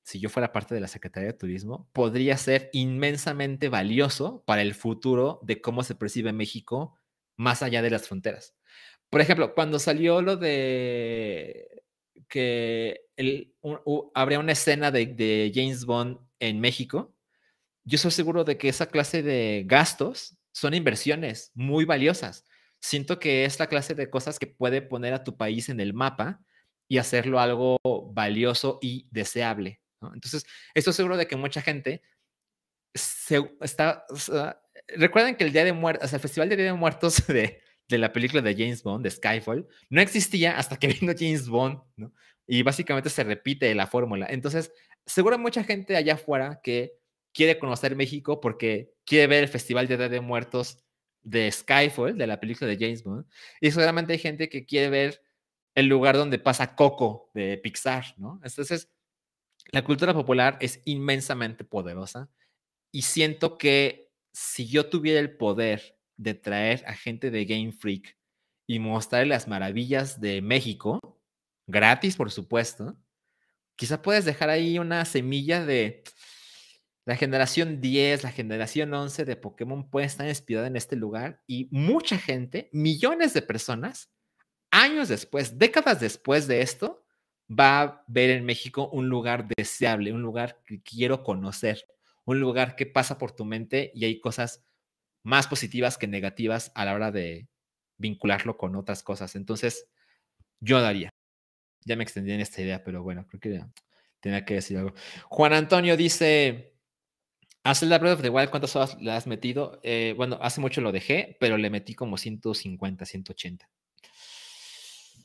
[0.03, 4.75] si yo fuera parte de la Secretaría de Turismo, podría ser inmensamente valioso para el
[4.75, 6.97] futuro de cómo se percibe México
[7.37, 8.55] más allá de las fronteras.
[9.11, 11.85] Por ejemplo, cuando salió lo de
[12.29, 13.55] que el,
[14.15, 17.15] habría una escena de, de James Bond en México,
[17.85, 22.45] yo soy seguro de que esa clase de gastos son inversiones muy valiosas.
[22.81, 25.95] Siento que es la clase de cosas que puede poner a tu país en el
[25.95, 26.41] mapa
[26.89, 27.79] y hacerlo algo
[28.13, 29.82] valioso y deseable.
[30.15, 32.03] Entonces, estoy seguro de que mucha gente
[32.95, 34.05] se, está...
[34.89, 37.99] recuerden que el Día de Muertos, o el Festival de Día de Muertos de, de
[37.99, 42.13] la película de James Bond, de Skyfall, no existía hasta que vino James Bond, ¿no?
[42.47, 44.27] Y básicamente se repite la fórmula.
[44.29, 44.73] Entonces,
[45.07, 46.95] seguro mucha gente allá afuera que
[47.33, 50.83] quiere conocer México porque quiere ver el Festival de Día de Muertos
[51.23, 53.27] de Skyfall, de la película de James Bond.
[53.61, 55.23] Y seguramente hay gente que quiere ver
[55.75, 58.41] el lugar donde pasa Coco de Pixar, ¿no?
[58.45, 58.91] Entonces,
[59.73, 62.31] la cultura popular es inmensamente poderosa
[62.93, 68.17] y siento que si yo tuviera el poder de traer a gente de Game Freak
[68.67, 71.01] y mostrar las maravillas de México,
[71.67, 72.97] gratis por supuesto,
[73.77, 76.05] quizá puedes dejar ahí una semilla de
[77.07, 81.69] la generación 10, la generación 11 de Pokémon puede estar inspirada en este lugar y
[81.73, 84.13] mucha gente, millones de personas,
[84.71, 87.02] años después, décadas después de esto,
[87.59, 91.85] va a ver en México un lugar deseable, un lugar que quiero conocer,
[92.25, 94.65] un lugar que pasa por tu mente y hay cosas
[95.23, 97.49] más positivas que negativas a la hora de
[97.99, 99.37] vincularlo con otras cosas.
[99.37, 99.89] Entonces,
[100.61, 101.11] yo daría.
[101.85, 103.65] Ya me extendí en esta idea, pero bueno, creo que
[104.21, 104.95] tenía que decir algo.
[105.29, 106.77] Juan Antonio dice,
[107.65, 109.81] a Zelda Breath of the Wild, ¿cuántas horas le has metido?
[109.83, 113.69] Eh, bueno, hace mucho lo dejé, pero le metí como 150, 180.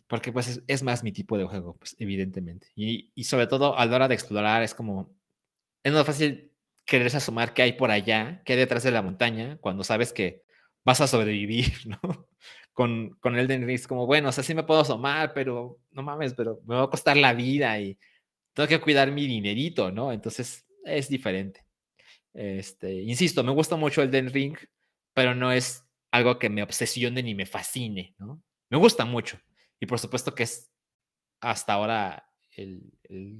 [0.07, 2.67] Porque pues es, más mi tipo de juego, pues evidentemente.
[2.75, 5.13] Y, y, sobre todo a la hora de explorar es como,
[5.83, 6.53] es más fácil
[6.85, 10.43] quererse asomar qué hay por allá, qué hay detrás de la montaña, cuando sabes que
[10.85, 12.27] vas a sobrevivir, ¿no?
[12.71, 16.03] Con, con Elden Ring es como, bueno, o sea, sí me puedo asomar, pero no
[16.03, 17.97] mames, pero me va a costar la vida y
[18.53, 20.13] tengo que cuidar mi dinerito, ¿no?
[20.13, 21.65] Entonces es diferente.
[22.33, 24.55] Este, insisto, me gusta mucho el Den Ring,
[25.13, 28.41] pero no es algo que me obsesione ni me fascine, ¿no?
[28.69, 29.39] Me gusta mucho.
[29.79, 30.71] Y por supuesto que es
[31.41, 32.91] hasta ahora el,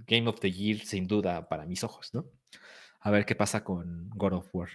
[0.05, 2.25] Game of the Year, sin duda, para mis ojos, ¿no?
[2.99, 4.69] A ver qué pasa con God of War.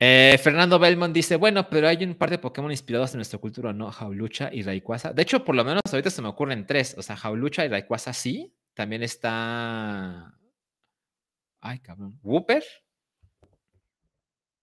[0.00, 3.72] Eh, Fernando Belmont dice, bueno, pero hay un par de Pokémon inspirados en nuestra cultura,
[3.72, 3.90] ¿no?
[3.90, 5.12] Jaulucha y Rayquaza.
[5.12, 6.94] De hecho, por lo menos ahorita se me ocurren tres.
[6.98, 8.54] O sea, Jaulucha y Rayquaza sí.
[8.74, 10.34] También está
[11.66, 12.18] Ay, cabrón.
[12.22, 12.62] ¿Whooper?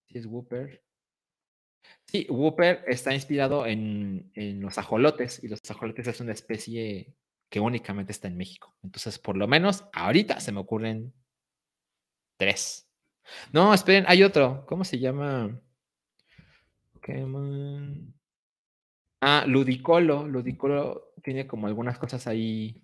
[0.06, 0.84] Sí, es Whooper.
[2.06, 7.14] Sí, Whooper está inspirado en, los ajolotes y los ajolotes es una especie
[7.50, 8.76] que únicamente está en México.
[8.84, 11.14] Entonces, por lo menos ahorita se me ocurren
[12.38, 12.90] tres.
[13.54, 14.66] No, esperen, hay otro.
[14.68, 15.62] ¿Cómo se llama?
[19.22, 20.28] Ah, Ludicolo.
[20.28, 22.82] Ludicolo tiene como algunas cosas ahí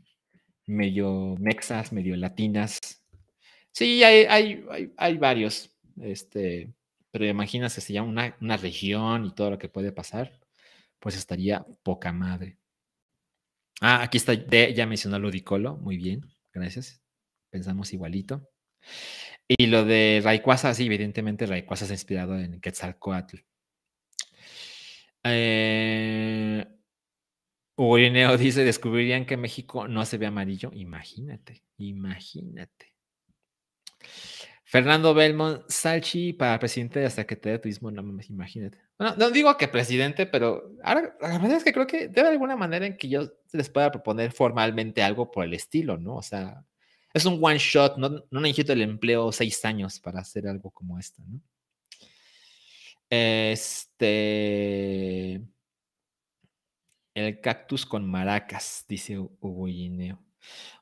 [0.67, 2.79] medio mexas, medio latinas.
[3.71, 6.73] Sí, hay, hay, hay, varios, este,
[7.17, 10.39] pero imaginas que se llama una, una, región y todo lo que puede pasar,
[10.99, 12.59] pues estaría poca madre.
[13.81, 16.21] Ah, aquí está, ya mencionó Ludicolo, muy bien,
[16.53, 17.01] gracias.
[17.49, 18.47] Pensamos igualito.
[19.47, 23.37] Y lo de Rayquaza, sí, evidentemente Rayquaza es inspirado en Quetzalcoatl.
[25.23, 26.65] Eh,
[28.37, 30.69] dice, descubrirían que México no se ve amarillo.
[30.73, 32.93] Imagínate, imagínate.
[34.69, 38.77] Fernando Belmont, Salchi para presidente de Secretaría de Turismo, no me imagínate.
[38.99, 42.57] Bueno, no digo que presidente, pero ahora la verdad es que creo que debe alguna
[42.57, 46.17] manera en que yo les pueda proponer formalmente algo por el estilo, ¿no?
[46.17, 46.65] O sea,
[47.13, 50.99] es un one shot, no, no necesito el empleo seis años para hacer algo como
[50.99, 51.39] esto, ¿no?
[53.09, 54.15] Este.
[57.13, 59.69] El cactus con maracas, dice Hugo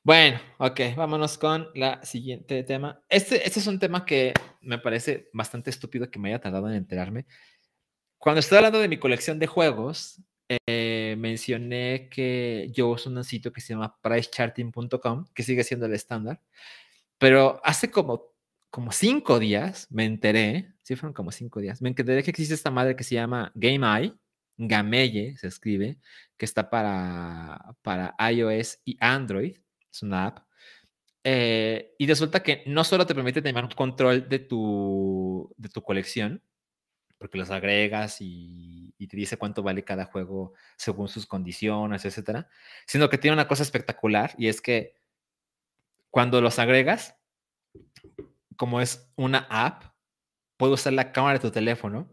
[0.03, 3.01] bueno, ok, vámonos con la siguiente tema.
[3.09, 6.75] Este, este es un tema que me parece bastante estúpido que me haya tardado en
[6.75, 7.25] enterarme.
[8.17, 10.21] Cuando estoy hablando de mi colección de juegos,
[10.67, 15.93] eh, mencioné que yo uso un sitio que se llama pricecharting.com, que sigue siendo el
[15.93, 16.41] estándar,
[17.17, 18.33] pero hace como,
[18.69, 22.71] como cinco días me enteré, sí fueron como cinco días, me enteré que existe esta
[22.71, 24.13] madre que se llama GameEye,
[24.57, 25.97] Gameye se escribe,
[26.37, 29.57] que está para, para iOS y Android,
[29.91, 30.39] es una app.
[31.23, 35.81] Eh, y resulta que no solo te permite tener un control de tu, de tu
[35.81, 36.41] colección,
[37.17, 42.49] porque los agregas y, te dice cuánto vale cada juego según sus condiciones, etcétera,
[42.87, 44.95] sino que tiene una cosa espectacular y es que
[46.09, 47.15] cuando los agregas,
[48.55, 49.83] como es una app,
[50.57, 52.09] puedes usar la cámara de tu teléfono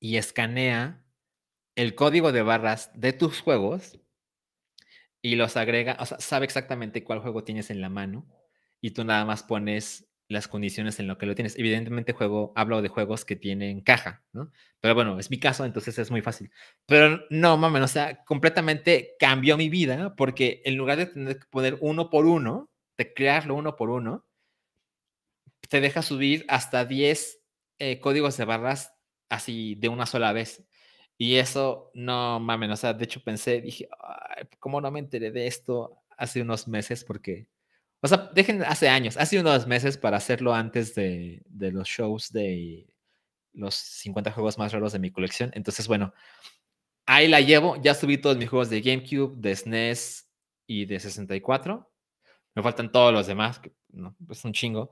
[0.00, 1.01] y escanea
[1.74, 3.98] el código de barras de tus juegos
[5.22, 8.26] y los agrega, o sea, sabe exactamente cuál juego tienes en la mano
[8.80, 11.58] y tú nada más pones las condiciones en lo que lo tienes.
[11.58, 14.50] Evidentemente juego, hablo de juegos que tienen caja, ¿no?
[14.80, 16.50] Pero bueno, es mi caso, entonces es muy fácil.
[16.86, 21.46] Pero no, mames, o sea, completamente cambió mi vida porque en lugar de tener que
[21.50, 24.26] poner uno por uno, de crearlo uno por uno,
[25.68, 27.40] te deja subir hasta 10
[27.78, 28.94] eh, códigos de barras
[29.28, 30.64] así de una sola vez.
[31.22, 33.88] Y eso, no mames, o sea, de hecho pensé, dije,
[34.58, 37.04] ¿cómo no me enteré de esto hace unos meses?
[37.04, 37.46] Porque
[38.00, 42.92] o sea, dejen, hace años, hace unos meses para hacerlo antes de, los shows de
[43.52, 45.52] los 50 juegos más raros de mi colección.
[45.54, 46.12] Entonces, bueno,
[47.06, 47.80] ahí la llevo.
[47.80, 50.28] Ya subí todos mis juegos de GameCube, de SNES
[50.66, 51.88] y de 64.
[52.56, 54.90] Me faltan todos los demás, que no, pues un chingo.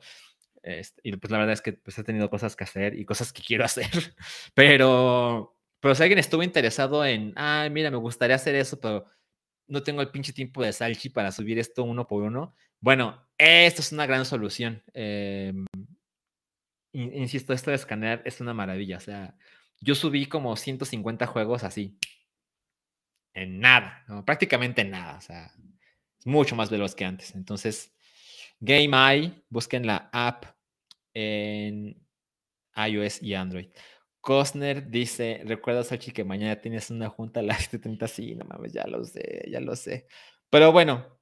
[0.62, 3.32] Este, y pues la verdad es que pues, he tenido cosas que hacer y cosas
[3.32, 4.14] que quiero hacer.
[4.54, 9.06] Pero, pero si alguien estuvo interesado en, ay, mira, me gustaría hacer eso, pero
[9.66, 12.54] no tengo el pinche tiempo de Salchi para subir esto uno por uno.
[12.80, 14.82] Bueno, esto es una gran solución.
[14.92, 15.64] Em,
[16.92, 18.98] insisto, esto de escanear es una maravilla.
[18.98, 19.36] O sea,
[19.80, 21.98] yo subí como 150 juegos así.
[23.32, 25.16] En nada, prácticamente nada.
[25.18, 25.52] O sea,
[26.18, 27.34] es mucho más veloz que antes.
[27.34, 27.94] Entonces,
[28.60, 30.44] GameEye, busquen la app
[31.14, 31.96] en
[32.76, 33.68] iOS y Android.
[34.20, 38.08] Cosner dice, ¿recuerdas, Sachi, que mañana tienes una junta a las 7.30?
[38.08, 40.06] Sí, no mames, ya lo sé, ya lo sé.
[40.50, 41.18] Pero bueno,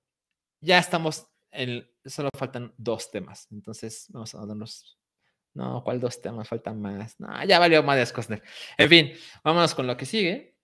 [0.61, 3.47] ya estamos, en, solo faltan dos temas.
[3.51, 4.99] Entonces, vamos a darnos...
[5.55, 6.49] No, ¿cuál dos temas?
[6.49, 7.19] Faltan más.
[7.19, 8.43] No, ya valió más Cosner.
[8.77, 9.13] En fin,
[9.43, 10.58] vámonos con lo que sigue.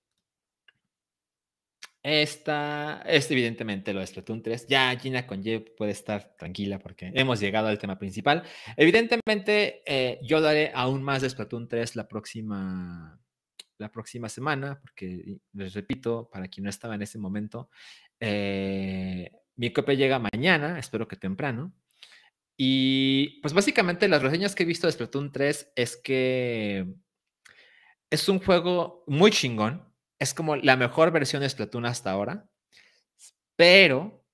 [2.05, 4.67] Esta es evidentemente lo de Splatoon 3.
[4.69, 5.43] Ya Gina con
[5.75, 8.43] puede estar tranquila porque hemos llegado al tema principal.
[8.77, 13.19] Evidentemente, eh, yo daré aún más de Splatoon 3 la próxima,
[13.79, 17.71] la próxima semana, porque les repito, para quien no estaba en ese momento,
[18.21, 21.73] eh, mi copia llega mañana, espero que temprano.
[22.55, 26.85] Y pues básicamente las reseñas que he visto de Splatoon 3 es que
[28.11, 32.49] es un juego muy chingón es como la mejor versión de Splatoon hasta ahora,
[33.57, 34.25] pero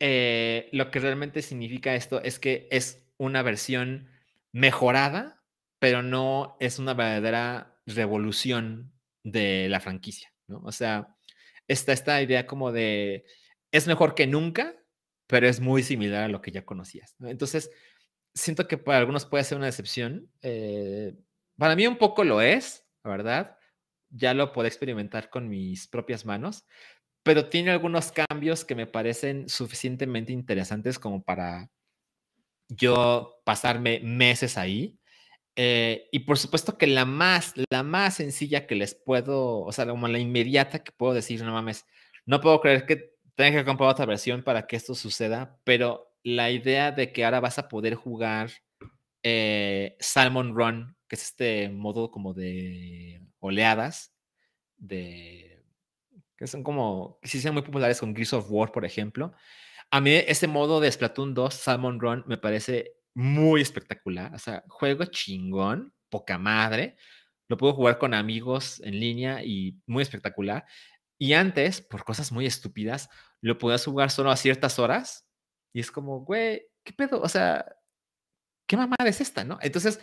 [0.00, 4.08] eh, lo que realmente significa esto es que es una versión
[4.52, 5.42] mejorada,
[5.78, 8.92] pero no es una verdadera revolución
[9.22, 10.60] de la franquicia, ¿no?
[10.64, 11.16] O sea,
[11.68, 13.24] está esta idea como de,
[13.72, 14.74] es mejor que nunca,
[15.26, 17.70] pero es muy similar a lo que ya conocías, Entonces,
[18.34, 20.30] siento que para algunos puede ser una decepción.
[20.42, 21.14] Eh,
[21.56, 23.55] para mí un poco lo es, la verdad
[24.16, 26.64] ya lo puedo experimentar con mis propias manos,
[27.22, 31.70] pero tiene algunos cambios que me parecen suficientemente interesantes como para
[32.68, 34.98] yo pasarme meses ahí.
[35.56, 39.86] Eh, y por supuesto que la más, la más sencilla que les puedo, o sea,
[39.86, 41.86] como la inmediata que puedo decir, no mames,
[42.26, 46.50] no puedo creer que tenga que comprar otra versión para que esto suceda, pero la
[46.50, 48.50] idea de que ahora vas a poder jugar
[49.22, 54.14] eh, Salmon Run, que es este modo como de oleadas
[54.76, 55.56] de
[56.36, 59.32] que son como, que sí sean muy populares con Gears of War, por ejemplo.
[59.90, 64.34] A mí ese modo de Splatoon 2, Salmon Run, me parece muy espectacular.
[64.34, 66.96] O sea, juego chingón, poca madre.
[67.48, 70.66] Lo puedo jugar con amigos en línea y muy espectacular.
[71.18, 73.08] Y antes, por cosas muy estúpidas,
[73.40, 75.26] lo podías jugar solo a ciertas horas.
[75.72, 77.22] Y es como, güey, ¿qué pedo?
[77.22, 77.64] O sea,
[78.66, 79.58] ¿qué mamada es esta, no?
[79.62, 80.00] Entonces,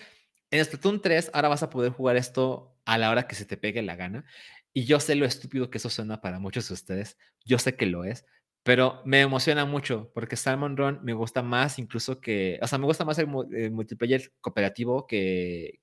[0.54, 3.58] en Splatoon 3 ahora vas a poder jugar esto a la hora que se te
[3.58, 4.24] pegue la gana.
[4.72, 7.18] Y yo sé lo estúpido que eso suena para muchos de ustedes.
[7.44, 8.26] Yo sé que lo es.
[8.62, 12.60] Pero me emociona mucho porque Salmon Run me gusta más incluso que...
[12.62, 15.82] O sea, me gusta más el, multiplayer cooperativo que,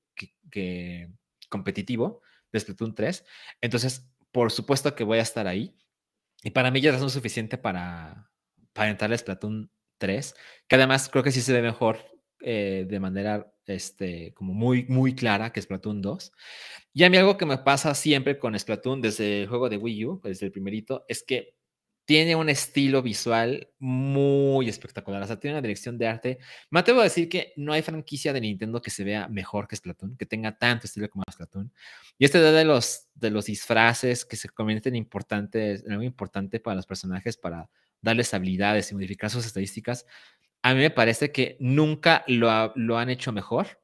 [0.51, 1.11] que,
[1.49, 2.23] competitivo
[2.53, 3.25] de Splatoon 3.
[3.61, 5.77] Entonces, por supuesto que voy a estar ahí.
[6.45, 8.31] Y para mí ya es razón suficiente para,
[8.73, 10.35] para entrar a Splatoon 3.
[10.69, 11.99] Que además creo que sí se ve mejor
[12.43, 16.33] eh, de manera este, como muy, muy clara, que Splatoon 2.
[16.93, 20.05] Y a mí algo que me pasa siempre con Splatoon desde el juego de Wii
[20.07, 21.55] U, desde el primerito, es que
[22.11, 25.23] tiene un estilo visual muy espectacular.
[25.23, 26.39] O sea, tiene una dirección de arte.
[26.69, 29.77] Me atrevo a decir que no hay franquicia de Nintendo que se vea mejor que
[29.77, 31.73] Splatoon, que tenga tanto estilo como Splatoon.
[32.19, 36.75] Y este de los, de los disfraces que se convierten importantes, en algo importante para
[36.75, 37.71] los personajes, para
[38.03, 40.05] darles habilidades y modificar sus estadísticas,
[40.63, 43.81] a mí me parece que nunca lo, han hecho mejor.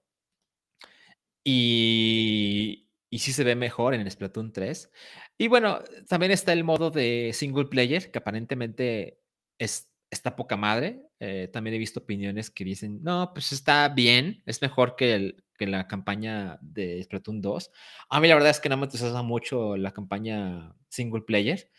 [1.44, 4.90] Y, y sí se ve mejor en Splatoon 3.
[5.38, 9.20] Y bueno, también está el modo de single player, que aparentemente
[9.58, 11.02] es, está poca madre.
[11.20, 15.86] Eh, también he visto opiniones que dicen, no, pues está bien, es mejor que la
[15.88, 17.70] campaña de Splatoon 2.
[18.10, 21.70] A mí la verdad es que no me entusiasma mucho la campaña single player.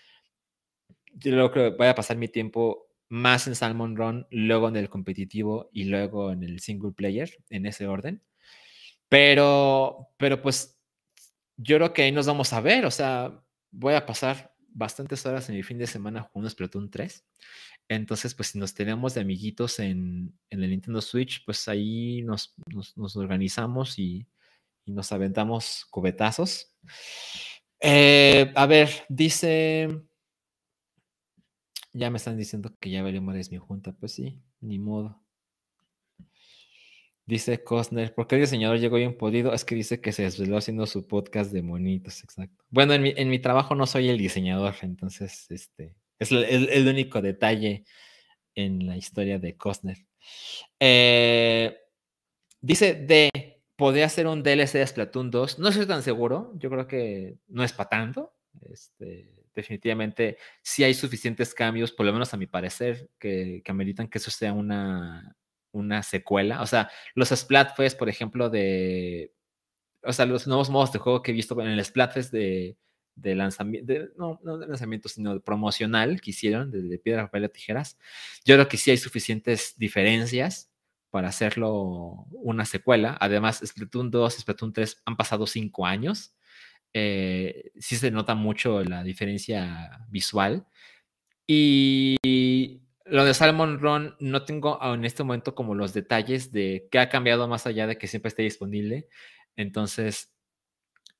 [1.13, 4.89] Yo creo que voy a pasar mi tiempo más en Salmon Run, luego en el
[4.89, 8.21] competitivo y luego en el single player, en ese orden.
[9.09, 10.79] Pero, pero pues
[11.57, 15.49] yo creo que ahí nos vamos a ver, o sea, voy a pasar bastantes horas
[15.49, 17.25] en mi fin de semana jugando Splatoon 3.
[17.89, 22.53] Entonces, pues si nos tenemos de amiguitos en, en el Nintendo Switch, pues ahí nos,
[22.95, 24.27] nos, organizamos y,
[24.85, 26.73] y, nos aventamos cubetazos.
[27.79, 30.06] Eh, a ver, dice...
[31.97, 33.91] Ya me están diciendo que ya veremos mi junta.
[33.93, 35.23] Pues sí, ni modo.
[37.25, 39.51] Dice Cosner, ¿por qué el diseñador llegó bien podido?
[39.51, 42.63] Es que dice que se desveló haciendo su podcast de monitos, exacto.
[42.69, 47.21] Bueno, en mi, en mi trabajo no soy el diseñador, entonces este es el, único
[47.21, 47.83] detalle
[48.55, 49.97] en la historia de Cosner.
[50.79, 51.77] Eh,
[52.61, 53.29] dice de,
[53.75, 55.59] ¿podría hacer un DLC de Splatoon 2?
[55.59, 58.33] No estoy tan seguro, yo creo que no es para tanto.
[58.61, 64.07] Este, definitivamente sí hay suficientes cambios, por lo menos a mi parecer, que, que ameritan
[64.07, 65.35] que eso sea una,
[65.71, 66.61] una secuela.
[66.61, 69.33] O sea, los Splatfest, por ejemplo, de.
[70.03, 72.77] O sea, los nuevos modos de juego que he visto en el Splatfest de,
[73.15, 77.97] de lanzamiento, no, de lanzamiento, sino de promocional que hicieron de, piedra, papel o tijeras.
[78.45, 80.71] Yo creo que sí hay suficientes diferencias
[81.09, 83.17] para hacerlo una secuela.
[83.19, 86.33] Además, Splatoon 2 y Splatoon 3 han pasado cinco años.
[86.99, 90.65] Eh, sí se nota mucho la diferencia visual.
[91.45, 96.97] Y lo de Salmon Run no tengo en este momento como los detalles de qué
[96.99, 99.07] ha cambiado más allá de que siempre esté disponible.
[99.55, 100.33] Entonces,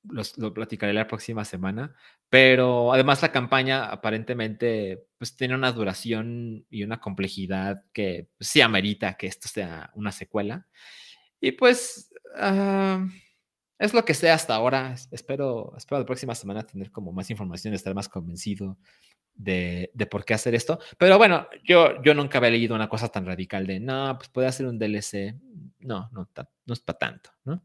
[0.04, 1.96] lo platicaré la próxima semana.
[2.30, 8.62] Pero además la campaña aparentemente pues tiene una duración y una complejidad que pues, sí
[8.62, 10.68] amerita que esto sea una secuela.
[11.40, 13.08] Y pues ah,
[13.80, 14.96] es lo que sé hasta ahora.
[15.12, 18.78] Espero, espero la próxima semana tener como más información, estar más convencido
[19.36, 20.80] de, por qué hacer esto.
[20.98, 24.48] Pero bueno, yo, yo nunca había leído una cosa tan radical de, no, pues puede
[24.48, 25.36] hacer un DLC.
[25.80, 26.30] No, no,
[26.66, 27.64] no es para tanto, ¿no?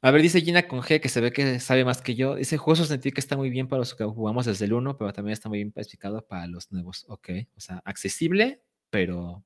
[0.00, 2.36] A ver, dice Gina con G, que se ve que sabe más que yo.
[2.36, 5.12] Dice, juego sentí que está muy bien para los que jugamos desde el 1, pero
[5.12, 7.04] también está muy bien especificado para los nuevos.
[7.08, 9.44] Ok, o sea, accesible, pero,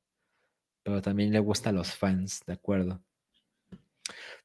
[0.82, 3.02] pero también le gusta a los fans, ¿de acuerdo?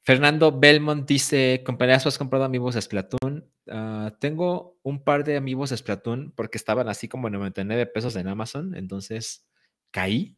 [0.03, 3.47] Fernando Belmont dice, compañeras, ¿has comprado amigos de Splatoon?
[3.69, 8.27] Ah, tengo un par de amigos de Splatoon porque estaban así como 99 pesos en
[8.27, 9.45] Amazon, entonces
[9.91, 10.37] caí.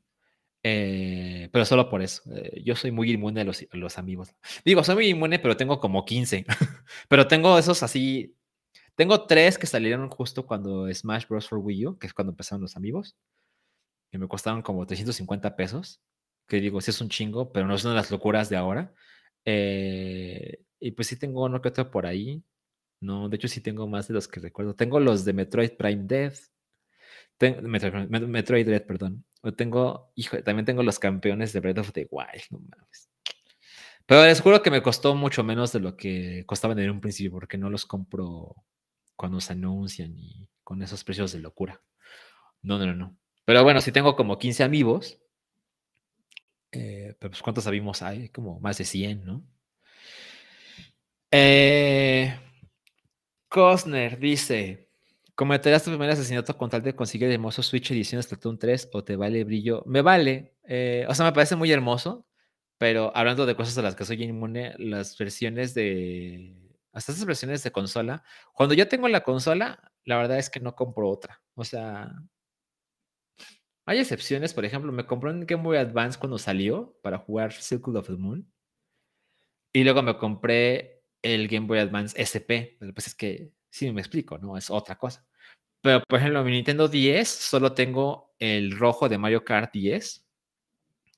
[0.63, 2.23] Eh, pero solo por eso.
[2.33, 4.35] Eh, yo soy muy inmune a los, los, amigos.
[4.65, 6.45] Digo, soy muy inmune, pero tengo como 15.
[7.09, 8.35] pero tengo esos así.
[8.95, 11.47] Tengo tres que salieron justo cuando Smash Bros.
[11.49, 13.17] for Wii U, que es cuando empezaron los amigos.
[14.11, 16.01] Que me costaron como 350 pesos.
[16.47, 18.93] Que digo, sí es un chingo, pero no son las locuras de ahora.
[19.45, 22.43] Eh, y pues sí tengo uno que otro por ahí.
[23.01, 24.75] No, de hecho sí tengo más de los que recuerdo.
[24.75, 26.37] Tengo los de Metroid Prime Death.
[27.61, 29.25] Metroid, Metroid Dread, perdón.
[29.57, 32.59] tengo, hijo, también tengo los campeones de Breath of the Wild, no.
[34.05, 37.31] Pero les juro que me costó mucho menos de lo que costaban en un principio,
[37.31, 38.55] porque no los compro
[39.15, 41.81] cuando se anuncian y con esos precios de locura.
[42.61, 43.17] No, no, no.
[43.45, 45.19] Pero bueno, si tengo como 15 amigos,
[46.73, 48.29] eh, pero pues ¿cuántos amigos hay?
[48.29, 49.43] Como más de 100, ¿no?
[51.31, 52.33] Eh,
[53.47, 54.89] Cosner dice,
[55.35, 59.03] ¿cometerás tu primer asesinato con tal de conseguir el hermoso Switch Edition Splatoon 3 o
[59.03, 59.83] te vale brillo?
[59.85, 60.55] Me vale.
[60.67, 62.25] Eh, o sea, me parece muy hermoso,
[62.77, 66.55] pero hablando de cosas a las que soy inmune, las versiones de...
[66.91, 68.23] Hasta esas versiones de consola,
[68.53, 71.41] cuando yo tengo la consola, la verdad es que no compro otra.
[71.55, 72.11] O sea,
[73.85, 77.97] hay excepciones, por ejemplo, me compré un Game Boy Advance cuando salió para jugar Circle
[77.99, 78.49] of the Moon.
[79.73, 82.77] Y luego me compré el Game Boy Advance SP.
[82.93, 84.57] Pues es que, sí, me explico, ¿no?
[84.57, 85.25] Es otra cosa.
[85.81, 90.25] Pero, por ejemplo, mi Nintendo 10 solo tengo el rojo de Mario Kart 10,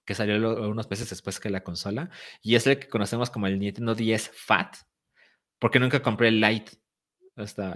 [0.06, 2.10] que salió unos meses después que la consola,
[2.42, 4.78] y es el que conocemos como el Nintendo 10 Fat,
[5.60, 6.72] porque nunca compré el Lite.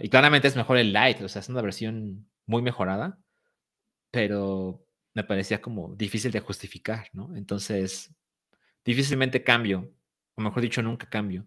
[0.02, 3.20] y claramente es mejor el Lite, o sea, es una versión muy mejorada,
[4.12, 7.36] pero me parecía como difícil de justificar, ¿no?
[7.36, 8.14] Entonces,
[8.86, 9.94] difícilmente cambio,
[10.36, 11.46] o mejor dicho, nunca cambio.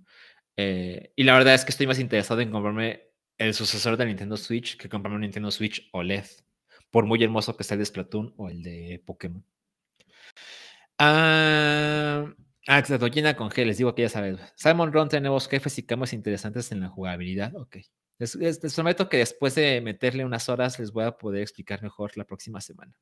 [0.57, 3.05] Eh, y la verdad es que estoy más interesado en comprarme
[3.39, 6.27] el sucesor del Nintendo Switch que comprarme un Nintendo Switch OLED,
[6.91, 9.45] por muy hermoso que sea el de Splatoon o el de Pokémon.
[10.99, 12.33] Ah,
[12.69, 14.39] ah exacto, llena con G, les digo que ya sabes.
[14.57, 17.55] Simon Ron tiene nuevos jefes y cambios interesantes en la jugabilidad.
[17.57, 17.79] Ok.
[18.23, 22.25] Les, prometo que después de meterle unas horas les voy a poder explicar mejor la
[22.25, 22.95] próxima semana.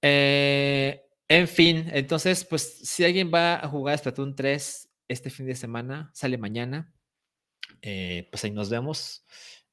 [0.00, 5.56] Eh, en fin, entonces, pues si alguien va a jugar Splatoon 3 este fin de
[5.56, 6.94] semana, sale mañana,
[7.82, 9.24] eh, pues ahí nos vemos.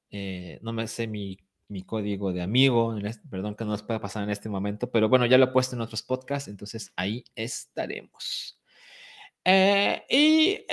[0.10, 1.38] Eh, no me sé mi,
[1.86, 2.98] código de amigo,
[3.30, 5.76] perdón que no nos pueda pasar en este momento, pero bueno, ya lo he puesto
[5.76, 8.60] en otros podcasts, entonces ahí estaremos.
[10.10, 10.66] y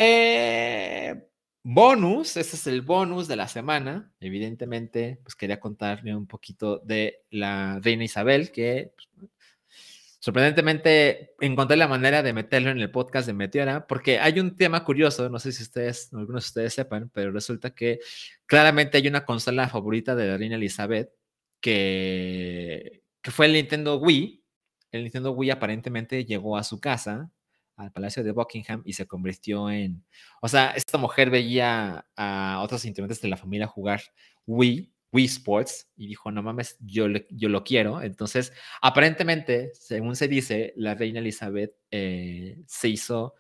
[1.63, 4.13] bonus, ese es el bonus de la semana.
[4.21, 9.31] Evidentemente, pues quería contarle un poquito de la reina Isabel, que pues,
[10.19, 14.85] sorprendentemente encontré la manera de meterlo en el podcast de Meteora, porque hay un tema
[14.85, 18.01] curioso, no sé si ustedes, algunos de ustedes sepan, pero resulta que
[18.47, 21.11] claramente hay una consola favorita de la reina Elizabeth
[21.61, 24.43] que, que fue el Nintendo Wii.
[24.93, 27.31] El Nintendo Wii aparentemente llegó a su casa
[27.77, 30.05] al Palacio de Buckingham y se convirtió en,
[30.41, 34.03] o sea, esta mujer veía a otros integrantes de la familia jugar
[34.47, 38.03] Wii, Wii Sports, y dijo, no mames, yo, yo lo quiero.
[38.03, 43.35] Entonces, aparentemente, según se dice, la reina Elizabeth eh, se hizo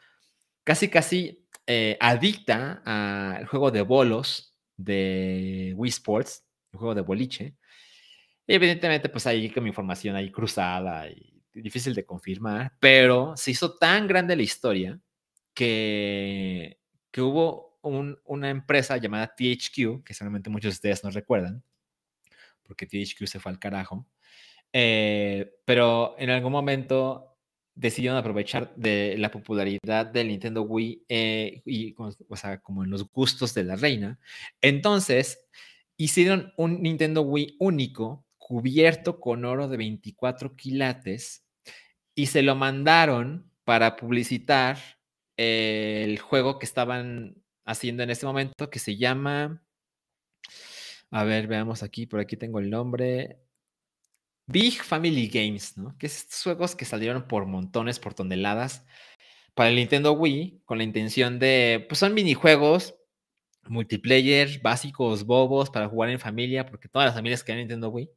[0.64, 7.56] casi, casi eh, adicta al juego de bolos de Wii Sports, el juego de boliche.
[8.46, 13.50] Y evidentemente, pues ahí con mi información ahí cruzada y difícil de confirmar, pero se
[13.50, 15.00] hizo tan grande la historia
[15.54, 16.80] que,
[17.10, 21.62] que hubo una empresa llamada THQ, que seguramente muchos de ustedes no recuerdan,
[22.62, 24.06] porque THQ se fue al carajo,
[24.72, 27.36] eh, pero en algún momento
[27.74, 33.08] decidieron aprovechar de la popularidad del Nintendo Wii eh, y, o sea, como en los
[33.10, 34.18] gustos de la reina.
[34.60, 35.48] Entonces,
[35.96, 41.42] hicieron un Nintendo Wii único cubierto con oro de 24 quilates
[42.14, 44.76] y se lo mandaron para publicitar
[45.38, 49.64] el juego que estaban haciendo en este momento que se llama,
[51.10, 53.38] a ver, veamos aquí, por aquí tengo el nombre,
[54.46, 55.96] Big Family Games, ¿no?
[55.96, 58.84] Que es estos juegos que salieron por montones, por toneladas
[59.54, 62.96] para el Nintendo Wii con la intención de, pues son minijuegos
[63.66, 68.10] multiplayer básicos, bobos para jugar en familia, porque todas las familias quieren Nintendo Wii.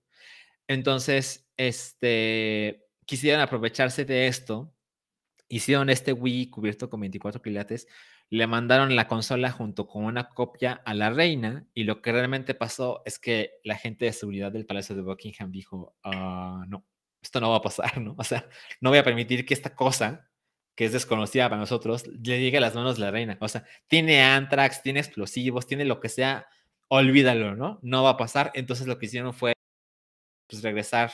[0.68, 4.74] Entonces, este, quisieron aprovecharse de esto,
[5.48, 7.88] hicieron este Wii cubierto con 24 pilates,
[8.30, 12.56] le mandaron la consola junto con una copia a la reina y lo que realmente
[12.56, 16.86] pasó es que la gente de seguridad del Palacio de Buckingham dijo, ah, no,
[17.22, 18.16] esto no va a pasar, ¿no?
[18.18, 18.50] O sea,
[18.82, 20.30] no voy a permitir que esta cosa
[20.76, 23.38] que es desconocida para nosotros, le llegue a las manos de la reina.
[23.40, 26.48] O sea, tiene antrax, tiene explosivos, tiene lo que sea,
[26.90, 27.80] olvídalo, ¿no?
[27.82, 28.52] No va a pasar.
[28.56, 29.55] Entonces lo que hicieron fue
[30.48, 31.12] pues, regresar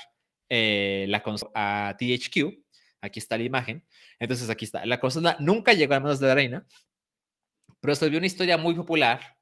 [0.49, 2.63] eh, la consola a THQ.
[3.01, 3.83] Aquí está la imagen.
[4.19, 4.85] Entonces aquí está.
[4.85, 6.67] La consola nunca llegó a manos de la reina,
[7.79, 9.37] pero se vio una historia muy popular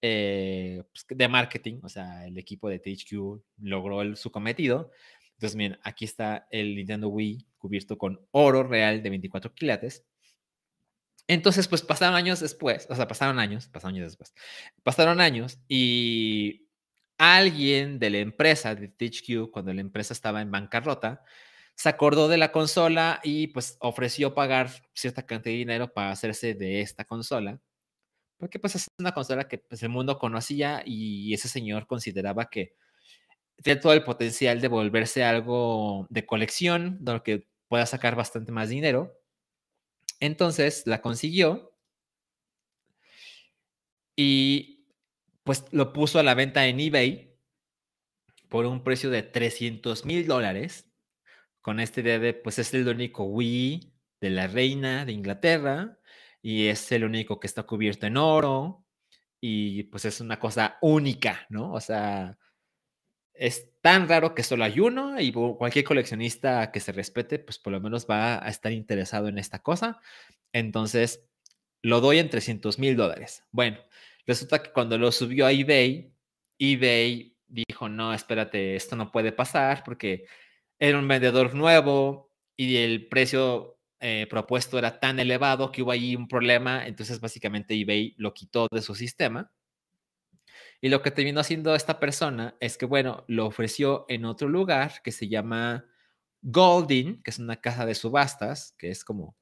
[0.00, 1.80] eh, pues, de marketing.
[1.82, 4.90] O sea, el equipo de THQ logró su cometido.
[5.34, 10.04] Entonces, miren, aquí está el Nintendo Wii cubierto con oro real de 24 quilates.
[11.28, 14.34] Entonces, pues pasaron años después, o sea, pasaron años, pasaron años después,
[14.82, 16.61] pasaron años y
[17.22, 21.22] alguien de la empresa de THQ, cuando la empresa estaba en bancarrota,
[21.76, 26.54] se acordó de la consola y pues ofreció pagar cierta cantidad de dinero para hacerse
[26.54, 27.60] de esta consola.
[28.38, 32.74] Porque pues es una consola que pues, el mundo conocía y ese señor consideraba que
[33.62, 38.50] tiene todo el potencial de volverse algo de colección, de lo que pueda sacar bastante
[38.50, 39.16] más dinero.
[40.18, 41.72] Entonces la consiguió
[44.16, 44.71] y
[45.44, 47.36] pues lo puso a la venta en eBay
[48.48, 50.90] por un precio de 300 mil dólares,
[51.60, 55.98] con esta idea de, pues es el único Wii de la reina de Inglaterra
[56.42, 58.84] y es el único que está cubierto en oro
[59.40, 61.72] y pues es una cosa única, ¿no?
[61.72, 62.38] O sea,
[63.34, 67.72] es tan raro que solo hay uno y cualquier coleccionista que se respete, pues por
[67.72, 70.00] lo menos va a estar interesado en esta cosa.
[70.52, 71.24] Entonces,
[71.82, 73.44] lo doy en 300 mil dólares.
[73.50, 73.78] Bueno,
[74.26, 76.14] Resulta que cuando lo subió a eBay,
[76.58, 80.26] eBay dijo, no, espérate, esto no puede pasar porque
[80.78, 86.16] era un vendedor nuevo y el precio eh, propuesto era tan elevado que hubo ahí
[86.16, 89.52] un problema, entonces básicamente eBay lo quitó de su sistema.
[90.80, 95.02] Y lo que terminó haciendo esta persona es que, bueno, lo ofreció en otro lugar
[95.04, 95.86] que se llama
[96.42, 99.36] Goldin, que es una casa de subastas, que es como,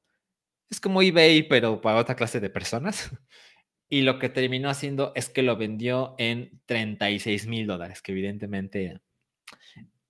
[0.69, 3.09] es como eBay, pero para otra clase de personas.
[3.93, 9.01] Y lo que terminó haciendo es que lo vendió en 36 mil dólares, que evidentemente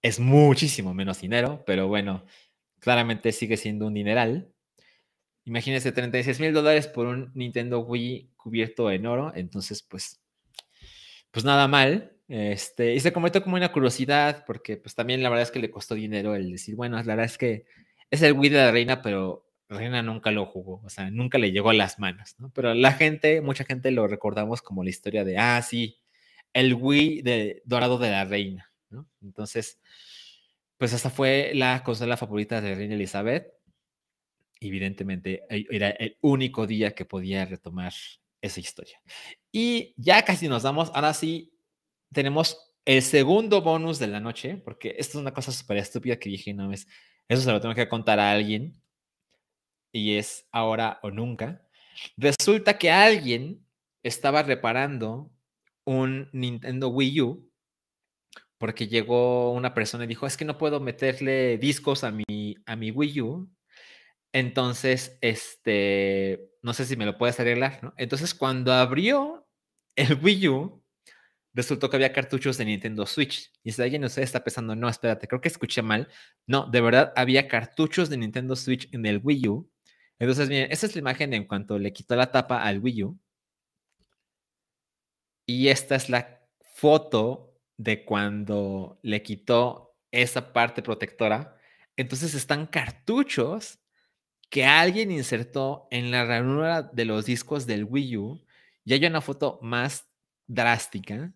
[0.03, 2.24] es muchísimo menos dinero, pero bueno,
[2.78, 4.53] claramente sigue siendo un dineral.
[5.45, 10.22] Imagínense 36 mil dólares por un Nintendo Wii cubierto en oro, entonces pues,
[11.32, 12.16] pues nada mal.
[12.28, 15.72] Este, y se convirtió como una curiosidad, porque pues también la verdad es que le
[15.72, 17.66] costó dinero el decir, bueno, la verdad es que
[18.12, 21.52] es el Wii de la reina, pero Reina nunca lo jugó, o sea, nunca le
[21.52, 22.52] llegó a las manos, ¿no?
[22.53, 25.99] Pero la gente, mucha gente lo recordamos como la historia de, ah, sí,
[26.53, 29.07] el Wii de dorado de la reina, ¿no?
[29.22, 29.80] Entonces,
[30.77, 33.53] pues esa fue la consola favorita de Reina Elizabeth.
[34.60, 37.93] Evidentemente, e, era el único día que podía retomar
[38.41, 39.02] esa historia.
[39.52, 41.53] Y ya casi nos damos, ahora sí,
[42.11, 46.30] tenemos el segundo bonus de la noche, porque esto es una cosa súper estúpida que
[46.30, 46.88] dije, no, es,
[47.30, 48.81] eso se lo tengo que contar a alguien
[49.92, 51.68] y es ahora o nunca,
[52.18, 53.66] resulta que alguien
[54.04, 55.32] estaba reparando
[55.86, 57.52] un Nintendo Wii U
[58.62, 62.76] porque llegó una persona y dijo, es que no puedo meterle discos a mi, a
[62.76, 63.50] mi Wii U.
[64.34, 67.96] Entonces, este, no sé si me lo puedes arreglar, ¿no?
[67.98, 69.48] Entonces, cuando abrió
[69.96, 70.84] el Wii U,
[71.56, 73.52] resultó que había cartuchos de Nintendo Switch.
[73.64, 76.08] Y si alguien de ustedes está pensando, no, espérate, creo que escuché mal.
[76.46, 79.72] No, de verdad había cartuchos de Nintendo Switch en el Wii U
[80.22, 83.19] entonces, miren, esta es la imagen en cuanto le quitó la tapa al Wii U.
[85.48, 86.45] Y esta es la
[86.76, 91.57] foto de cuando le quitó esa parte protectora.
[91.98, 93.80] Entonces están cartuchos
[94.52, 98.45] que alguien insertó en la ranura de los discos del Wii U.
[98.85, 100.07] Y hay una foto más
[100.45, 101.34] drástica.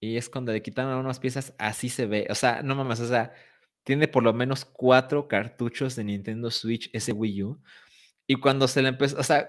[0.00, 2.26] Y es cuando le quitaron unas piezas, así se ve.
[2.28, 3.32] O sea, no mames, o sea,
[3.86, 7.62] tiene por lo menos cuatro cartuchos de Nintendo Switch ese Wii U.
[8.26, 9.48] Y cuando se le empezó, o sea,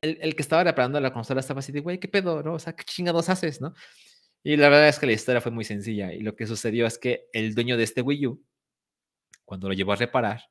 [0.00, 2.54] el, que estaba reparando la consola estaba así de, güey, ¿qué pedo, no?
[2.54, 3.74] O sea, ¿qué chingados haces, no?
[4.44, 6.12] Y la verdad es que la historia fue muy sencilla.
[6.12, 8.44] Y lo que sucedió es que el dueño de este Wii U,
[9.44, 10.44] cuando lo llevó a reparar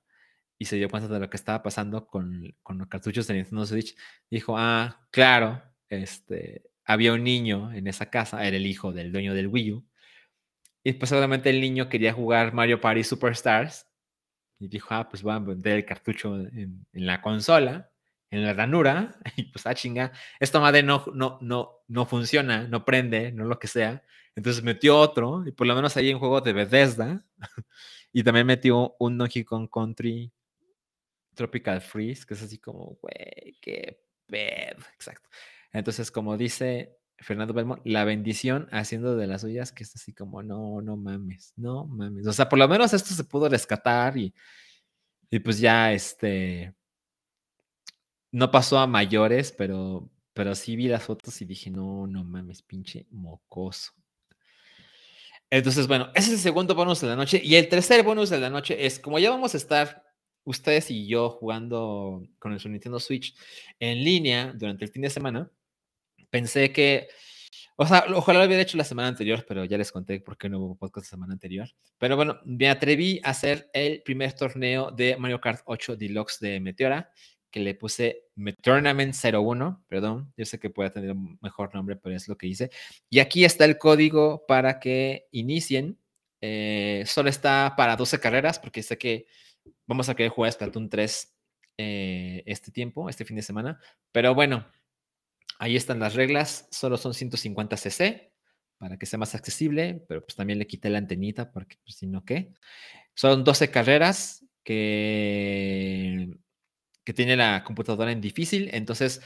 [0.57, 3.65] y se dio cuenta de lo que estaba pasando con, con los cartuchos de Nintendo
[3.65, 3.95] Switch,
[4.29, 9.33] dijo, ah, claro, este, había un niño en esa casa, era el hijo del dueño
[9.33, 9.87] del Wii U,
[10.83, 13.87] y pues seguramente el niño quería jugar Mario Party Superstars.
[14.59, 17.89] Y dijo, ah, pues voy a vender el cartucho en, la consola,
[18.29, 19.15] en la ranura.
[19.37, 23.59] Y pues, ah, chinga, esta madre no, no, no, no funciona, no prende, no lo
[23.59, 24.03] que sea.
[24.35, 27.25] Entonces metió otro, y por lo menos ahí en juego de Bethesda.
[28.13, 30.31] y también metió un Donkey Kong Country
[31.33, 34.83] Tropical Freeze, que es así como, güey, qué pedo.
[34.93, 35.29] Exacto.
[35.71, 40.43] Entonces, como dice Fernando Belmont, la bendición haciendo de las suyas, que es así como,
[40.43, 42.27] no, no mames, no mames.
[42.27, 44.33] O sea, por lo menos esto se pudo rescatar y,
[45.29, 46.73] y pues ya, este,
[48.31, 52.61] no pasó a mayores, pero, pero sí vi las fotos y dije, no, no mames,
[52.61, 53.93] pinche mocoso.
[55.49, 57.39] Entonces, bueno, ese es el segundo bonus de la noche.
[57.43, 60.03] Y el tercer bonus de la noche es, como ya vamos a estar
[60.45, 63.35] ustedes y yo jugando con el Nintendo Switch
[63.79, 65.51] en línea durante el fin de semana,
[66.33, 67.09] pensé que,
[67.75, 70.49] o sea, ojalá lo hubiera hecho la semana anterior, pero ya les conté por qué
[70.49, 71.69] no hubo podcast la semana anterior.
[71.99, 76.59] Pero bueno, me atreví a hacer el primer torneo de Mario Kart 8 Deluxe de
[76.59, 77.11] Meteora,
[77.51, 78.23] que le puse
[78.63, 82.47] Tournament 01, perdón, yo sé que puede tener un mejor nombre, pero es lo que
[82.47, 82.71] hice.
[83.11, 85.99] Y aquí está el código para que inicien.
[86.41, 89.27] Eh, solo está para 12 carreras, porque sé que
[89.85, 91.35] vamos a querer jugar Splatoon 3
[91.77, 93.79] eh, este tiempo, este fin de semana.
[94.11, 94.65] Pero bueno,
[95.59, 98.31] Ahí están las reglas, solo son 150 cc
[98.77, 102.07] para que sea más accesible, pero pues también le quité la antenita porque pues, si
[102.07, 102.53] no, ¿qué?
[103.13, 106.29] Son 12 carreras que,
[107.03, 109.21] que tiene la computadora en difícil, entonces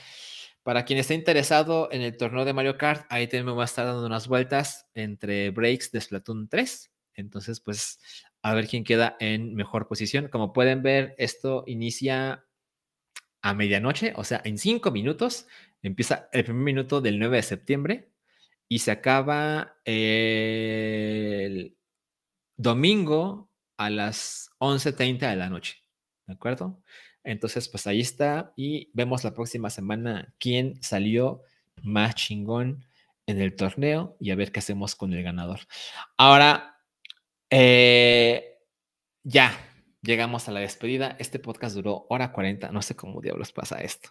[0.68, 3.66] para quien esté interesado en el torneo de Mario Kart, ahí también me va a
[3.66, 6.92] estar dando unas vueltas entre breaks de Splatoon 3.
[7.14, 8.02] Entonces, pues,
[8.42, 10.28] a ver quién queda en mejor posición.
[10.28, 12.46] Como pueden ver, esto inicia
[13.42, 15.48] a medianoche, o sea, en cinco minutos.
[15.82, 18.12] Empieza el primer minuto del 9 de septiembre
[18.68, 21.78] y se acaba el
[22.56, 25.84] domingo a las 11.30 de la noche.
[26.26, 26.82] ¿De acuerdo?
[27.24, 31.42] Entonces, pues ahí está y vemos la próxima semana quién salió
[31.84, 32.86] más chingón
[33.26, 35.60] en el torneo y a ver qué hacemos con el ganador.
[36.18, 36.82] Ahora,
[37.50, 38.60] eh,
[39.24, 39.52] ya,
[40.02, 41.16] llegamos a la despedida.
[41.20, 44.10] Este podcast duró hora 40, no sé cómo diablos pasa esto.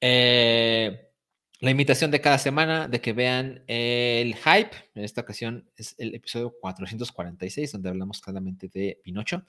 [0.00, 1.10] Eh,
[1.60, 4.76] la invitación de cada semana de que vean el hype.
[4.94, 9.44] En esta ocasión es el episodio 446, donde hablamos claramente de Pinocho.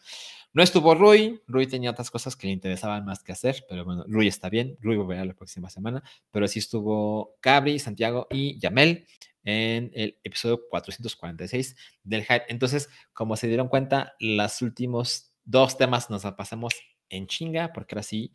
[0.53, 1.41] No estuvo Rui.
[1.47, 4.77] Rui tenía otras cosas que le interesaban más que hacer, pero bueno, Rui está bien.
[4.79, 6.03] Rui volverá la próxima semana.
[6.31, 9.05] Pero sí estuvo Cabri, Santiago y Yamel
[9.43, 12.45] en el episodio 446 del hype.
[12.47, 16.73] Entonces, como se dieron cuenta, los últimos dos temas nos pasamos
[17.09, 18.33] en chinga, porque ahora sí,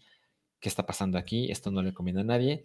[0.60, 1.50] ¿qué está pasando aquí?
[1.50, 2.64] Esto no le conviene a nadie.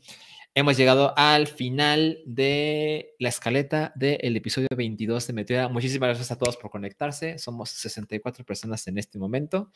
[0.53, 5.67] Hemos llegado al final de la escaleta del episodio 22 de Meteora.
[5.67, 7.37] Muchísimas gracias a todos por conectarse.
[7.37, 9.71] Somos 64 personas en este momento.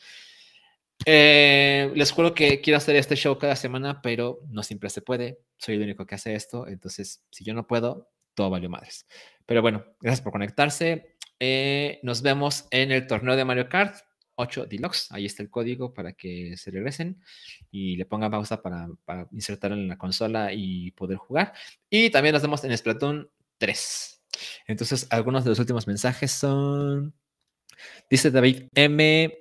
[1.06, 5.40] Eh, les juro que quiero hacer este show cada semana, pero no siempre se puede.
[5.58, 6.66] Soy el único que hace esto.
[6.66, 9.06] Entonces, si yo no puedo, todo valió madres.
[9.46, 11.16] Pero bueno, gracias por conectarse.
[11.38, 13.96] Eh, nos vemos en el torneo de Mario Kart.
[14.40, 15.12] 8 Deluxe.
[15.12, 17.22] Ahí está el código para que se regresen
[17.70, 21.52] y le pongan pausa para, para insertarlo en la consola y poder jugar.
[21.88, 24.22] Y también nos vemos en Splatoon 3.
[24.66, 27.14] Entonces, algunos de los últimos mensajes son.
[28.08, 29.34] Dice David M.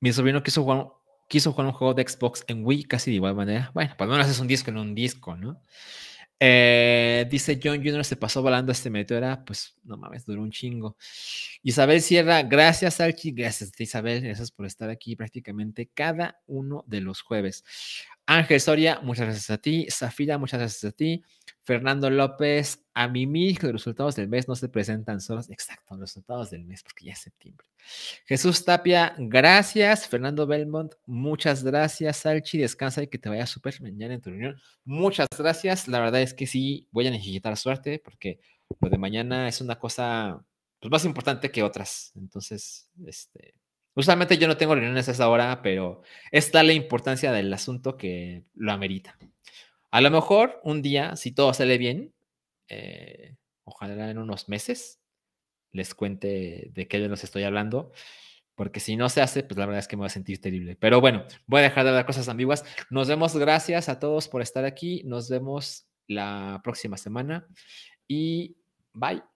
[0.00, 0.88] Mi sobrino quiso jugar,
[1.28, 3.70] quiso jugar un juego de Xbox en Wii casi de igual manera.
[3.74, 5.62] Bueno, por lo menos es un disco en un disco, ¿no?
[6.44, 8.04] Eh, dice John Jr.
[8.04, 10.96] se pasó volando este meteora, pues no mames, duró un chingo.
[11.62, 17.22] Isabel Sierra, gracias Archie, gracias Isabel, gracias por estar aquí prácticamente cada uno de los
[17.22, 17.62] jueves.
[18.26, 19.86] Ángel Soria, muchas gracias a ti.
[19.90, 21.22] Zafira, muchas gracias a ti.
[21.62, 25.50] Fernando López, a mí hijo los resultados del mes no se presentan solos.
[25.50, 27.66] Exacto, los resultados del mes, porque ya es septiembre.
[28.26, 30.08] Jesús Tapia, gracias.
[30.08, 32.18] Fernando Belmont, muchas gracias.
[32.18, 34.60] Salchi, descansa y que te vaya súper mañana en tu reunión.
[34.84, 35.88] Muchas gracias.
[35.88, 38.40] La verdad es que sí, voy a necesitar suerte porque
[38.80, 40.44] lo de mañana es una cosa
[40.80, 42.12] pues, más importante que otras.
[42.16, 43.54] Entonces, este,
[43.94, 48.44] Usualmente yo no tengo reuniones a esa hora, pero está la importancia del asunto que
[48.54, 49.18] lo amerita.
[49.90, 52.14] A lo mejor un día, si todo sale bien,
[52.68, 55.00] eh, ojalá en unos meses
[55.72, 57.92] les cuente de qué les estoy hablando,
[58.54, 60.76] porque si no se hace, pues la verdad es que me voy a sentir terrible.
[60.76, 62.64] Pero bueno, voy a dejar de hablar cosas ambiguas.
[62.90, 65.02] Nos vemos, gracias a todos por estar aquí.
[65.04, 67.46] Nos vemos la próxima semana
[68.06, 68.56] y
[68.92, 69.31] bye.